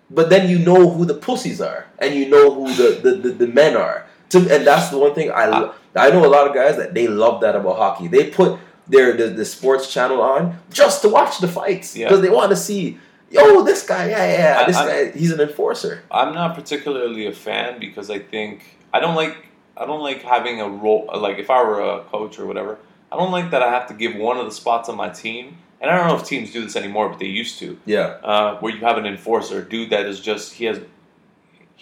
But 0.09 0.29
then 0.29 0.49
you 0.49 0.59
know 0.59 0.89
who 0.89 1.05
the 1.05 1.13
pussies 1.13 1.61
are, 1.61 1.85
and 1.99 2.15
you 2.15 2.27
know 2.27 2.53
who 2.53 2.73
the, 2.73 2.99
the, 3.01 3.15
the, 3.17 3.29
the 3.29 3.47
men 3.47 3.77
are. 3.77 4.07
To, 4.31 4.37
and 4.39 4.65
that's 4.65 4.89
the 4.89 4.97
one 4.97 5.13
thing 5.13 5.31
I 5.31 5.45
lo- 5.47 5.73
I 5.95 6.09
know 6.09 6.25
a 6.25 6.27
lot 6.27 6.47
of 6.47 6.53
guys 6.53 6.77
that 6.77 6.93
they 6.93 7.07
love 7.07 7.41
that 7.41 7.55
about 7.55 7.77
hockey. 7.77 8.07
They 8.07 8.29
put 8.29 8.59
their 8.87 9.13
the, 9.15 9.27
the 9.27 9.45
sports 9.45 9.91
channel 9.93 10.21
on 10.21 10.57
just 10.71 11.01
to 11.03 11.09
watch 11.09 11.39
the 11.39 11.47
fights 11.47 11.95
Yeah. 11.95 12.07
because 12.07 12.21
they 12.21 12.29
want 12.29 12.49
to 12.51 12.55
see. 12.57 12.97
Yo, 13.29 13.63
this 13.63 13.83
guy, 13.87 14.09
yeah, 14.09 14.25
yeah, 14.37 14.59
I- 14.61 14.65
this 14.65 14.75
I- 14.77 14.87
guy, 14.87 15.11
he's 15.17 15.31
an 15.31 15.39
enforcer. 15.39 16.03
I'm 16.11 16.33
not 16.33 16.55
particularly 16.55 17.27
a 17.27 17.31
fan 17.31 17.79
because 17.79 18.09
I 18.09 18.19
think 18.19 18.77
I 18.93 18.99
don't 18.99 19.15
like 19.15 19.35
I 19.77 19.85
don't 19.85 20.01
like 20.01 20.21
having 20.23 20.59
a 20.61 20.67
role 20.69 21.09
like 21.15 21.37
if 21.39 21.49
I 21.49 21.63
were 21.63 21.79
a 21.81 22.01
coach 22.05 22.39
or 22.39 22.45
whatever. 22.45 22.77
I 23.11 23.17
don't 23.17 23.31
like 23.31 23.51
that 23.51 23.61
I 23.61 23.69
have 23.69 23.87
to 23.87 23.93
give 23.93 24.15
one 24.15 24.37
of 24.37 24.45
the 24.45 24.51
spots 24.51 24.87
on 24.87 24.95
my 24.95 25.09
team, 25.09 25.57
and 25.81 25.91
I 25.91 25.97
don't 25.97 26.07
know 26.07 26.15
if 26.15 26.23
teams 26.25 26.51
do 26.53 26.61
this 26.63 26.75
anymore, 26.77 27.09
but 27.09 27.19
they 27.19 27.25
used 27.25 27.59
to, 27.59 27.77
Yeah, 27.85 28.15
uh, 28.23 28.57
where 28.61 28.73
you 28.73 28.79
have 28.79 28.97
an 28.97 29.05
enforcer, 29.05 29.61
dude 29.61 29.89
that 29.89 30.05
is 30.05 30.19
just 30.21 30.53
he 30.53 30.65
has 30.65 30.79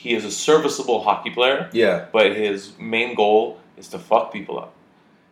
he 0.04 0.14
is 0.14 0.24
a 0.24 0.32
serviceable 0.32 1.04
hockey 1.04 1.30
player, 1.30 1.70
yeah. 1.74 2.06
but 2.14 2.28
his 2.36 2.72
main 2.80 3.16
goal 3.16 3.60
is 3.78 3.90
to 3.90 4.00
fuck 4.00 4.32
people 4.32 4.58
up. 4.58 4.72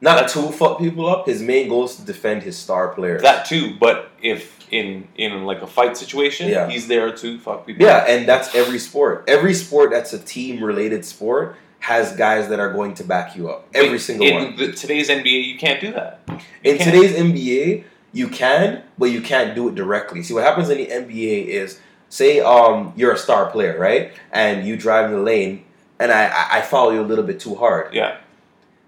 Not 0.01 0.15
That's- 0.15 0.33
to 0.33 0.51
fuck 0.51 0.77
people 0.77 1.07
up. 1.07 1.25
His 1.25 1.41
main 1.41 1.69
goal 1.69 1.85
is 1.85 1.95
to 1.95 2.01
defend 2.13 2.43
his 2.43 2.57
star 2.57 2.89
player. 2.89 3.17
That 3.21 3.45
too, 3.45 3.75
but 3.79 4.11
if 4.21 4.41
in 4.69 5.07
in 5.15 5.45
like 5.45 5.61
a 5.61 5.67
fight 5.67 5.95
situation, 5.95 6.49
Yeah. 6.49 6.69
he's 6.69 6.87
there 6.89 7.09
to 7.13 7.39
fuck 7.39 7.65
people. 7.65 7.85
yeah, 7.85 7.99
up. 7.99 8.09
and 8.09 8.27
that's 8.27 8.53
every 8.53 8.79
sport. 8.79 9.23
Every 9.27 9.53
sport 9.53 9.89
that's 9.91 10.11
a 10.11 10.19
team 10.19 10.61
related 10.63 11.05
sport 11.05 11.55
has 11.79 12.11
guys 12.17 12.49
that 12.49 12.59
are 12.59 12.73
going 12.73 12.93
to 12.95 13.03
back 13.05 13.35
you 13.37 13.49
up. 13.49 13.67
Every 13.73 13.99
single 13.99 14.27
in 14.27 14.35
one. 14.35 14.55
the, 14.57 14.71
today's 14.73 15.07
NBA, 15.09 15.45
you 15.51 15.57
can't 15.57 15.79
do 15.79 15.93
that. 15.93 16.19
You 16.27 16.71
In 16.71 16.77
can't. 16.77 16.91
today's 16.91 17.13
NBA, 17.15 17.83
you 18.11 18.27
can, 18.27 18.83
but 18.97 19.05
you 19.15 19.21
can't 19.21 19.55
do 19.55 19.69
it 19.69 19.75
directly. 19.75 20.21
See 20.23 20.33
what 20.33 20.43
happens 20.43 20.69
in 20.69 20.77
the 20.79 20.87
NBA 20.87 21.45
is, 21.47 21.79
say, 22.09 22.39
um, 22.39 22.93
you're 22.95 23.11
a 23.13 23.17
star 23.17 23.49
player, 23.51 23.77
right? 23.79 24.11
And 24.31 24.65
you 24.67 24.77
drive 24.77 25.05
in 25.05 25.17
the 25.17 25.21
lane, 25.23 25.65
and 25.99 26.11
I, 26.11 26.25
I- 26.27 26.57
I 26.57 26.61
follow 26.61 26.91
you 26.91 27.01
a 27.01 27.07
little 27.09 27.23
bit 27.25 27.39
too 27.39 27.55
hard. 27.55 27.93
Yeah. 27.93 28.17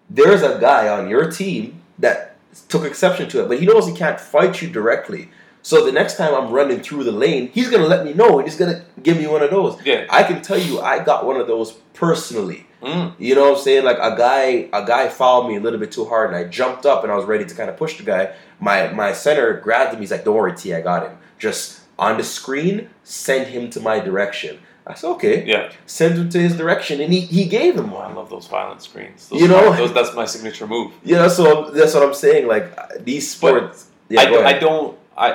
There's 0.09 0.41
a 0.41 0.57
guy 0.59 0.87
on 0.87 1.07
your 1.09 1.29
team 1.31 1.81
that 1.99 2.35
took 2.67 2.83
exception 2.83 3.29
to 3.29 3.43
it, 3.43 3.47
but 3.47 3.59
he 3.59 3.65
knows 3.65 3.87
he 3.87 3.93
can't 3.93 4.19
fight 4.19 4.61
you 4.61 4.69
directly. 4.69 5.29
So 5.61 5.85
the 5.85 5.91
next 5.91 6.15
time 6.17 6.33
I'm 6.33 6.51
running 6.51 6.79
through 6.79 7.03
the 7.03 7.11
lane, 7.11 7.49
he's 7.53 7.69
gonna 7.69 7.85
let 7.85 8.05
me 8.05 8.13
know, 8.13 8.39
and 8.39 8.47
he's 8.47 8.57
gonna 8.57 8.83
give 9.03 9.17
me 9.17 9.27
one 9.27 9.43
of 9.43 9.51
those. 9.51 9.77
Yeah. 9.85 10.05
I 10.09 10.23
can 10.23 10.41
tell 10.41 10.57
you, 10.57 10.79
I 10.79 11.03
got 11.03 11.25
one 11.25 11.39
of 11.39 11.47
those 11.47 11.73
personally. 11.93 12.65
Mm. 12.81 13.13
You 13.19 13.35
know 13.35 13.49
what 13.49 13.57
I'm 13.57 13.63
saying? 13.63 13.83
Like 13.83 13.97
a 13.97 14.15
guy, 14.17 14.69
a 14.71 14.85
guy 14.85 15.09
followed 15.09 15.49
me 15.49 15.57
a 15.57 15.59
little 15.59 15.77
bit 15.79 15.91
too 15.91 16.05
hard, 16.05 16.29
and 16.29 16.37
I 16.37 16.45
jumped 16.45 16.85
up 16.85 17.03
and 17.03 17.11
I 17.11 17.15
was 17.17 17.25
ready 17.25 17.43
to 17.45 17.53
kind 17.53 17.69
of 17.69 17.75
push 17.75 17.97
the 17.97 18.03
guy. 18.03 18.31
My 18.61 18.87
my 18.93 19.11
center 19.11 19.59
grabbed 19.59 19.93
him. 19.93 19.99
He's 19.99 20.11
like, 20.11 20.23
"Don't 20.23 20.33
worry, 20.35 20.55
T, 20.55 20.73
I 20.73 20.79
got 20.81 21.03
him." 21.05 21.17
Just 21.37 21.78
on 21.99 22.17
the 22.17 22.23
screen, 22.23 22.89
send 23.03 23.47
him 23.47 23.69
to 23.71 23.79
my 23.79 23.99
direction. 23.99 24.59
I 24.87 24.95
said, 24.95 25.09
"Okay." 25.15 25.45
Yeah. 25.45 25.71
Send 25.85 26.17
him 26.17 26.29
to 26.29 26.39
his 26.39 26.55
direction, 26.57 26.99
and 27.01 27.13
he, 27.13 27.21
he 27.21 27.45
gave 27.45 27.75
him 27.75 27.93
Oh, 27.93 27.97
I 27.97 28.11
love 28.11 28.29
those 28.29 28.47
violent 28.47 28.81
screens. 28.81 29.29
Those 29.29 29.41
You 29.41 29.47
know- 29.47 29.75
those, 29.75 29.93
that's 29.93 30.15
my 30.15 30.25
signature 30.25 30.65
move. 30.65 30.93
Yeah, 31.03 31.27
so 31.27 31.69
that's 31.71 31.93
what 31.93 32.03
I'm 32.03 32.13
saying. 32.15 32.47
Like 32.47 32.65
uh, 32.77 32.87
these 33.09 33.29
sports. 33.29 33.89
yeah, 34.09 34.21
I, 34.21 34.25
do, 34.25 34.39
I 34.51 34.53
don't. 34.65 34.97
I 35.15 35.29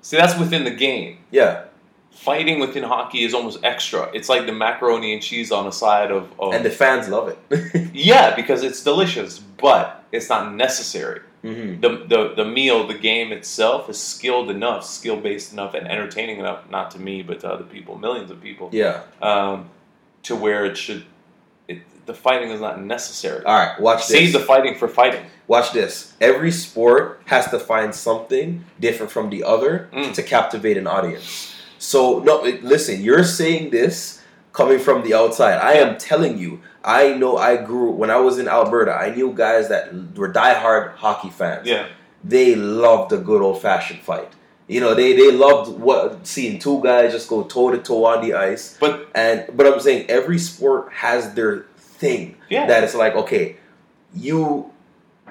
see. 0.00 0.16
That's 0.16 0.36
within 0.38 0.64
the 0.64 0.72
game. 0.86 1.18
Yeah, 1.30 1.64
Fighting 2.10 2.58
within 2.60 2.84
hockey 2.84 3.24
is 3.24 3.34
almost 3.34 3.58
extra. 3.64 4.08
It's 4.14 4.28
like 4.28 4.46
the 4.46 4.52
macaroni 4.52 5.12
and 5.12 5.20
cheese 5.20 5.52
on 5.52 5.64
the 5.66 5.72
side 5.72 6.10
of. 6.10 6.32
of 6.38 6.54
and 6.54 6.64
the 6.64 6.70
fans 6.70 7.08
love 7.08 7.28
it. 7.28 7.90
yeah, 7.94 8.34
because 8.34 8.62
it's 8.62 8.82
delicious, 8.82 9.38
but 9.38 10.04
it's 10.10 10.28
not 10.28 10.54
necessary. 10.54 11.20
Hmm 11.44 11.80
The, 11.80 11.90
the 12.12 12.32
the 12.40 12.44
meal, 12.44 12.86
the 12.86 12.98
game 13.10 13.30
itself, 13.32 13.88
is 13.90 14.00
skilled 14.00 14.50
enough, 14.50 14.84
skill 14.84 15.16
based 15.28 15.52
enough, 15.52 15.74
and 15.74 15.86
entertaining 15.86 16.38
enough. 16.38 16.60
Not 16.70 16.90
to 16.92 16.98
me, 16.98 17.22
but 17.22 17.40
to 17.40 17.46
other 17.54 17.64
people, 17.64 17.98
millions 17.98 18.30
of 18.30 18.40
people. 18.40 18.70
Yeah. 18.72 19.02
Um, 19.20 19.68
to 20.24 20.34
where 20.36 20.64
it 20.64 20.76
should. 20.76 21.04
It, 21.68 21.78
the 22.06 22.14
fighting 22.14 22.50
is 22.50 22.60
not 22.60 22.82
necessary. 22.82 23.44
All 23.44 23.58
right. 23.58 23.78
Watch 23.80 24.04
Save 24.04 24.32
this. 24.32 24.40
the 24.40 24.46
fighting 24.46 24.74
for 24.76 24.88
fighting. 24.88 25.24
Watch 25.46 25.72
this. 25.72 26.14
Every 26.20 26.50
sport 26.50 27.20
has 27.26 27.48
to 27.50 27.58
find 27.58 27.94
something 27.94 28.64
different 28.80 29.12
from 29.12 29.28
the 29.30 29.44
other 29.44 29.88
Mm. 29.92 30.14
to 30.14 30.22
captivate 30.22 30.76
an 30.78 30.86
audience. 30.86 31.52
So 31.78 32.20
no, 32.20 32.40
listen. 32.62 33.02
You're 33.02 33.24
saying 33.24 33.70
this 33.70 34.22
coming 34.52 34.78
from 34.78 35.02
the 35.02 35.12
outside. 35.14 35.58
I 35.58 35.74
am 35.74 35.98
telling 35.98 36.38
you. 36.38 36.60
I 36.84 37.14
know. 37.14 37.36
I 37.36 37.56
grew 37.56 37.90
when 37.90 38.10
I 38.10 38.16
was 38.16 38.38
in 38.38 38.48
Alberta. 38.48 38.92
I 38.92 39.14
knew 39.14 39.32
guys 39.32 39.68
that 39.68 40.16
were 40.16 40.32
diehard 40.32 40.94
hockey 40.96 41.30
fans. 41.30 41.66
Yeah. 41.66 41.88
They 42.22 42.54
loved 42.54 43.12
a 43.12 43.18
good 43.18 43.42
old 43.42 43.60
fashioned 43.60 44.00
fight. 44.00 44.32
You 44.66 44.80
know, 44.80 44.94
they 44.94 45.14
they 45.14 45.30
loved 45.30 45.78
what 45.78 46.26
seeing 46.26 46.58
two 46.58 46.82
guys 46.82 47.12
just 47.12 47.28
go 47.28 47.42
toe 47.44 47.70
to 47.70 47.78
toe 47.78 48.04
on 48.06 48.26
the 48.26 48.34
ice. 48.34 48.76
But 48.78 49.08
And 49.14 49.46
but 49.56 49.66
I'm 49.66 49.80
saying 49.80 50.06
every 50.08 50.38
sport 50.38 50.92
has 50.92 51.34
their 51.34 51.66
thing 51.76 52.36
yeah. 52.50 52.66
that 52.66 52.82
it's 52.82 52.94
like 52.94 53.14
okay 53.14 53.56
you 54.14 54.70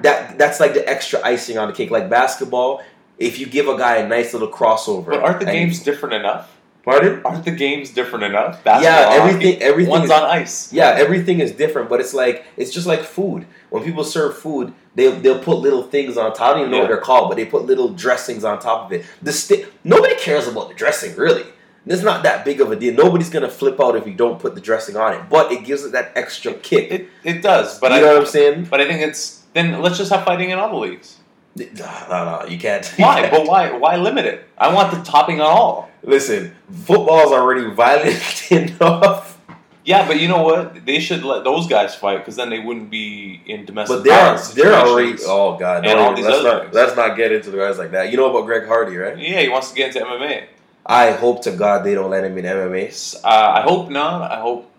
that 0.02 0.38
that's 0.38 0.60
like 0.60 0.74
the 0.74 0.88
extra 0.88 1.20
icing 1.24 1.58
on 1.58 1.68
the 1.68 1.74
cake 1.74 1.92
like 1.92 2.10
basketball 2.10 2.84
if 3.18 3.40
you 3.40 3.46
give 3.46 3.68
a 3.68 3.78
guy 3.78 3.98
a 3.98 4.08
nice 4.08 4.34
little 4.34 4.50
crossover 4.50 5.08
but 5.08 5.24
aren't 5.24 5.40
the 5.40 5.46
games 5.46 5.82
different 5.84 6.16
enough? 6.16 6.50
Pardon? 6.84 7.22
Aren't 7.26 7.46
the 7.46 7.52
games 7.52 7.90
different 7.92 8.26
enough? 8.26 8.62
yeah 8.66 8.82
Basketball, 8.82 9.14
everything 9.28 9.54
hockey, 9.54 9.64
everything 9.64 9.92
One's 9.92 10.06
is, 10.06 10.12
on 10.12 10.24
ice. 10.24 10.74
yeah 10.74 10.90
everything 10.98 11.40
is 11.40 11.52
different 11.52 11.90
but 11.90 12.00
it's 12.00 12.14
like 12.14 12.46
it's 12.58 12.72
just 12.72 12.88
like 12.88 13.02
food. 13.04 13.46
When 13.70 13.84
people 13.84 14.04
serve 14.04 14.38
food 14.38 14.74
they, 14.96 15.10
they'll 15.10 15.40
put 15.40 15.58
little 15.58 15.82
things 15.84 16.18
on 16.18 16.34
top 16.34 16.42
i 16.42 16.52
don't 16.52 16.60
even 16.60 16.72
know 16.72 16.80
what 16.80 16.88
they're 16.90 16.98
called 16.98 17.30
but 17.30 17.36
they 17.36 17.46
put 17.46 17.64
little 17.66 17.90
dressings 17.90 18.44
on 18.44 18.60
top 18.60 18.86
of 18.86 18.92
it. 18.94 19.06
The 19.22 19.34
sti- 19.34 19.66
nobody 19.84 20.16
cares 20.16 20.48
about 20.48 20.68
the 20.70 20.76
dressing 20.76 21.16
really. 21.16 21.46
It's 21.86 22.02
not 22.02 22.24
that 22.24 22.46
big 22.46 22.62
of 22.62 22.72
a 22.72 22.78
deal. 22.78 22.94
Nobody's 22.94 23.30
gonna 23.30 23.50
flip 23.50 23.78
out 23.82 23.96
if 23.98 24.06
you 24.08 24.14
don't 24.14 24.40
put 24.40 24.56
the 24.56 24.62
dressing 24.62 24.96
on 24.96 25.14
it 25.14 25.22
but 25.30 25.52
it 25.52 25.66
gives 25.66 25.84
it 25.86 25.92
that 25.94 26.12
extra 26.16 26.54
kick. 26.54 26.92
It, 26.92 27.10
it 27.24 27.42
does, 27.42 27.80
but 27.80 27.92
you 27.92 27.98
I 27.98 28.02
know 28.02 28.08
what 28.14 28.18
i'm 28.22 28.26
saying? 28.28 28.66
But 28.70 28.82
I 28.82 28.88
think 28.88 29.02
it's 29.02 29.42
then 29.54 29.82
let's 29.82 29.98
just 29.98 30.12
have 30.12 30.24
fighting 30.26 30.50
in 30.52 30.60
all 30.60 30.70
the 30.70 30.76
leagues. 30.78 31.18
No 31.56 31.66
no 32.10 32.46
you 32.48 32.58
can't 32.58 32.86
Why? 32.98 33.30
but 33.32 33.46
why? 33.48 33.72
Why 33.72 33.96
limit 33.98 34.26
it? 34.26 34.48
I 34.58 34.74
want 34.74 34.92
the 34.94 35.02
topping 35.04 35.40
on 35.42 35.48
all. 35.48 35.90
Listen, 36.04 36.54
football's 36.72 37.32
already 37.32 37.70
violent 37.70 38.52
enough, 38.52 39.40
Yeah, 39.86 40.06
but 40.08 40.20
you 40.20 40.28
know 40.28 40.44
what? 40.44 40.86
They 40.86 41.00
should 41.00 41.24
let 41.24 41.44
those 41.44 41.68
guys 41.68 41.94
fight 41.96 42.18
because 42.18 42.36
then 42.36 42.50
they 42.50 42.60
wouldn't 42.60 42.90
be 42.90 43.42
in 43.46 43.66
domestic 43.66 43.98
but 43.98 44.04
they're 44.04 44.14
violence 44.26 44.50
they're 44.54 44.74
already. 44.74 45.16
Oh 45.26 45.58
god, 45.58 45.86
And 45.86 45.98
no, 45.98 46.06
all 46.06 46.16
these 46.16 46.26
let's 46.26 46.38
other 46.40 46.50
not 46.50 46.62
things. 46.64 46.76
let's 46.76 46.96
not 46.98 47.16
get 47.18 47.32
into 47.32 47.52
the 47.52 47.58
guys 47.58 47.78
like 47.78 47.92
that. 47.92 48.10
You 48.12 48.18
know 48.18 48.30
about 48.30 48.46
Greg 48.46 48.68
Hardy, 48.68 48.98
right? 48.98 49.18
Yeah, 49.18 49.42
he 49.42 49.50
wants 49.50 49.70
to 49.70 49.76
get 49.76 49.96
into 49.96 50.06
MMA. 50.08 50.46
I 50.86 51.12
hope 51.12 51.44
to 51.44 51.52
God 51.52 51.86
they 51.86 51.94
don't 51.96 52.10
let 52.10 52.24
him 52.26 52.38
in 52.38 52.44
MMA. 52.46 53.22
Uh, 53.24 53.28
I 53.28 53.62
hope 53.62 53.90
not. 53.90 54.30
I 54.30 54.40
hope 54.42 54.70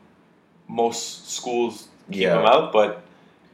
most 0.69 1.31
schools 1.31 1.89
keep 2.11 2.23
Yeah. 2.23 2.41
him 2.41 2.47
out, 2.47 2.73
but 2.73 3.03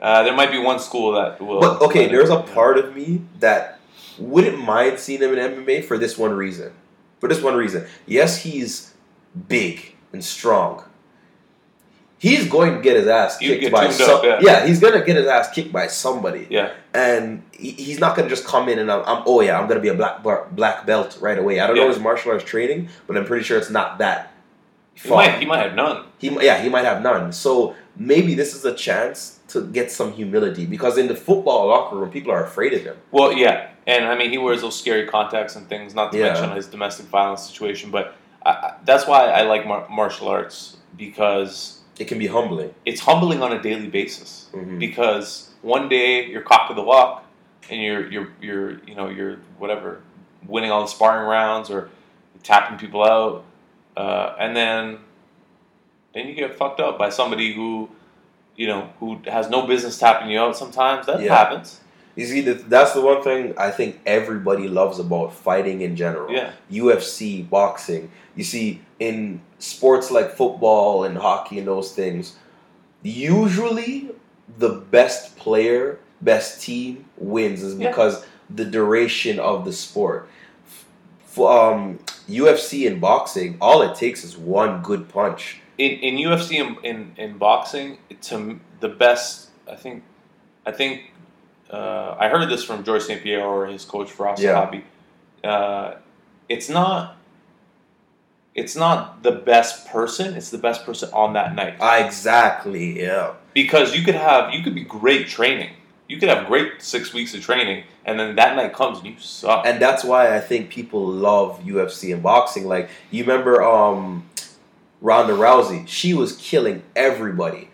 uh, 0.01 0.23
there 0.23 0.35
might 0.35 0.51
be 0.51 0.59
one 0.59 0.79
school 0.79 1.13
that 1.13 1.41
will. 1.41 1.61
But 1.61 1.83
okay, 1.83 2.07
there's 2.09 2.31
a 2.31 2.41
part 2.41 2.79
of 2.79 2.95
me 2.95 3.23
that 3.41 3.79
wouldn't 4.19 4.59
mind 4.59 4.99
seeing 4.99 5.21
him 5.23 5.37
in 5.37 5.65
MMA 5.65 5.85
for 5.85 5.99
this 5.99 6.17
one 6.19 6.33
reason. 6.33 6.73
For 7.21 7.29
this 7.29 7.43
one 7.43 7.55
reason, 7.55 7.87
yes, 8.07 8.43
he's 8.43 8.95
big 9.49 9.95
and 10.13 10.25
strong. 10.25 10.85
He's 12.19 12.49
going 12.49 12.75
to 12.75 12.81
get 12.83 12.97
his 12.97 13.07
ass 13.07 13.39
kicked 13.39 13.63
get 13.63 13.73
by 13.73 13.85
tuned 13.85 13.95
some, 13.95 14.11
up, 14.27 14.43
yeah. 14.43 14.67
he's 14.67 14.79
gonna 14.79 15.03
get 15.03 15.17
his 15.17 15.27
ass 15.27 15.51
kicked 15.55 15.73
by 15.73 15.87
somebody. 15.87 16.47
Yeah, 16.51 16.73
and 16.93 17.43
he, 17.53 17.71
he's 17.71 17.99
not 17.99 18.15
gonna 18.15 18.29
just 18.29 18.45
come 18.47 18.69
in 18.69 18.79
and 18.79 18.93
I'm, 18.93 19.03
I'm 19.07 19.23
oh 19.27 19.41
yeah 19.41 19.59
I'm 19.59 19.67
gonna 19.69 19.81
be 19.81 19.89
a 19.89 19.95
black 19.95 20.23
bar- 20.23 20.47
black 20.53 20.85
belt 20.85 21.17
right 21.23 21.39
away. 21.39 21.61
I 21.61 21.67
don't 21.67 21.77
know 21.77 21.85
Yeah. 21.85 21.89
his 21.89 21.99
martial 21.99 22.33
arts 22.33 22.45
training, 22.45 22.91
but 23.07 23.17
I'm 23.17 23.25
pretty 23.25 23.43
sure 23.45 23.57
it's 23.57 23.71
not 23.71 23.97
that. 23.99 24.35
he 24.93 25.09
far. 25.09 25.17
might. 25.27 25.39
He 25.41 25.47
might 25.47 25.61
have 25.63 25.75
none. 25.75 26.05
He 26.19 26.29
yeah 26.45 26.61
he 26.61 26.69
might 26.69 26.85
have 26.85 27.01
none. 27.03 27.33
So 27.33 27.75
maybe 27.97 28.35
this 28.35 28.55
is 28.55 28.67
a 28.67 28.75
chance 28.75 29.40
to 29.53 29.63
get 29.63 29.91
some 29.91 30.13
humility 30.13 30.67
because 30.67 30.97
in 30.99 31.09
the 31.09 31.15
football 31.17 31.69
locker 31.69 31.97
room 31.97 32.11
people 32.11 32.33
are 32.33 32.45
afraid 32.45 32.73
of 32.73 32.83
him. 32.83 32.97
Well, 33.11 33.33
yeah, 33.33 33.71
and 33.87 34.05
I 34.07 34.17
mean 34.17 34.31
he 34.31 34.39
wears 34.39 34.61
those 34.63 34.79
scary 34.79 35.07
contacts 35.07 35.57
and 35.57 35.69
things. 35.69 35.95
Not 35.95 36.13
to 36.13 36.19
Yeah. 36.19 36.27
mention 36.33 36.51
his 36.53 36.67
domestic 36.67 37.07
violence 37.07 37.43
situation, 37.43 37.91
but 37.91 38.15
I, 38.45 38.75
that's 38.85 39.07
why 39.07 39.27
I 39.27 39.43
like 39.43 39.67
mar- 39.67 39.87
martial 39.91 40.29
arts 40.29 40.77
because 40.97 41.81
It 41.99 42.07
can 42.09 42.19
be 42.19 42.27
humbling. 42.27 42.75
it's 42.87 43.01
humbling 43.01 43.43
on 43.43 43.53
a 43.53 43.61
daily 43.61 43.89
basis. 43.89 44.49
Mhm. 44.55 44.79
Because 44.79 45.51
one 45.63 45.89
day 45.89 46.27
you're 46.27 46.43
cock 46.43 46.71
of 46.71 46.77
the 46.77 46.83
walk, 46.83 47.25
and 47.71 47.81
you're 47.83 48.11
you're 48.11 48.29
you're 48.41 48.71
you 48.87 48.95
know 48.95 49.09
you're 49.09 49.37
whatever 49.59 50.01
winning 50.47 50.71
all 50.71 50.81
the 50.83 50.89
sparring 50.89 51.27
rounds 51.29 51.71
or 51.71 51.91
tapping 52.43 52.79
people 52.79 53.05
out, 53.05 53.45
uh, 53.97 54.35
and 54.39 54.57
then 54.57 54.99
then 56.15 56.27
you 56.27 56.35
get 56.35 56.57
fucked 56.57 56.81
up 56.81 56.99
by 56.99 57.09
somebody 57.11 57.53
who 57.53 57.89
you 58.57 58.67
know 58.67 58.89
who 59.01 59.19
has 59.27 59.49
no 59.51 59.67
business 59.67 59.99
tapping 59.99 60.31
you 60.31 60.39
out. 60.39 60.57
Sometimes 60.57 61.07
that 61.07 61.21
Yeah. 61.23 61.35
happens. 61.35 61.81
You 62.17 62.27
see, 62.27 62.41
that's 62.41 62.93
the 62.93 63.01
one 63.01 63.23
thing 63.23 63.55
I 63.57 63.71
think 63.71 64.01
everybody 64.05 64.69
loves 64.69 64.99
about 64.99 65.33
fighting 65.33 65.81
in 65.81 65.95
general. 65.97 66.31
Yeah. 66.33 66.51
UFC, 66.71 67.43
boxing. 67.49 68.11
You 68.35 68.45
see, 68.45 68.81
in 68.99 69.41
sports 69.59 70.11
like 70.11 70.33
football 70.37 71.05
and 71.05 71.17
hockey 71.17 71.59
and 71.59 71.67
those 71.69 71.93
things, 71.93 72.35
usually 73.03 74.11
the 74.59 74.69
best 74.69 75.37
player, 75.37 75.99
best 76.21 76.61
team 76.63 77.05
wins 77.17 77.63
is 77.63 77.77
Yeah. 77.79 77.89
because 77.89 78.25
the 78.49 78.65
duration 78.65 79.39
of 79.39 79.65
the 79.65 79.73
sport. 79.73 80.29
F- 81.27 81.39
um, 81.39 81.99
UFC 82.29 82.87
and 82.87 83.01
boxing, 83.01 83.57
all 83.61 83.83
it 83.83 83.95
takes 83.95 84.25
is 84.25 84.37
one 84.37 84.83
good 84.83 85.09
punch. 85.09 85.60
In, 85.81 85.93
in 86.01 86.15
UFC 86.31 86.61
and 86.65 86.85
in, 86.85 87.13
in 87.17 87.39
boxing, 87.39 87.99
to 88.23 88.61
the 88.81 88.89
best, 88.89 89.49
I 89.71 89.77
think, 89.77 90.03
I 90.67 90.73
think, 90.73 91.13
uh, 91.71 92.17
I 92.19 92.29
heard 92.29 92.49
this 92.51 92.65
from 92.65 92.85
George 92.85 93.03
St. 93.03 93.23
Pierre 93.23 93.47
or 93.47 93.67
his 93.67 93.85
coach 93.85 94.11
Austin 94.21 94.45
Yeah. 94.47 94.55
Hobby. 94.57 94.85
Uh, 95.43 95.95
it's 96.49 96.69
not, 96.69 97.17
it's 98.55 98.77
not 98.77 99.23
the 99.23 99.33
best 99.33 99.89
person. 99.89 100.35
It's 100.35 100.51
the 100.51 100.59
best 100.59 100.85
person 100.85 101.09
on 101.13 101.33
that 101.35 101.55
night 101.55 101.77
Ah, 101.81 102.05
exactly, 102.05 103.01
yeah. 103.01 103.33
because 103.55 103.95
you 103.97 104.05
could 104.05 104.17
have, 104.17 104.53
you 104.53 104.63
could 104.63 104.75
be 104.75 104.85
great 104.85 105.29
training. 105.29 105.71
You 106.09 106.19
could 106.19 106.29
have 106.29 106.49
great 106.49 106.83
six 106.83 107.15
weeks 107.15 107.35
of 107.35 107.41
training, 107.41 107.85
and 108.05 108.19
then 108.19 108.35
that 108.35 108.57
night 108.57 108.73
comes 108.73 108.99
and 108.99 109.07
you 109.07 109.15
suck. 109.21 109.65
and 109.65 109.81
that's 109.81 110.03
why 110.03 110.35
I 110.37 110.41
think 110.41 110.69
people 110.69 111.07
love 111.07 111.61
UFC 111.65 112.13
and 112.13 112.21
boxing. 112.21 112.67
Like 112.67 112.91
you 113.13 113.23
remember 113.23 113.63
um, 113.63 114.29
Ronda 115.01 115.33
Rousey, 115.33 115.87
she 115.89 116.13
was 116.15 116.37
killing 116.37 116.83
everybody, 116.95 117.71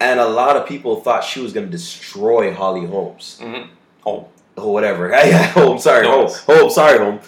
and 0.00 0.18
a 0.20 0.26
lot 0.28 0.56
of 0.56 0.66
people 0.66 1.00
thought 1.00 1.22
she 1.24 1.40
was 1.40 1.52
going 1.52 1.66
to 1.66 1.72
destroy 1.72 2.52
Holly 2.54 2.86
Holmes 2.86 3.38
hmm 3.42 3.62
Home. 4.02 4.26
or 4.56 4.72
whatever. 4.72 5.08
yeah, 5.10 5.46
Holmes, 5.48 5.82
sorry, 5.84 6.04
No. 6.06 6.12
Holmes, 6.26 6.38
Holmes, 6.40 6.74
sorry, 6.74 6.98
Holmes, 6.98 7.26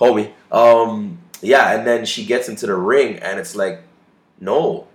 homie. 0.00 0.32
Um, 0.52 1.18
yeah, 1.42 1.76
and 1.76 1.86
then 1.86 2.04
she 2.04 2.24
gets 2.24 2.48
into 2.48 2.66
the 2.66 2.74
ring, 2.74 3.18
and 3.18 3.38
it's 3.40 3.54
like, 3.56 3.82
no, 4.40 4.86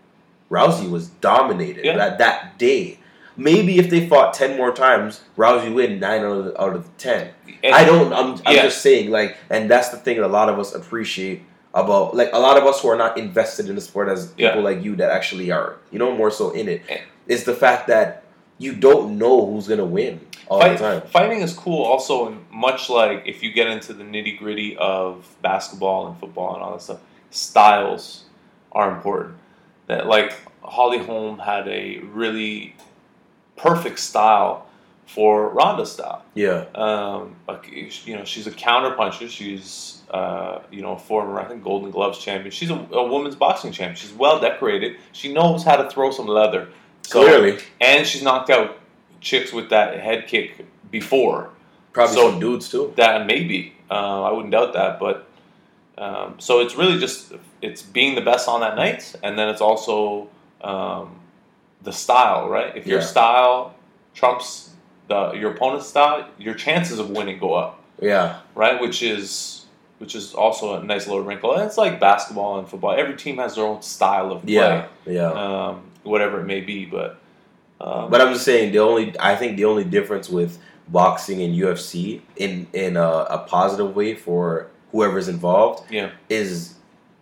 Rousey 0.50 0.90
was 0.90 1.08
dominated 1.08 1.86
Yeah. 1.86 1.98
that 1.98 2.18
that 2.20 2.58
day. 2.58 2.98
Maybe 3.38 3.80
if 3.80 3.90
they 3.90 4.08
fought 4.08 4.34
ten 4.34 4.58
more 4.58 4.72
times, 4.74 5.22
Rousey 5.38 5.74
win 5.74 6.00
nine 6.00 6.22
out 6.22 6.38
of, 6.38 6.56
out 6.60 6.76
of 6.76 6.98
ten. 6.98 7.32
And- 7.64 7.74
I 7.76 7.86
don't. 7.86 8.12
I'm, 8.14 8.34
I'm 8.46 8.56
Yeah. 8.56 8.64
just 8.64 8.82
saying, 8.82 9.10
like, 9.10 9.38
and 9.50 9.70
that's 9.72 9.90
the 9.90 9.98
thing 9.98 10.18
that 10.18 10.26
a 10.26 10.28
lot 10.28 10.50
of 10.50 10.60
us 10.60 10.74
appreciate 10.76 11.44
about, 11.74 12.16
like, 12.16 12.30
a 12.34 12.40
lot 12.40 12.58
of 12.58 12.66
us 12.66 12.82
who 12.82 12.90
are 12.90 12.98
not 12.98 13.18
invested 13.18 13.70
in 13.70 13.76
the 13.76 13.82
sport 13.82 14.10
as 14.10 14.28
people 14.34 14.44
Yeah. 14.44 14.56
like 14.56 14.84
you 14.84 14.96
that 14.98 15.10
actually 15.12 15.52
are, 15.52 15.78
you 15.92 16.00
know, 16.00 16.12
more 16.12 16.30
so 16.32 16.50
in 16.52 16.68
it, 16.68 16.82
Yeah. 16.90 17.02
is 17.28 17.46
the 17.46 17.54
fact 17.56 17.88
that 17.88 18.24
you 18.58 18.74
don't 18.74 19.18
know 19.18 19.46
who's 19.46 19.68
gonna 19.68 19.86
win 19.86 20.20
all 20.48 20.60
Fight, 20.60 20.78
the 20.78 20.84
time. 20.84 21.02
Fighting 21.10 21.42
is 21.42 21.54
cool 21.54 21.84
also, 21.84 22.28
and 22.28 22.46
much 22.52 22.90
like 22.90 23.24
if 23.26 23.42
you 23.42 23.52
get 23.54 23.68
into 23.68 23.94
the 23.94 24.04
nitty 24.04 24.38
gritty 24.38 24.76
of 24.78 25.26
basketball 25.42 26.08
and 26.08 26.18
football 26.18 26.56
and 26.56 26.64
all 26.64 26.74
that 26.74 26.82
stuff, 26.82 27.00
styles 27.32 28.24
are 28.74 28.92
important. 28.92 29.36
that 29.88 30.08
like 30.08 30.34
Holly 30.62 31.00
Holm 31.00 31.40
had 31.40 31.68
a 31.68 32.00
really 32.14 32.76
perfect 33.58 34.00
style 34.00 34.66
for 35.14 35.50
Ronda 35.50 35.86
style. 35.86 36.24
Yeah. 36.36 36.66
Um, 36.74 37.36
like, 37.48 37.70
you 38.06 38.16
know, 38.16 38.24
she's 38.24 38.48
a 38.48 38.52
counter 38.52 38.92
puncher. 38.96 39.28
She's 39.28 40.02
uh, 40.10 40.62
you 40.72 40.82
know, 40.82 40.94
a 40.94 41.00
former 41.00 41.40
I 41.40 41.46
think 41.46 41.64
Golden 41.64 41.92
Gloves 41.92 42.18
champion. 42.20 42.52
She's 42.52 42.70
a, 42.70 42.76
a 42.76 43.12
women's 43.12 43.36
boxing 43.36 43.72
champion. 43.74 43.98
She's 43.98 44.14
well 44.14 44.40
decorated. 44.40 44.98
She 45.12 45.34
knows 45.34 45.64
how 45.64 45.76
to 45.76 45.90
throw 45.90 46.12
some 46.12 46.28
leather. 46.28 46.70
So, 47.04 47.24
Clearly. 47.24 47.60
and 47.82 48.08
she's 48.08 48.24
knocked 48.24 48.50
out 48.50 48.78
chicks 49.20 49.52
with 49.52 49.70
that 49.70 50.00
head 50.00 50.28
kick 50.28 50.66
before. 50.90 51.50
Probably 51.94 52.16
So- 52.16 52.32
some 52.32 52.40
dudes 52.40 52.70
too. 52.70 52.94
That 52.96 53.26
maybe 53.26 53.74
uh, 53.90 54.24
I 54.24 54.32
wouldn't 54.32 54.52
doubt 54.52 54.72
that, 54.74 54.98
but 55.00 55.28
um, 55.98 56.36
so 56.40 56.62
it's 56.62 56.76
really 56.76 57.00
just 57.00 57.34
it's 57.62 57.82
being 57.82 58.16
the 58.16 58.22
best 58.22 58.48
on 58.48 58.62
that 58.62 58.76
night, 58.78 59.14
and 59.24 59.38
then 59.38 59.50
it's 59.50 59.62
also 59.62 60.30
um, 60.62 61.20
the 61.82 61.92
style, 61.92 62.48
right? 62.50 62.76
If 62.78 62.88
your 62.88 63.02
style 63.02 63.76
trumps 64.14 64.71
the 65.12 65.20
your 65.42 65.52
opponent's 65.52 65.88
style, 65.88 66.28
your 66.38 66.54
chances 66.66 66.98
of 67.00 67.10
winning 67.10 67.38
go 67.40 67.54
up, 67.54 67.72
Yeah. 68.00 68.38
right? 68.56 68.80
Which 68.82 69.04
is 69.04 69.66
which 70.00 70.16
is 70.16 70.34
also 70.34 70.64
a 70.80 70.84
nice 70.84 71.06
little 71.08 71.22
wrinkle. 71.24 71.54
And 71.54 71.62
it's 71.68 71.78
like 71.78 72.00
basketball 72.00 72.58
and 72.60 72.68
football. 72.68 72.94
Every 73.04 73.16
team 73.16 73.38
has 73.38 73.54
their 73.56 73.66
own 73.66 73.82
style 73.84 74.32
of 74.32 74.42
play, 74.42 74.54
Yeah. 74.54 74.88
Yeah. 75.06 75.32
um, 75.44 75.82
whatever 76.04 76.40
it 76.42 76.46
may 76.46 76.62
be. 76.62 76.86
But 76.86 77.10
um, 77.80 78.10
But 78.12 78.20
I'm 78.22 78.34
just 78.34 78.46
saying 78.46 78.72
the 78.72 78.80
only 78.80 79.14
I 79.20 79.36
think 79.36 79.58
the 79.58 79.66
only 79.66 79.84
difference 79.98 80.28
with 80.30 80.58
boxing 80.88 81.42
and 81.46 81.54
UFC 81.56 82.22
in 82.36 82.68
in 82.74 82.98
a, 82.98 83.10
a 83.38 83.40
positive 83.48 83.96
way 83.96 84.16
for 84.16 84.68
whoever's 84.92 85.28
involved 85.28 85.84
Yeah. 85.92 86.10
is 86.30 86.76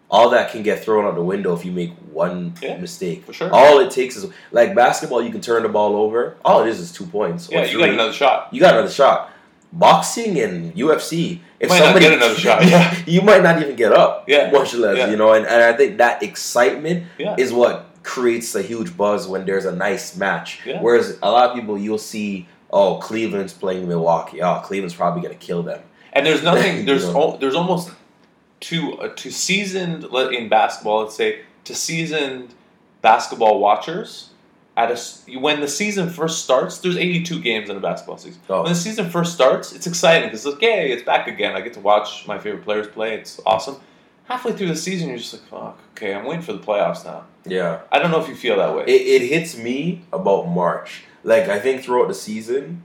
all 0.09 0.29
that 0.31 0.51
can 0.51 0.63
get 0.63 0.83
thrown 0.83 1.05
out 1.05 1.15
the 1.15 1.21
window 1.23 1.55
if 1.55 1.63
you 1.65 1.71
make 1.71 1.91
one 2.11 2.53
Yeah, 2.61 2.77
mistake. 2.77 3.25
for 3.25 3.33
sure. 3.33 3.53
All 3.53 3.79
it 3.79 3.91
takes 3.91 4.15
is 4.17 4.25
like 4.51 4.73
basketball, 4.75 5.21
you 5.21 5.31
can 5.31 5.41
turn 5.41 5.63
the 5.63 5.69
ball 5.69 5.95
over. 5.95 6.35
All 6.43 6.63
it 6.63 6.69
is 6.69 6.79
is 6.79 6.91
two 6.91 7.05
points. 7.05 7.49
yeah, 7.51 7.63
you 7.65 7.77
got 7.79 7.89
another 7.89 8.13
shot. 8.13 8.47
You 8.51 8.59
got 8.59 8.73
another 8.73 8.89
shot. 8.91 9.31
Boxing 9.71 10.39
and 10.39 10.73
UFC, 10.75 11.41
if 11.59 11.69
Might 11.69 11.77
not 11.77 11.83
somebody 11.85 12.05
get 12.05 12.13
another 12.17 12.33
shot. 12.35 12.65
yeah, 12.65 12.95
you 13.05 13.21
might 13.21 13.43
not 13.43 13.61
even 13.61 13.75
get 13.75 13.91
up. 13.93 14.25
Yeah. 14.27 14.49
much 14.49 14.73
less 14.73 14.97
Yeah. 14.97 15.11
you 15.11 15.15
know. 15.15 15.33
And, 15.33 15.45
and 15.45 15.63
I 15.63 15.73
think 15.73 15.97
that 15.99 16.23
excitement 16.23 17.05
Yeah. 17.19 17.35
is 17.37 17.53
what 17.53 17.85
creates 18.01 18.55
a 18.55 18.63
huge 18.63 18.97
buzz 18.97 19.27
when 19.27 19.45
there's 19.45 19.65
a 19.65 19.75
nice 19.75 20.15
match. 20.15 20.61
Yeah. 20.65 20.81
Whereas 20.81 21.19
a 21.21 21.29
lot 21.29 21.49
of 21.51 21.55
people, 21.55 21.77
you'll 21.77 21.99
see, 21.99 22.47
oh, 22.71 22.95
Cleveland's 22.97 23.53
playing 23.53 23.87
Milwaukee. 23.87 24.41
Oh, 24.41 24.59
Cleveland's 24.65 24.95
probably 24.95 25.21
gonna 25.21 25.35
kill 25.35 25.61
them. 25.61 25.81
And 26.13 26.25
there's 26.25 26.41
nothing. 26.51 26.85
There's 26.85 27.03
You 27.05 27.11
al- 27.15 27.37
there's 27.37 27.53
almost 27.53 27.91
to 28.61 28.99
uh, 28.99 29.09
to 29.15 29.31
seasoned 29.31 30.03
in 30.03 30.49
basketball. 30.49 31.03
Let's 31.03 31.15
say 31.15 31.41
to 31.65 31.75
seasoned 31.75 32.53
basketball 33.01 33.59
watchers. 33.59 34.29
At 34.77 34.91
a 34.91 35.39
when 35.39 35.59
the 35.59 35.67
season 35.67 36.09
first 36.09 36.41
starts, 36.43 36.77
there's 36.77 36.95
82 36.95 37.41
games 37.41 37.69
in 37.69 37.75
a 37.75 37.81
basketball 37.81 38.17
season. 38.17 38.39
Oh. 38.49 38.63
When 38.63 38.71
the 38.71 38.79
season 38.79 39.09
first 39.09 39.33
starts, 39.33 39.73
it's 39.73 39.87
exciting 39.87 40.29
because 40.29 40.45
like, 40.45 40.61
yay, 40.61 40.91
it's 40.91 41.03
back 41.03 41.27
again. 41.27 41.53
I 41.53 41.59
get 41.59 41.73
to 41.73 41.81
watch 41.81 42.25
my 42.27 42.39
favorite 42.39 42.63
players 42.63 42.87
play. 42.87 43.15
It's 43.15 43.41
awesome. 43.45 43.75
Halfway 44.23 44.53
through 44.53 44.67
the 44.67 44.77
season, 44.77 45.09
you're 45.09 45.17
just 45.17 45.33
like, 45.33 45.41
fuck, 45.43 45.79
okay, 45.91 46.13
I'm 46.13 46.23
waiting 46.23 46.43
for 46.43 46.53
the 46.53 46.59
playoffs 46.59 47.03
now. 47.03 47.25
Yeah, 47.45 47.81
I 47.91 47.99
don't 47.99 48.09
know 48.11 48.21
if 48.21 48.29
you 48.29 48.35
feel 48.35 48.55
that 48.57 48.73
way. 48.73 48.83
it, 48.83 49.21
it 49.21 49.27
hits 49.27 49.57
me 49.57 50.03
about 50.13 50.47
March. 50.47 51.03
Like 51.25 51.49
I 51.49 51.59
think 51.59 51.83
throughout 51.83 52.07
the 52.07 52.13
season, 52.13 52.83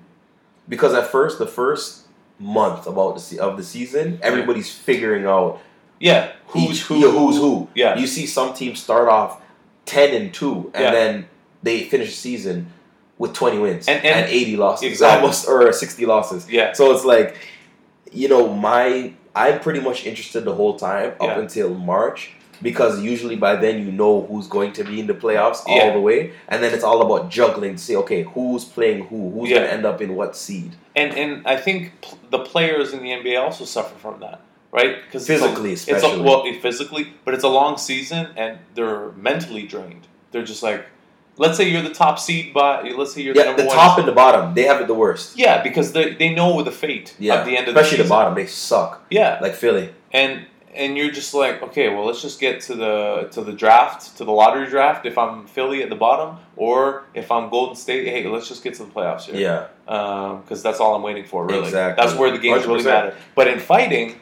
because 0.68 0.94
at 0.94 1.06
first 1.06 1.38
the 1.38 1.46
first 1.46 2.06
month 2.40 2.86
about 2.88 3.14
the 3.14 3.20
se- 3.20 3.38
of 3.38 3.56
the 3.56 3.62
season, 3.62 4.18
everybody's 4.20 4.72
figuring 4.74 5.26
out 5.26 5.60
yeah, 6.00 6.32
who's 6.48 6.82
who? 6.82 6.96
yeah, 6.96 7.10
who's 7.10 7.36
who. 7.36 7.68
Yeah, 7.74 7.96
You 7.98 8.06
see 8.06 8.26
some 8.26 8.54
teams 8.54 8.80
start 8.82 9.08
off 9.08 9.40
ten 9.86 10.14
and 10.14 10.32
two, 10.32 10.70
and 10.74 10.84
Yeah. 10.84 10.90
then 10.90 11.28
they 11.62 11.82
finish 11.84 12.08
the 12.10 12.16
season 12.16 12.68
with 13.18 13.32
twenty 13.32 13.58
wins 13.58 13.86
And- 13.88 14.04
and, 14.04 14.24
and- 14.24 14.30
eighty 14.30 14.56
losses, 14.56 14.88
Exactly. 14.90 15.20
almost 15.22 15.48
or 15.48 15.72
sixty 15.72 16.04
losses. 16.06 16.48
yeah, 16.50 16.72
So 16.72 16.90
it's 16.92 17.04
like, 17.04 17.36
you 18.12 18.28
know, 18.28 18.48
my 18.52 19.12
I'm 19.36 19.58
pretty 19.60 19.80
much 19.80 20.06
interested 20.06 20.44
the 20.44 20.54
whole 20.54 20.76
time 20.78 21.10
up 21.20 21.22
Yeah. 21.22 21.38
until 21.40 21.70
March 21.74 22.30
because 22.62 23.00
usually 23.02 23.34
by 23.34 23.56
then 23.56 23.84
you 23.84 23.90
know 23.90 24.22
who's 24.22 24.46
going 24.46 24.72
to 24.74 24.84
be 24.84 25.00
in 25.00 25.08
the 25.08 25.12
playoffs 25.14 25.62
all 25.66 25.76
Yeah. 25.76 25.92
the 25.92 26.00
way, 26.00 26.30
and 26.48 26.62
then 26.62 26.72
it's 26.72 26.84
all 26.84 27.02
about 27.02 27.28
juggling 27.30 27.72
to 27.76 27.82
see 27.82 27.96
okay 27.96 28.22
who's 28.22 28.64
playing 28.64 29.06
who, 29.06 29.30
who's 29.30 29.50
Yeah. 29.50 29.56
going 29.56 29.68
to 29.68 29.74
end 29.74 29.84
up 29.86 30.00
in 30.00 30.14
what 30.14 30.36
seed. 30.36 30.76
And 30.94 31.12
and 31.18 31.46
I 31.46 31.56
think 31.56 31.92
the 32.30 32.38
players 32.38 32.92
in 32.92 33.02
the 33.02 33.10
NBA 33.10 33.36
also 33.40 33.64
suffer 33.64 33.96
from 33.98 34.20
that, 34.20 34.40
right? 34.74 35.02
Because 35.04 35.26
Physically, 35.26 35.72
it's 35.72 35.88
a, 35.88 35.94
especially. 35.96 36.22
well, 36.22 36.44
physically, 36.60 37.04
but 37.24 37.32
it's 37.34 37.44
a 37.44 37.48
long 37.60 37.78
season, 37.78 38.28
and 38.36 38.58
they're 38.74 39.12
mentally 39.12 39.66
drained. 39.66 40.06
They're 40.32 40.44
just 40.44 40.62
like, 40.62 40.84
let's 41.38 41.56
say 41.56 41.70
you're 41.70 41.82
the 41.90 41.94
top 41.94 42.18
seed, 42.18 42.52
by 42.52 42.82
let's 43.00 43.14
say 43.14 43.22
you're 43.22 43.34
the 43.34 43.40
Yeah, 43.40 43.46
number 43.46 43.62
the 43.62 43.68
one. 43.68 43.76
top 43.76 43.98
and 43.98 44.06
the 44.08 44.12
bottom 44.24 44.54
they 44.54 44.64
have 44.64 44.80
it 44.82 44.88
the 44.88 44.94
worst. 45.04 45.38
yeah, 45.38 45.62
because 45.62 45.92
they 45.92 46.14
they 46.14 46.30
know 46.34 46.62
the 46.62 46.72
fate 46.72 47.14
Yeah, 47.18 47.36
at 47.36 47.46
the 47.46 47.56
end 47.56 47.68
of 47.68 47.76
especially 47.76 47.98
the 47.98 48.02
the, 48.04 48.08
bottom 48.16 48.34
they 48.34 48.46
suck 48.46 48.90
Yeah, 49.10 49.38
like 49.40 49.54
Philly. 49.54 49.86
and 50.12 50.46
and 50.76 50.96
you're 50.98 51.12
just 51.12 51.32
like, 51.34 51.62
okay, 51.62 51.88
well, 51.88 52.04
let's 52.04 52.20
just 52.20 52.40
get 52.40 52.60
to 52.62 52.74
the 52.74 53.28
to 53.34 53.40
the 53.48 53.52
draft, 53.52 54.16
to 54.18 54.24
the 54.24 54.32
lottery 54.32 54.66
draft. 54.68 55.06
If 55.06 55.16
I'm 55.16 55.46
Philly 55.46 55.84
at 55.84 55.88
the 55.88 55.94
bottom, 56.08 56.30
or 56.56 57.04
if 57.14 57.30
I'm 57.30 57.48
Golden 57.48 57.76
State, 57.76 58.08
hey, 58.08 58.26
let's 58.26 58.48
just 58.48 58.64
get 58.64 58.74
to 58.78 58.84
the 58.84 58.90
playoffs 58.90 59.22
here. 59.28 59.36
Yeah, 59.36 59.66
um, 59.96 60.40
because 60.40 60.64
that's 60.64 60.80
all 60.80 60.96
I'm 60.96 61.02
waiting 61.02 61.26
for. 61.26 61.46
Really, 61.46 61.66
Exactly. 61.66 62.04
that's 62.04 62.18
where 62.18 62.32
the 62.32 62.38
games 62.38 62.66
really 62.66 62.82
100%. 62.82 62.86
matter. 62.86 63.14
But 63.36 63.46
in 63.46 63.60
fighting, 63.60 64.18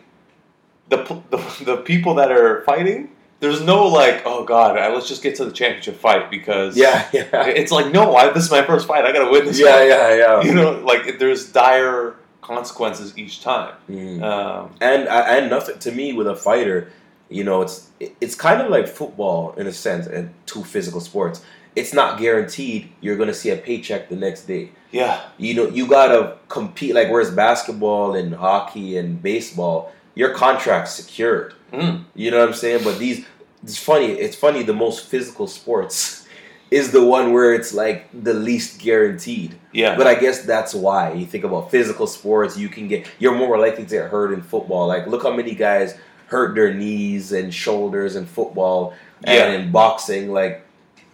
the, 0.89 1.23
the 1.31 1.37
the 1.65 1.77
people 1.79 2.15
that 2.15 2.31
are 2.33 2.63
fighting, 2.63 3.11
there's 3.41 3.63
no 3.63 3.87
like, 3.87 4.23
oh 4.25 4.45
god, 4.45 4.77
let's 4.95 5.09
just 5.09 5.23
get 5.23 5.37
to 5.37 5.45
the 5.45 5.53
championship 5.53 5.97
fight 5.97 6.31
because 6.31 6.77
yeah, 6.77 7.09
yeah, 7.13 7.47
it's 7.47 7.73
like 7.73 7.93
no, 7.93 8.17
I, 8.17 8.33
this 8.33 8.45
is 8.45 8.51
my 8.51 8.63
first 8.63 8.87
fight. 8.87 9.05
I 9.05 9.13
gotta 9.13 9.31
win 9.31 9.47
this. 9.47 9.59
yeah, 9.59 9.73
fight. 9.73 9.89
yeah, 9.89 10.15
yeah. 10.15 10.43
You 10.45 10.55
know, 10.55 10.73
like 10.81 11.19
there's 11.19 11.51
dire 11.53 12.17
consequences 12.41 13.17
each 13.17 13.43
time. 13.43 13.75
Mm. 13.89 14.23
Um, 14.23 14.75
and 14.81 15.09
and 15.09 15.51
nothing 15.51 15.79
to 15.81 15.93
me 15.93 16.13
with 16.13 16.27
a 16.27 16.37
fighter 16.37 16.93
you 17.33 17.45
know 17.45 17.63
it's 17.63 17.91
it's 18.21 18.35
kind 18.35 18.61
of 18.61 18.71
like 18.71 18.87
football 18.87 19.53
in 19.55 19.67
a 19.67 19.73
sense 19.73 20.07
and 20.07 20.33
two 20.47 20.63
physical 20.63 21.01
sports 21.01 21.43
it's 21.75 21.95
not 21.95 22.19
guaranteed 22.19 22.93
you're 23.01 23.17
going 23.17 23.29
to 23.29 23.35
see 23.35 23.51
a 23.51 23.57
paycheck 23.57 24.09
the 24.09 24.17
next 24.17 24.45
day 24.45 24.71
yeah, 24.91 25.23
you 25.39 25.55
know 25.55 25.67
you 25.69 25.87
got 25.87 26.09
to 26.09 26.37
compete 26.49 26.95
like 26.95 27.11
whereas 27.11 27.31
basketball 27.31 28.15
and 28.15 28.35
hockey 28.35 28.99
and 28.99 29.23
baseball 29.23 29.91
your 30.15 30.31
contract's 30.35 30.93
secured 30.93 31.55
Mm. 31.73 32.05
you 32.15 32.31
know 32.31 32.39
what 32.41 32.49
i'm 32.49 32.55
saying 32.55 32.85
but 32.85 32.99
these 32.99 33.25
it's 33.63 33.79
funny 33.79 34.09
it's 34.09 34.37
funny 34.37 34.63
the 34.63 34.75
most 34.75 35.07
physical 35.07 35.47
sports 35.47 36.27
is 36.71 36.93
the 36.93 37.03
one 37.03 37.33
where 37.33 37.55
it's 37.55 37.73
like 37.73 38.09
the 38.13 38.35
least 38.35 38.79
guaranteed 38.81 39.55
yeah, 39.75 39.97
but 39.97 40.07
I 40.07 40.15
guess 40.17 40.43
that's 40.45 40.75
why 40.75 41.13
you 41.15 41.25
think 41.25 41.45
about 41.45 41.71
physical 41.71 42.07
sports. 42.07 42.59
You 42.59 42.69
can 42.69 42.89
get 42.89 43.07
you're 43.19 43.35
more 43.35 43.59
likely 43.59 43.85
to 43.85 43.89
get 43.91 44.11
hurt 44.11 44.35
in 44.35 44.43
football. 44.43 44.87
Like 44.87 45.07
look 45.07 45.23
how 45.23 45.33
many 45.33 45.55
guys 45.55 45.97
hurt 46.27 46.55
their 46.55 46.75
knees 46.75 47.33
and 47.33 47.55
shoulders 47.55 48.15
in 48.17 48.27
football 48.27 48.93
and 49.25 49.35
Yeah. 49.55 49.59
in 49.59 49.73
boxing. 49.73 50.31
Like 50.31 50.67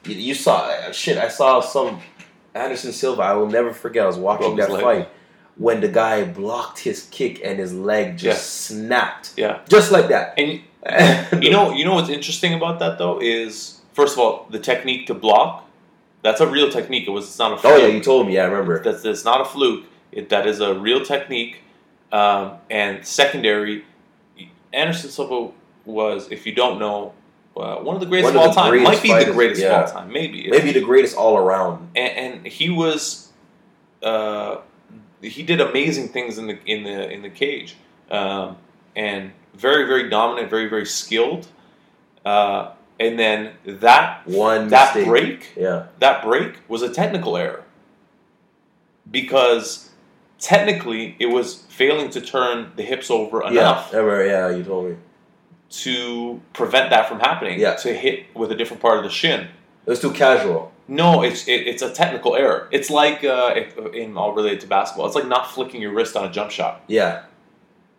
you, 0.04 0.16
you 0.16 0.34
saw 0.34 0.90
shit. 0.90 1.18
I 1.18 1.28
saw 1.28 1.60
some 1.60 2.00
Anderson 2.52 2.90
Silva. 2.92 3.22
I 3.22 3.34
will 3.34 3.46
never 3.46 3.72
forget. 3.72 4.02
I 4.02 4.06
was 4.08 4.16
watching 4.18 4.56
Broke 4.56 4.70
that 4.70 4.80
fight 4.80 5.08
when 5.58 5.80
the 5.80 5.88
guy 5.88 6.24
blocked 6.24 6.78
his 6.78 7.08
kick 7.10 7.40
and 7.44 7.58
his 7.58 7.74
leg 7.74 8.16
just 8.16 8.62
snapped, 8.62 9.34
yeah. 9.36 9.60
just 9.68 9.92
like 9.92 10.08
that. 10.08 10.34
And 10.38 10.62
you 11.44 11.50
know, 11.50 11.72
you 11.72 11.84
know 11.84 11.94
what's 11.94 12.08
interesting 12.08 12.54
about 12.54 12.78
that 12.78 12.98
though 12.98 13.20
is 13.20 13.80
first 13.92 14.14
of 14.14 14.20
all 14.20 14.46
the 14.50 14.58
technique 14.58 15.06
to 15.08 15.14
block. 15.14 15.64
That's 16.22 16.40
a 16.40 16.46
real 16.46 16.70
technique. 16.70 17.06
It 17.06 17.10
was. 17.10 17.26
It's 17.26 17.38
not 17.38 17.52
a. 17.52 17.56
Fluke. 17.58 17.72
oh 17.72 17.76
yeah, 17.76 17.86
you 17.86 18.00
told 18.00 18.26
me. 18.26 18.34
Yeah, 18.34 18.42
I 18.42 18.46
remember. 18.46 18.82
That's, 18.82 19.02
that's 19.02 19.24
not 19.24 19.40
a 19.40 19.44
fluke. 19.44 19.84
It, 20.10 20.28
that 20.30 20.46
is 20.46 20.60
a 20.60 20.74
real 20.74 21.04
technique. 21.04 21.60
Um, 22.10 22.54
and 22.70 23.06
secondary, 23.06 23.84
Anderson 24.72 25.10
Silva 25.10 25.52
was, 25.84 26.30
if 26.32 26.46
you 26.46 26.54
don't 26.54 26.78
know, 26.78 27.12
uh, 27.56 27.76
one 27.76 27.94
of 27.94 28.00
the 28.00 28.06
greatest 28.06 28.34
One 28.34 28.44
of 28.44 28.50
of 28.50 28.58
all 28.58 28.70
time. 28.70 28.82
Might 28.82 29.02
be 29.02 29.12
the 29.12 29.32
greatest 29.32 29.60
yeah. 29.60 29.80
of 29.80 29.86
all 29.86 29.92
time. 29.92 30.12
Maybe. 30.12 30.48
Maybe 30.50 30.72
the 30.72 30.80
greatest 30.80 31.16
all 31.16 31.36
around. 31.36 31.90
And, 31.94 32.34
and 32.34 32.46
he 32.46 32.70
was, 32.70 33.30
uh, 34.02 34.58
he 35.22 35.42
did 35.42 35.60
amazing 35.60 36.08
things 36.08 36.38
in 36.38 36.46
the 36.46 36.58
in 36.64 36.84
the 36.84 37.10
in 37.10 37.22
the 37.22 37.30
cage, 37.30 37.76
um, 38.10 38.56
and 38.96 39.32
very 39.54 39.86
very 39.86 40.08
dominant, 40.08 40.48
very 40.50 40.68
very 40.68 40.86
skilled. 40.86 41.48
Uh, 42.24 42.72
and 43.00 43.18
then 43.18 43.52
that 43.64 44.26
One 44.26 44.68
that 44.68 44.94
mistake. 44.94 45.06
break 45.08 45.52
Yeah. 45.56 45.86
that 46.00 46.22
break 46.22 46.56
was 46.68 46.82
a 46.82 46.88
technical 46.92 47.36
error 47.36 47.62
because 49.10 49.90
technically 50.38 51.16
it 51.18 51.26
was 51.26 51.64
failing 51.68 52.10
to 52.10 52.20
turn 52.20 52.72
the 52.76 52.82
hips 52.82 53.10
over 53.10 53.42
enough 53.46 53.90
Yeah. 53.92 53.98
I. 53.98 54.28
Yeah, 54.28 54.50
you 54.50 54.62
told 54.64 54.90
me. 54.90 54.96
to 55.70 56.40
prevent 56.54 56.88
that 56.90 57.08
from 57.08 57.20
happening 57.20 57.60
Yeah. 57.60 57.74
to 57.76 57.92
hit 57.94 58.24
with 58.34 58.50
a 58.50 58.54
different 58.54 58.80
part 58.82 58.98
of 58.98 59.04
the 59.04 59.10
shin 59.10 59.42
It 59.86 59.90
was 59.90 60.00
too 60.00 60.12
casual. 60.12 60.72
No 60.88 61.22
it's 61.22 61.46
it, 61.46 61.66
it's 61.66 61.82
a 61.82 61.90
technical 61.92 62.34
error 62.34 62.66
it's 62.70 62.88
like 62.90 63.22
uh, 63.24 63.52
if, 63.54 63.76
in 63.94 64.16
all 64.16 64.32
related 64.32 64.60
to 64.60 64.66
basketball 64.66 65.06
it's 65.06 65.14
like 65.14 65.26
not 65.26 65.50
flicking 65.50 65.80
your 65.82 65.92
wrist 65.92 66.16
on 66.16 66.24
a 66.24 66.30
jump 66.30 66.50
shot 66.50 66.82
Yeah. 66.88 67.22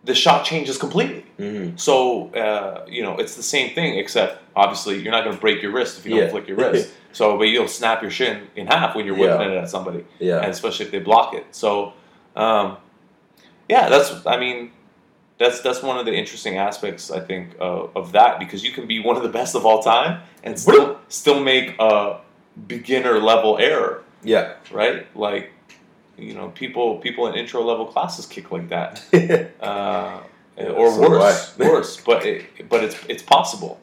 the 0.06 0.16
shot 0.16 0.46
changes 0.46 0.78
completely. 0.78 1.24
hmm 1.38 1.76
So 1.76 2.30
uh, 2.34 2.86
you 2.88 3.02
know 3.04 3.18
it's 3.22 3.36
the 3.36 3.44
same 3.56 3.74
thing, 3.76 3.98
except 4.04 4.42
obviously 4.56 4.94
you're 5.02 5.12
not 5.12 5.24
going 5.26 5.36
to 5.36 5.42
break 5.42 5.62
your 5.62 5.72
wrist 5.72 5.98
if 6.00 6.06
you 6.06 6.12
don't 6.20 6.32
flick 6.32 6.48
your 6.48 6.58
wrist. 6.58 6.90
so, 7.12 7.38
but 7.38 7.46
you'll 7.52 7.68
snap 7.68 8.02
your 8.02 8.12
shin 8.12 8.48
in 8.56 8.66
half 8.68 8.96
when 8.96 9.06
you're 9.06 9.16
whipping 9.22 9.50
Yeah. 9.52 9.58
it 9.58 9.64
at 9.64 9.70
somebody, 9.70 10.02
Yeah. 10.20 10.42
and 10.44 10.50
especially 10.52 10.86
if 10.88 10.92
they 10.92 11.00
block 11.00 11.34
it. 11.40 11.46
So, 11.52 11.94
um, 12.36 12.78
yeah, 13.68 13.90
that's 13.90 14.10
I 14.26 14.38
mean, 14.40 14.72
that's 15.38 15.60
that's 15.62 15.82
one 15.84 15.98
of 16.02 16.06
the 16.06 16.14
interesting 16.22 16.58
aspects 16.58 17.12
I 17.12 17.20
think 17.20 17.46
of, 17.60 17.92
of 17.96 18.12
that 18.14 18.40
because 18.40 18.64
you 18.64 18.72
can 18.72 18.86
be 18.88 19.00
one 19.00 19.16
of 19.18 19.24
the 19.24 19.34
best 19.40 19.54
of 19.56 19.66
all 19.66 19.82
time 19.84 20.22
and 20.46 20.58
still 20.58 20.98
still 21.10 21.40
make 21.54 21.76
a 21.80 22.20
beginner 22.68 23.20
level 23.20 23.58
error, 23.58 24.04
Yeah. 24.24 24.54
right? 24.72 25.06
Like, 25.16 25.52
you 26.18 26.34
know, 26.34 26.50
people 26.50 26.98
people 26.98 27.28
in 27.28 27.36
intro 27.36 27.64
level 27.64 27.86
classes 27.86 28.26
kick 28.26 28.52
like 28.52 28.70
that 28.70 29.02
uh, 29.62 30.20
or 30.58 30.92
so 30.92 31.10
worse, 31.10 31.56
worse. 31.58 31.98
But 32.02 32.26
it, 32.26 32.70
but 32.70 32.84
it's 32.84 32.98
it's 33.08 33.24
possible, 33.24 33.80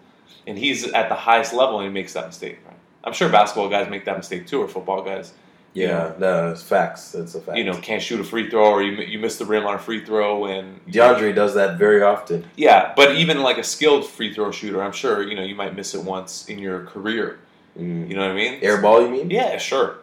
and 0.47 0.59
he's 0.59 0.87
at 0.93 1.09
the 1.09 1.15
highest 1.15 1.55
level 1.55 1.79
and 1.81 1.89
he 1.89 1.93
makes 1.93 2.13
that 2.13 2.27
mistake. 2.27 2.59
Right? 2.67 2.77
I'm 3.05 3.13
sure 3.13 3.29
basketball 3.29 3.69
guys 3.71 3.89
make 3.89 4.05
that 4.05 4.17
mistake 4.19 4.47
too, 4.47 4.61
or 4.63 4.69
football 4.69 5.03
guys. 5.03 5.33
yeah. 5.73 6.13
No, 6.19 6.51
it's 6.51 6.63
facts. 6.63 7.15
It's 7.15 7.35
a 7.35 7.41
fact. 7.41 7.57
You 7.57 7.65
know, 7.65 7.75
can't 7.81 8.03
shoot 8.03 8.21
a 8.21 8.25
free 8.25 8.51
throw, 8.51 8.67
or 8.73 8.83
you 8.83 8.93
you 9.03 9.19
miss 9.19 9.39
the 9.39 9.47
rim 9.47 9.65
on 9.67 9.75
a 9.75 9.79
free 9.79 10.05
throw, 10.05 10.45
and 10.47 10.85
DeAndre 10.87 11.35
does 11.35 11.55
that 11.55 11.79
very 11.79 12.03
often. 12.03 12.45
yeah. 12.57 12.93
But 12.97 13.17
even 13.17 13.43
like 13.43 13.57
a 13.59 13.65
skilled 13.65 14.05
free 14.07 14.35
throw 14.35 14.51
shooter, 14.51 14.83
I'm 14.83 14.93
sure 14.93 15.23
you 15.27 15.35
know 15.37 15.43
you 15.43 15.55
might 15.55 15.75
miss 15.75 15.95
it 15.95 16.03
once 16.05 16.49
in 16.51 16.59
your 16.59 16.85
career. 16.85 17.39
Mm. 17.79 18.09
You 18.09 18.17
know 18.17 18.23
what 18.23 18.31
I 18.31 18.35
mean? 18.35 18.61
Airball, 18.61 19.03
you 19.03 19.09
mean? 19.11 19.31
Yeah, 19.31 19.59
sure. 19.59 19.99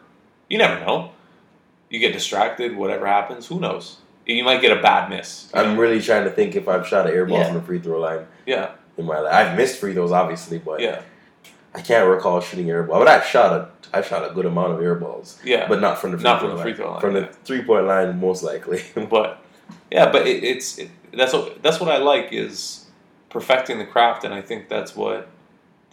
You 0.49 0.57
never 0.57 0.79
know. 0.85 1.11
You 1.89 1.99
get 1.99 2.13
distracted, 2.13 2.75
whatever 2.75 3.05
happens, 3.05 3.47
who 3.47 3.59
knows? 3.59 3.97
You 4.25 4.43
might 4.43 4.61
get 4.61 4.75
a 4.77 4.81
bad 4.81 5.09
miss. 5.09 5.49
I'm 5.53 5.75
know? 5.75 5.81
really 5.81 6.01
trying 6.01 6.23
to 6.23 6.29
think 6.31 6.55
if 6.55 6.67
I've 6.67 6.87
shot 6.87 7.07
an 7.07 7.13
air 7.13 7.25
ball 7.25 7.37
Yeah. 7.39 7.45
from 7.47 7.55
the 7.55 7.61
free 7.61 7.79
throw 7.79 7.99
line 7.99 8.25
yeah, 8.45 8.71
in 8.97 9.05
my 9.05 9.19
life. 9.19 9.33
I've 9.33 9.57
missed 9.57 9.79
free 9.79 9.93
throws, 9.93 10.11
obviously, 10.11 10.59
but 10.59 10.79
yeah, 10.79 11.01
I 11.75 11.81
can't 11.81 12.07
recall 12.07 12.39
shooting 12.39 12.67
airball. 12.67 12.99
But 12.99 13.07
I've 13.07 13.25
shot 13.25 13.51
a 13.53 13.69
I've 13.95 14.07
shot 14.07 14.29
a 14.29 14.33
good 14.33 14.45
amount 14.45 14.73
of 14.73 14.79
airballs. 14.79 15.37
yeah. 15.43 15.67
but 15.67 15.79
not 15.79 15.99
from 15.99 16.11
the 16.11 16.17
free 16.17 16.23
Not 16.23 16.39
throw 16.39 16.49
from 16.49 16.57
the 16.57 16.63
free 16.63 16.73
throw 16.73 16.91
line, 16.91 17.01
From 17.01 17.15
yeah. 17.15 17.21
the 17.21 17.27
three 17.27 17.63
point 17.63 17.85
line, 17.85 18.19
most 18.19 18.43
likely. 18.43 18.81
but 19.09 19.43
yeah, 19.91 20.11
but 20.11 20.25
it, 20.25 20.43
it's 20.43 20.79
it, 20.79 20.89
that's 21.13 21.33
what 21.33 21.61
that's 21.61 21.79
what 21.79 21.89
I 21.89 21.97
like 21.97 22.29
is 22.31 22.85
perfecting 23.29 23.77
the 23.77 23.85
craft, 23.85 24.23
and 24.23 24.33
I 24.33 24.41
think 24.41 24.69
that's 24.69 24.95
what 24.95 25.27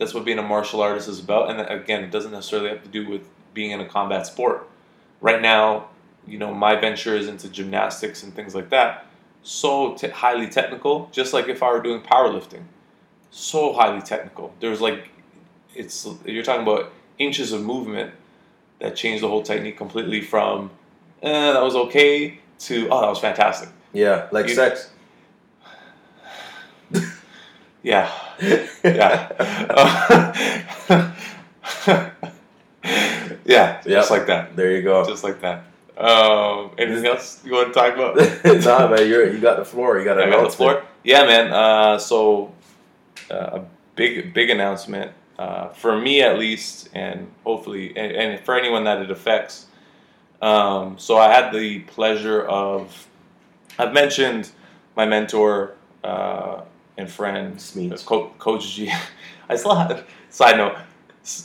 that's 0.00 0.12
what 0.14 0.24
being 0.24 0.38
a 0.38 0.42
martial 0.42 0.80
artist 0.80 1.08
is 1.08 1.20
about. 1.20 1.50
And 1.50 1.60
again, 1.60 2.02
it 2.02 2.10
doesn't 2.10 2.32
necessarily 2.32 2.70
have 2.70 2.82
to 2.82 2.88
do 2.88 3.08
with 3.08 3.28
being 3.54 3.70
in 3.70 3.80
a 3.80 3.86
combat 3.86 4.26
sport. 4.26 4.66
Right 5.20 5.40
now, 5.42 5.90
you 6.26 6.38
know, 6.38 6.52
my 6.52 6.74
venture 6.74 7.14
is 7.14 7.28
into 7.28 7.48
gymnastics 7.50 8.22
and 8.24 8.34
things 8.34 8.54
like 8.54 8.70
that. 8.70 9.06
So 9.42 9.94
te- 9.94 10.08
highly 10.08 10.48
technical, 10.48 11.08
just 11.12 11.32
like 11.34 11.48
if 11.48 11.62
I 11.62 11.70
were 11.70 11.82
doing 11.82 12.00
powerlifting. 12.00 12.62
So 13.30 13.74
highly 13.74 14.00
technical. 14.00 14.54
There's 14.58 14.80
like, 14.80 15.10
it's 15.74 16.08
you're 16.24 16.42
talking 16.42 16.62
about 16.62 16.92
inches 17.18 17.52
of 17.52 17.62
movement 17.62 18.12
that 18.80 18.96
changed 18.96 19.22
the 19.22 19.28
whole 19.28 19.42
technique 19.42 19.76
completely 19.76 20.22
from, 20.22 20.70
eh, 21.22 21.52
that 21.52 21.62
was 21.62 21.76
okay 21.76 22.40
to 22.60 22.88
oh, 22.90 23.00
that 23.02 23.08
was 23.08 23.18
fantastic. 23.18 23.68
yeah, 23.92 24.28
like 24.32 24.48
You- 24.48 24.54
sex. 24.54 24.90
Yeah, 27.82 28.10
yeah, 28.40 29.30
yeah, 33.44 33.80
just 33.82 34.10
like 34.10 34.26
that, 34.26 34.56
There 34.56 34.72
you 34.72 34.82
go. 34.82 35.04
just 35.06 35.24
like 35.24 35.40
that. 35.40 35.64
Um, 35.96 36.70
anything 36.78 37.06
else 37.06 37.42
you 37.44 37.52
want 37.52 37.68
to 37.68 37.74
talk 37.74 37.94
about? 37.94 38.16
nah, 38.64 38.88
man, 38.88 39.06
you're 39.08 39.30
you 39.32 39.38
got 39.38 39.58
the 39.58 39.64
floor. 39.64 39.98
You 39.98 40.04
got 40.04 40.18
I 40.20 40.30
got 40.30 40.44
the 40.44 40.56
floor. 40.56 40.82
Yeah, 41.04 41.24
man. 41.26 41.52
Uh, 41.52 41.98
so 41.98 42.54
uh, 43.30 43.60
a 43.60 43.64
big, 43.96 44.32
big 44.32 44.48
announcement 44.48 45.12
uh, 45.38 45.68
for 45.68 45.98
me 45.98 46.22
at 46.22 46.38
least, 46.38 46.88
and 46.94 47.30
hopefully, 47.44 47.94
and, 47.96 48.12
and 48.12 48.44
for 48.46 48.58
anyone 48.58 48.84
that 48.84 49.02
it 49.02 49.10
affects. 49.10 49.66
Um, 50.40 50.98
so 50.98 51.18
I 51.18 51.28
had 51.32 51.52
the 51.52 51.80
pleasure 51.80 52.42
of, 52.42 53.08
I've 53.78 53.92
mentioned 53.92 54.50
my 54.96 55.04
mentor 55.04 55.74
uh, 56.02 56.62
and 56.96 57.10
friend, 57.10 57.56
Smeeds. 57.56 58.04
Co- 58.04 58.30
Coach 58.38 58.74
G. 58.74 58.92
I 59.48 59.56
still 59.56 59.74
have. 59.74 60.06
Side 60.30 60.56
note. 60.56 60.76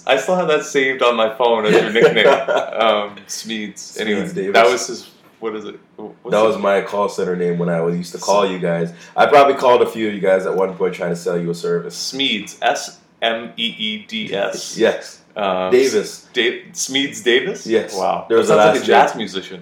I 0.07 0.17
still 0.17 0.35
have 0.35 0.47
that 0.47 0.63
saved 0.63 1.01
on 1.03 1.15
my 1.15 1.35
phone 1.35 1.65
as 1.65 1.73
your 1.73 1.91
nickname, 1.91 2.27
um, 2.27 3.15
Smeeds. 3.27 3.99
Anyway, 3.99 4.21
Smeeds 4.27 4.53
that 4.53 4.69
was 4.69 4.87
his. 4.87 5.11
What 5.41 5.53
is 5.55 5.65
it? 5.65 5.79
What's 5.97 6.31
That 6.31 6.41
was 6.41 6.57
my 6.57 6.81
call 6.81 7.09
center 7.09 7.35
name 7.35 7.59
when 7.59 7.67
I 7.69 7.81
was 7.81 7.95
used 7.97 8.13
to 8.13 8.17
call 8.17 8.49
you 8.49 8.57
guys. 8.57 8.93
I 9.17 9.25
probably 9.25 9.53
called 9.55 9.81
a 9.81 9.85
few 9.85 10.07
of 10.07 10.13
you 10.13 10.21
guys 10.21 10.45
at 10.45 10.55
one 10.55 10.73
point 10.75 10.95
trying 10.95 11.09
to 11.11 11.15
sell 11.15 11.37
you 11.39 11.49
a 11.51 11.55
service. 11.55 12.13
Smeeds. 12.13 12.57
S 12.61 12.99
M 13.21 13.51
E 13.57 13.75
E 13.77 14.05
D 14.07 14.33
S. 14.33 14.77
Yes, 14.77 15.21
Um, 15.35 15.71
Davis. 15.71 16.27
Da- 16.33 16.63
Smeeds 16.71 17.21
Davis. 17.23 17.67
Yes. 17.67 17.95
Wow. 17.95 18.25
There 18.29 18.37
was 18.37 18.47
that 18.47 18.55
sounds 18.55 18.75
like 18.79 18.83
a 18.83 18.85
jazz 18.87 19.15
musician. 19.15 19.61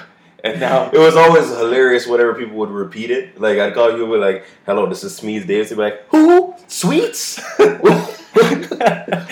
and 0.44 0.60
now, 0.60 0.90
it 0.90 0.98
was 0.98 1.16
always 1.16 1.48
hilarious 1.48 2.06
whenever 2.06 2.34
people 2.34 2.56
would 2.56 2.70
repeat 2.70 3.10
it. 3.10 3.40
Like 3.40 3.58
I'd 3.58 3.74
call 3.74 3.96
you 3.96 4.06
with 4.06 4.20
like, 4.20 4.44
"Hello, 4.66 4.86
this 4.86 5.04
is 5.04 5.18
Smeeds 5.18 5.46
Davis." 5.46 5.70
They'd 5.70 5.76
be 5.76 5.82
like, 5.82 6.06
"Who? 6.08 6.54
Sweets? 6.66 7.40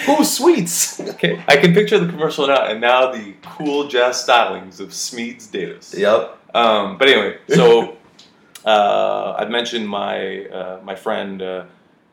Who 0.06 0.24
sweets?" 0.24 1.00
okay, 1.00 1.42
I 1.48 1.56
can 1.56 1.72
picture 1.74 1.98
the 1.98 2.10
commercial 2.10 2.46
now, 2.46 2.66
and 2.66 2.80
now 2.80 3.12
the 3.12 3.34
cool 3.42 3.88
jazz 3.88 4.24
stylings 4.24 4.80
of 4.80 4.90
Smeeds 4.90 5.50
Davis. 5.50 5.94
Yep. 5.96 6.38
Um, 6.54 6.98
but 6.98 7.08
anyway, 7.08 7.38
so 7.48 7.96
uh, 8.64 9.36
I've 9.38 9.50
mentioned 9.50 9.88
my 9.88 10.44
uh, 10.46 10.80
my 10.82 10.94
friend 10.94 11.42
uh, 11.42 11.64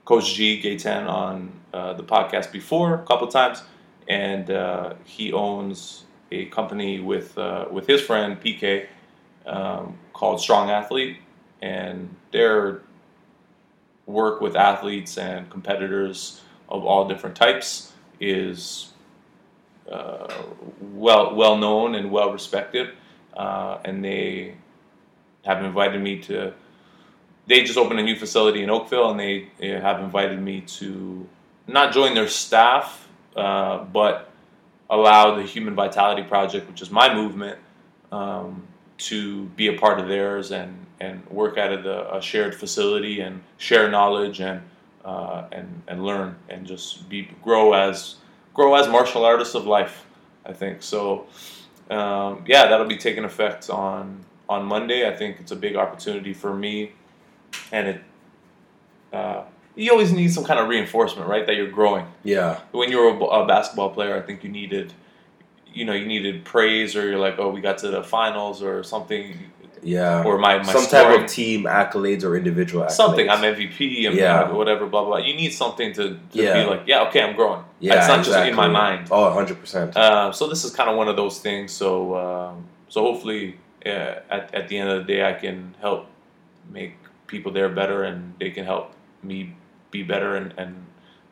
Coach 0.06 0.34
G 0.34 0.62
Gaten 0.62 1.08
on 1.10 1.52
uh, 1.74 1.93
the 1.93 2.04
podcast 2.04 2.52
before 2.52 2.96
a 2.96 3.06
couple 3.06 3.28
times, 3.28 3.64
and 4.08 4.50
uh, 4.50 4.93
he 5.04 5.34
owns 5.34 6.05
a 6.32 6.46
company 6.46 7.00
with 7.00 7.38
uh, 7.38 7.66
with 7.72 7.88
his 7.88 8.02
friend 8.02 8.40
PK 8.42 8.88
um, 9.46 9.98
called 10.14 10.42
Strong 10.42 10.70
Athlete, 10.72 11.18
and 11.62 12.14
their 12.32 12.82
work 14.06 14.42
with 14.42 14.56
athletes 14.56 15.18
and 15.18 15.50
competitors 15.50 16.42
of 16.70 16.86
all 16.86 17.08
different 17.08 17.36
types 17.36 17.94
is 18.20 18.92
uh, 19.92 20.44
well 20.80 21.36
well 21.36 21.58
known 21.58 21.96
and 21.96 22.12
well 22.12 22.32
respected 22.32 22.90
uh, 23.36 23.80
and 23.84 24.04
they 24.04 24.56
have 25.44 25.64
invited 25.64 26.02
me 26.02 26.20
to. 26.22 26.54
They 27.48 27.64
just 27.64 27.78
opened 27.78 28.00
a 28.00 28.04
new 28.04 28.16
facility 28.16 28.64
in 28.64 28.70
Oakville, 28.70 29.12
and 29.12 29.20
they, 29.20 29.50
they 29.60 29.68
have 29.70 30.00
invited 30.00 30.42
me 30.42 30.62
to 30.62 31.28
not 31.68 31.94
join 31.94 32.16
their 32.16 32.28
staff, 32.28 33.08
uh, 33.36 33.84
but 33.84 34.32
allow 34.90 35.36
the 35.36 35.44
Human 35.44 35.76
Vitality 35.76 36.24
Project, 36.24 36.68
which 36.70 36.82
is 36.82 36.92
my 36.92 37.14
movement, 37.14 37.58
um, 38.12 38.68
to 38.98 39.46
be 39.58 39.68
a 39.68 39.78
part 39.78 40.00
of 40.00 40.08
theirs 40.08 40.52
and 40.52 40.86
and 41.02 41.26
work 41.30 41.58
out 41.58 41.74
of 41.74 41.84
the 41.84 42.16
a 42.16 42.22
shared 42.22 42.56
facility 42.56 43.20
and 43.20 43.42
share 43.58 43.90
knowledge 43.90 44.40
and 44.40 44.62
uh, 45.04 45.46
and 45.52 45.82
and 45.88 46.06
learn 46.06 46.36
and 46.50 46.66
just 46.66 47.08
be 47.10 47.30
grow 47.44 47.74
as 47.74 48.16
grow 48.54 48.76
as 48.76 48.88
martial 48.88 49.26
artists 49.26 49.56
of 49.56 49.66
life. 49.66 50.06
I 50.46 50.54
think 50.54 50.84
so 50.84 51.28
um, 51.90 52.44
yeah, 52.48 52.68
that'll 52.68 52.88
be 52.88 52.98
taking 52.98 53.26
effect 53.26 53.70
on 53.70 54.24
on 54.50 54.66
Monday. 54.66 55.08
I 55.08 55.16
think 55.16 55.38
it's 55.40 55.52
a 55.52 55.56
big 55.56 55.76
opportunity 55.76 56.34
for 56.34 56.54
me, 56.54 56.94
and 57.72 57.88
it. 57.88 58.02
Uh, 59.14 59.44
you 59.76 59.92
always 59.92 60.12
need 60.12 60.32
some 60.34 60.44
kind 60.46 60.60
of 60.60 60.68
reinforcement, 60.70 61.28
right? 61.28 61.46
That 61.46 61.56
you're 61.56 61.70
growing. 61.72 62.06
Yeah. 62.24 62.60
When 62.72 62.90
you 62.92 62.98
were 63.00 63.10
a 63.42 63.46
basketball 63.46 63.90
player, 63.90 64.16
I 64.16 64.22
think 64.22 64.44
you 64.44 64.50
needed, 64.50 64.94
you 65.74 65.86
know, 65.86 65.94
you 65.94 66.06
needed 66.06 66.46
praise, 66.46 66.96
or 66.96 67.08
you're 67.10 67.20
like, 67.20 67.36
oh, 67.40 67.50
we 67.50 67.62
got 67.62 67.78
to 67.80 67.90
the 67.90 68.04
finals, 68.04 68.64
or 68.64 68.84
something, 68.84 69.38
Yeah. 69.84 70.24
or 70.24 70.38
my 70.38 70.58
my 70.60 70.64
Some 70.64 70.84
scoring, 70.84 71.18
type 71.18 71.26
of 71.26 71.28
team 71.30 71.64
accolades 71.66 72.24
or 72.24 72.36
individual 72.38 72.86
accolades. 72.86 72.92
something. 72.92 73.30
I'm 73.30 73.44
MVP, 73.44 74.08
and 74.08 74.16
Yeah. 74.16 74.52
whatever, 74.52 74.86
blah 74.86 75.04
blah. 75.04 75.18
You 75.18 75.36
need 75.36 75.52
something 75.52 75.92
to, 75.94 76.04
to 76.10 76.18
Yeah. 76.32 76.64
be 76.64 76.70
like, 76.70 76.84
yeah, 76.88 77.04
okay, 77.08 77.22
I'm 77.22 77.36
growing. 77.36 77.62
Yeah, 77.82 77.98
it's 77.98 78.08
not 78.08 78.24
just 78.26 78.38
in 78.48 78.56
my 78.56 78.68
mind. 78.70 79.10
Oh, 79.12 79.26
100 79.26 79.60
percent. 79.60 79.96
Uh, 79.98 80.32
so 80.32 80.48
this 80.48 80.64
is 80.64 80.72
kind 80.74 80.90
of 80.90 80.96
one 80.96 81.10
of 81.10 81.16
those 81.18 81.40
things. 81.40 81.72
So 81.74 82.16
um, 82.16 82.64
so 82.88 83.02
hopefully 83.02 83.58
uh, 83.86 83.90
at 84.36 84.44
at 84.56 84.70
the 84.70 84.78
end 84.78 84.90
of 84.90 85.06
the 85.06 85.14
day, 85.14 85.28
I 85.28 85.34
can 85.34 85.76
help 85.82 86.08
make 86.72 86.94
people 87.28 87.52
there 87.52 87.70
better, 87.70 88.04
and 88.04 88.34
they 88.40 88.52
can 88.52 88.64
help 88.66 88.92
me 89.22 89.54
be 89.98 90.04
better, 90.04 90.36
and 90.36 90.54
and 90.58 90.86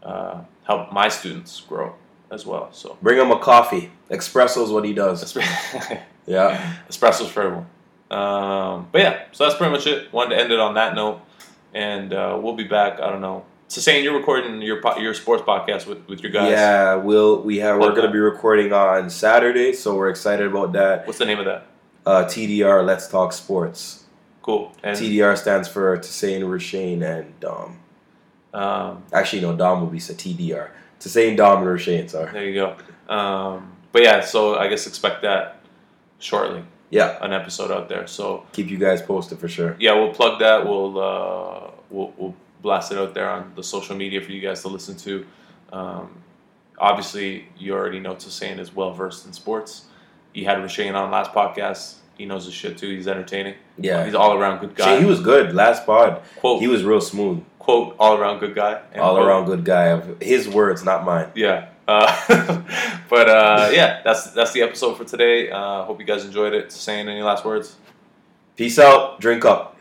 uh, 0.03 0.41
help 0.64 0.91
my 0.91 1.09
students 1.09 1.61
grow 1.61 1.95
as 2.32 2.45
well. 2.45 2.72
So 2.74 2.97
Bring 3.01 3.20
him 3.20 3.32
a 3.32 3.39
coffee. 3.39 3.91
Espresso's 4.09 4.72
what 4.72 4.86
he 4.86 4.93
does. 4.93 5.24
espresso- 5.24 5.99
Yeah. 6.26 6.74
espressos 6.89 7.28
for 7.28 7.41
everyone. 7.43 7.68
Um, 8.11 8.88
but 8.91 9.01
yeah, 9.01 9.24
so 9.32 9.43
that's 9.45 9.55
pretty 9.57 9.72
much 9.72 9.88
it. 9.88 10.11
Wanted 10.14 10.36
to 10.36 10.41
end 10.41 10.51
it 10.51 10.59
on 10.59 10.76
that 10.76 10.93
note, 10.95 11.20
and 11.74 12.14
uh, 12.14 12.38
we'll 12.41 12.55
be 12.55 12.64
back. 12.66 12.99
I 12.99 13.09
don't 13.09 13.22
know. 13.22 13.45
So 13.70 13.82
saying 13.82 14.03
you're 14.03 14.16
recording 14.18 14.61
your 14.61 14.82
po- 14.82 14.97
your 14.97 15.14
sports 15.16 15.41
podcast 15.43 15.88
with, 15.88 16.07
with 16.07 16.22
your 16.22 16.32
guys. 16.32 16.51
Yeah, 16.51 16.95
we'll 16.95 17.41
we 17.41 17.57
have 17.57 17.80
we're 17.80 17.95
gonna 17.95 18.11
be 18.11 18.20
recording 18.20 18.72
on 18.72 19.09
Saturday, 19.09 19.74
so 19.74 19.95
we're 19.95 20.09
excited 20.09 20.45
about 20.47 20.74
that. 20.74 21.07
What's 21.07 21.18
the 21.20 21.26
name 21.26 21.39
of 21.39 21.45
that? 21.45 21.66
Uh, 22.05 22.24
TDR, 22.26 22.86
Let's 22.86 23.07
Talk 23.07 23.34
Sports. 23.34 24.03
Cool. 24.43 24.72
And 24.84 24.95
TDR 24.97 25.38
stands 25.38 25.68
for 25.70 25.97
Toussaint, 25.97 26.43
Rashane, 26.43 27.01
and 27.01 27.39
Dom. 27.39 27.61
um, 27.64 27.80
Actually, 28.54 29.41
no, 29.41 29.56
Dom 29.56 29.82
will 29.82 29.88
be 29.88 29.99
TDR. 29.99 30.70
Toussaint, 30.99 31.38
Dom, 31.38 31.68
and 31.68 31.68
Rashane. 31.80 32.10
Sorry. 32.10 32.32
there 32.32 32.45
you 32.45 32.54
go. 32.54 33.14
Um, 33.14 33.74
but 33.91 34.04
yeah, 34.04 34.22
so 34.22 34.56
I 34.56 34.68
guess 34.68 34.88
expect 34.88 35.22
that 35.24 35.60
shortly. 36.20 36.64
Yeah, 36.89 37.18
An 37.22 37.34
episode 37.34 37.72
out 37.72 37.89
there. 37.89 38.06
So 38.08 38.45
keep 38.51 38.70
you 38.70 38.78
guys 38.78 39.01
posted 39.01 39.39
for 39.39 39.47
sure. 39.47 39.76
yeah, 39.80 39.93
we'll 39.95 40.14
plug 40.14 40.39
that. 40.39 40.64
We'll 40.66 40.99
uh, 40.99 41.72
we'll, 41.89 42.14
we'll 42.18 42.36
blast 42.62 42.91
it 42.91 42.97
out 42.99 43.14
there 43.16 43.30
on 43.30 43.51
the 43.56 43.64
social 43.64 43.95
media 43.95 44.22
for 44.22 44.32
you 44.32 44.39
guys 44.39 44.62
to 44.62 44.68
listen 44.68 44.95
to. 44.97 45.26
Um, 45.72 46.16
obviously, 46.78 47.47
you 47.58 47.74
already 47.74 47.99
know 47.99 48.14
Toussaint 48.14 48.60
is 48.60 48.76
well 48.76 48.93
versed 48.93 49.26
in 49.26 49.34
sports. 49.34 49.86
He 50.34 50.43
had 50.43 50.60
Rashane 50.60 50.93
on 50.93 51.10
last 51.12 51.32
podcast. 51.32 51.95
He 52.18 52.26
knows 52.26 52.45
his 52.45 52.53
shit 52.53 52.78
too. 52.78 52.89
He's 52.95 53.07
entertaining. 53.07 53.55
Yeah, 53.78 54.05
He's 54.05 54.14
all 54.16 54.34
around 54.34 54.59
good 54.59 54.76
guy. 54.76 54.99
He 54.99 55.05
was 55.05 55.20
good 55.20 55.53
last 55.53 55.86
pod. 55.86 56.22
quote 56.38 56.61
He 56.61 56.68
was 56.68 56.84
real 56.84 57.01
smooth, 57.01 57.43
quote 57.59 57.95
all 57.99 58.18
around 58.18 58.39
good 58.39 58.53
guy. 58.55 58.82
all 58.97 59.16
quote. 59.16 59.28
around 59.28 59.45
good 59.45 59.66
guy. 59.66 59.99
His 60.22 60.47
words, 60.47 60.84
not 60.84 61.03
mine. 61.05 61.30
Yeah. 61.36 61.70
Uh, 61.88 62.61
but 63.09 63.30
uh, 63.30 63.70
yeah, 63.74 64.01
that's 64.03 64.32
that's 64.32 64.53
the 64.53 64.61
episode 64.61 64.95
for 64.95 65.03
today. 65.03 65.49
Uh, 65.49 65.84
hope 65.84 65.99
you 65.99 66.05
guys 66.05 66.24
enjoyed 66.24 66.53
it. 66.53 66.72
Saying 66.72 67.09
any 67.09 67.22
last 67.22 67.43
words? 67.43 67.76
Peace 68.55 68.78
out. 68.80 69.20
Drink 69.20 69.43
up. 69.45 69.72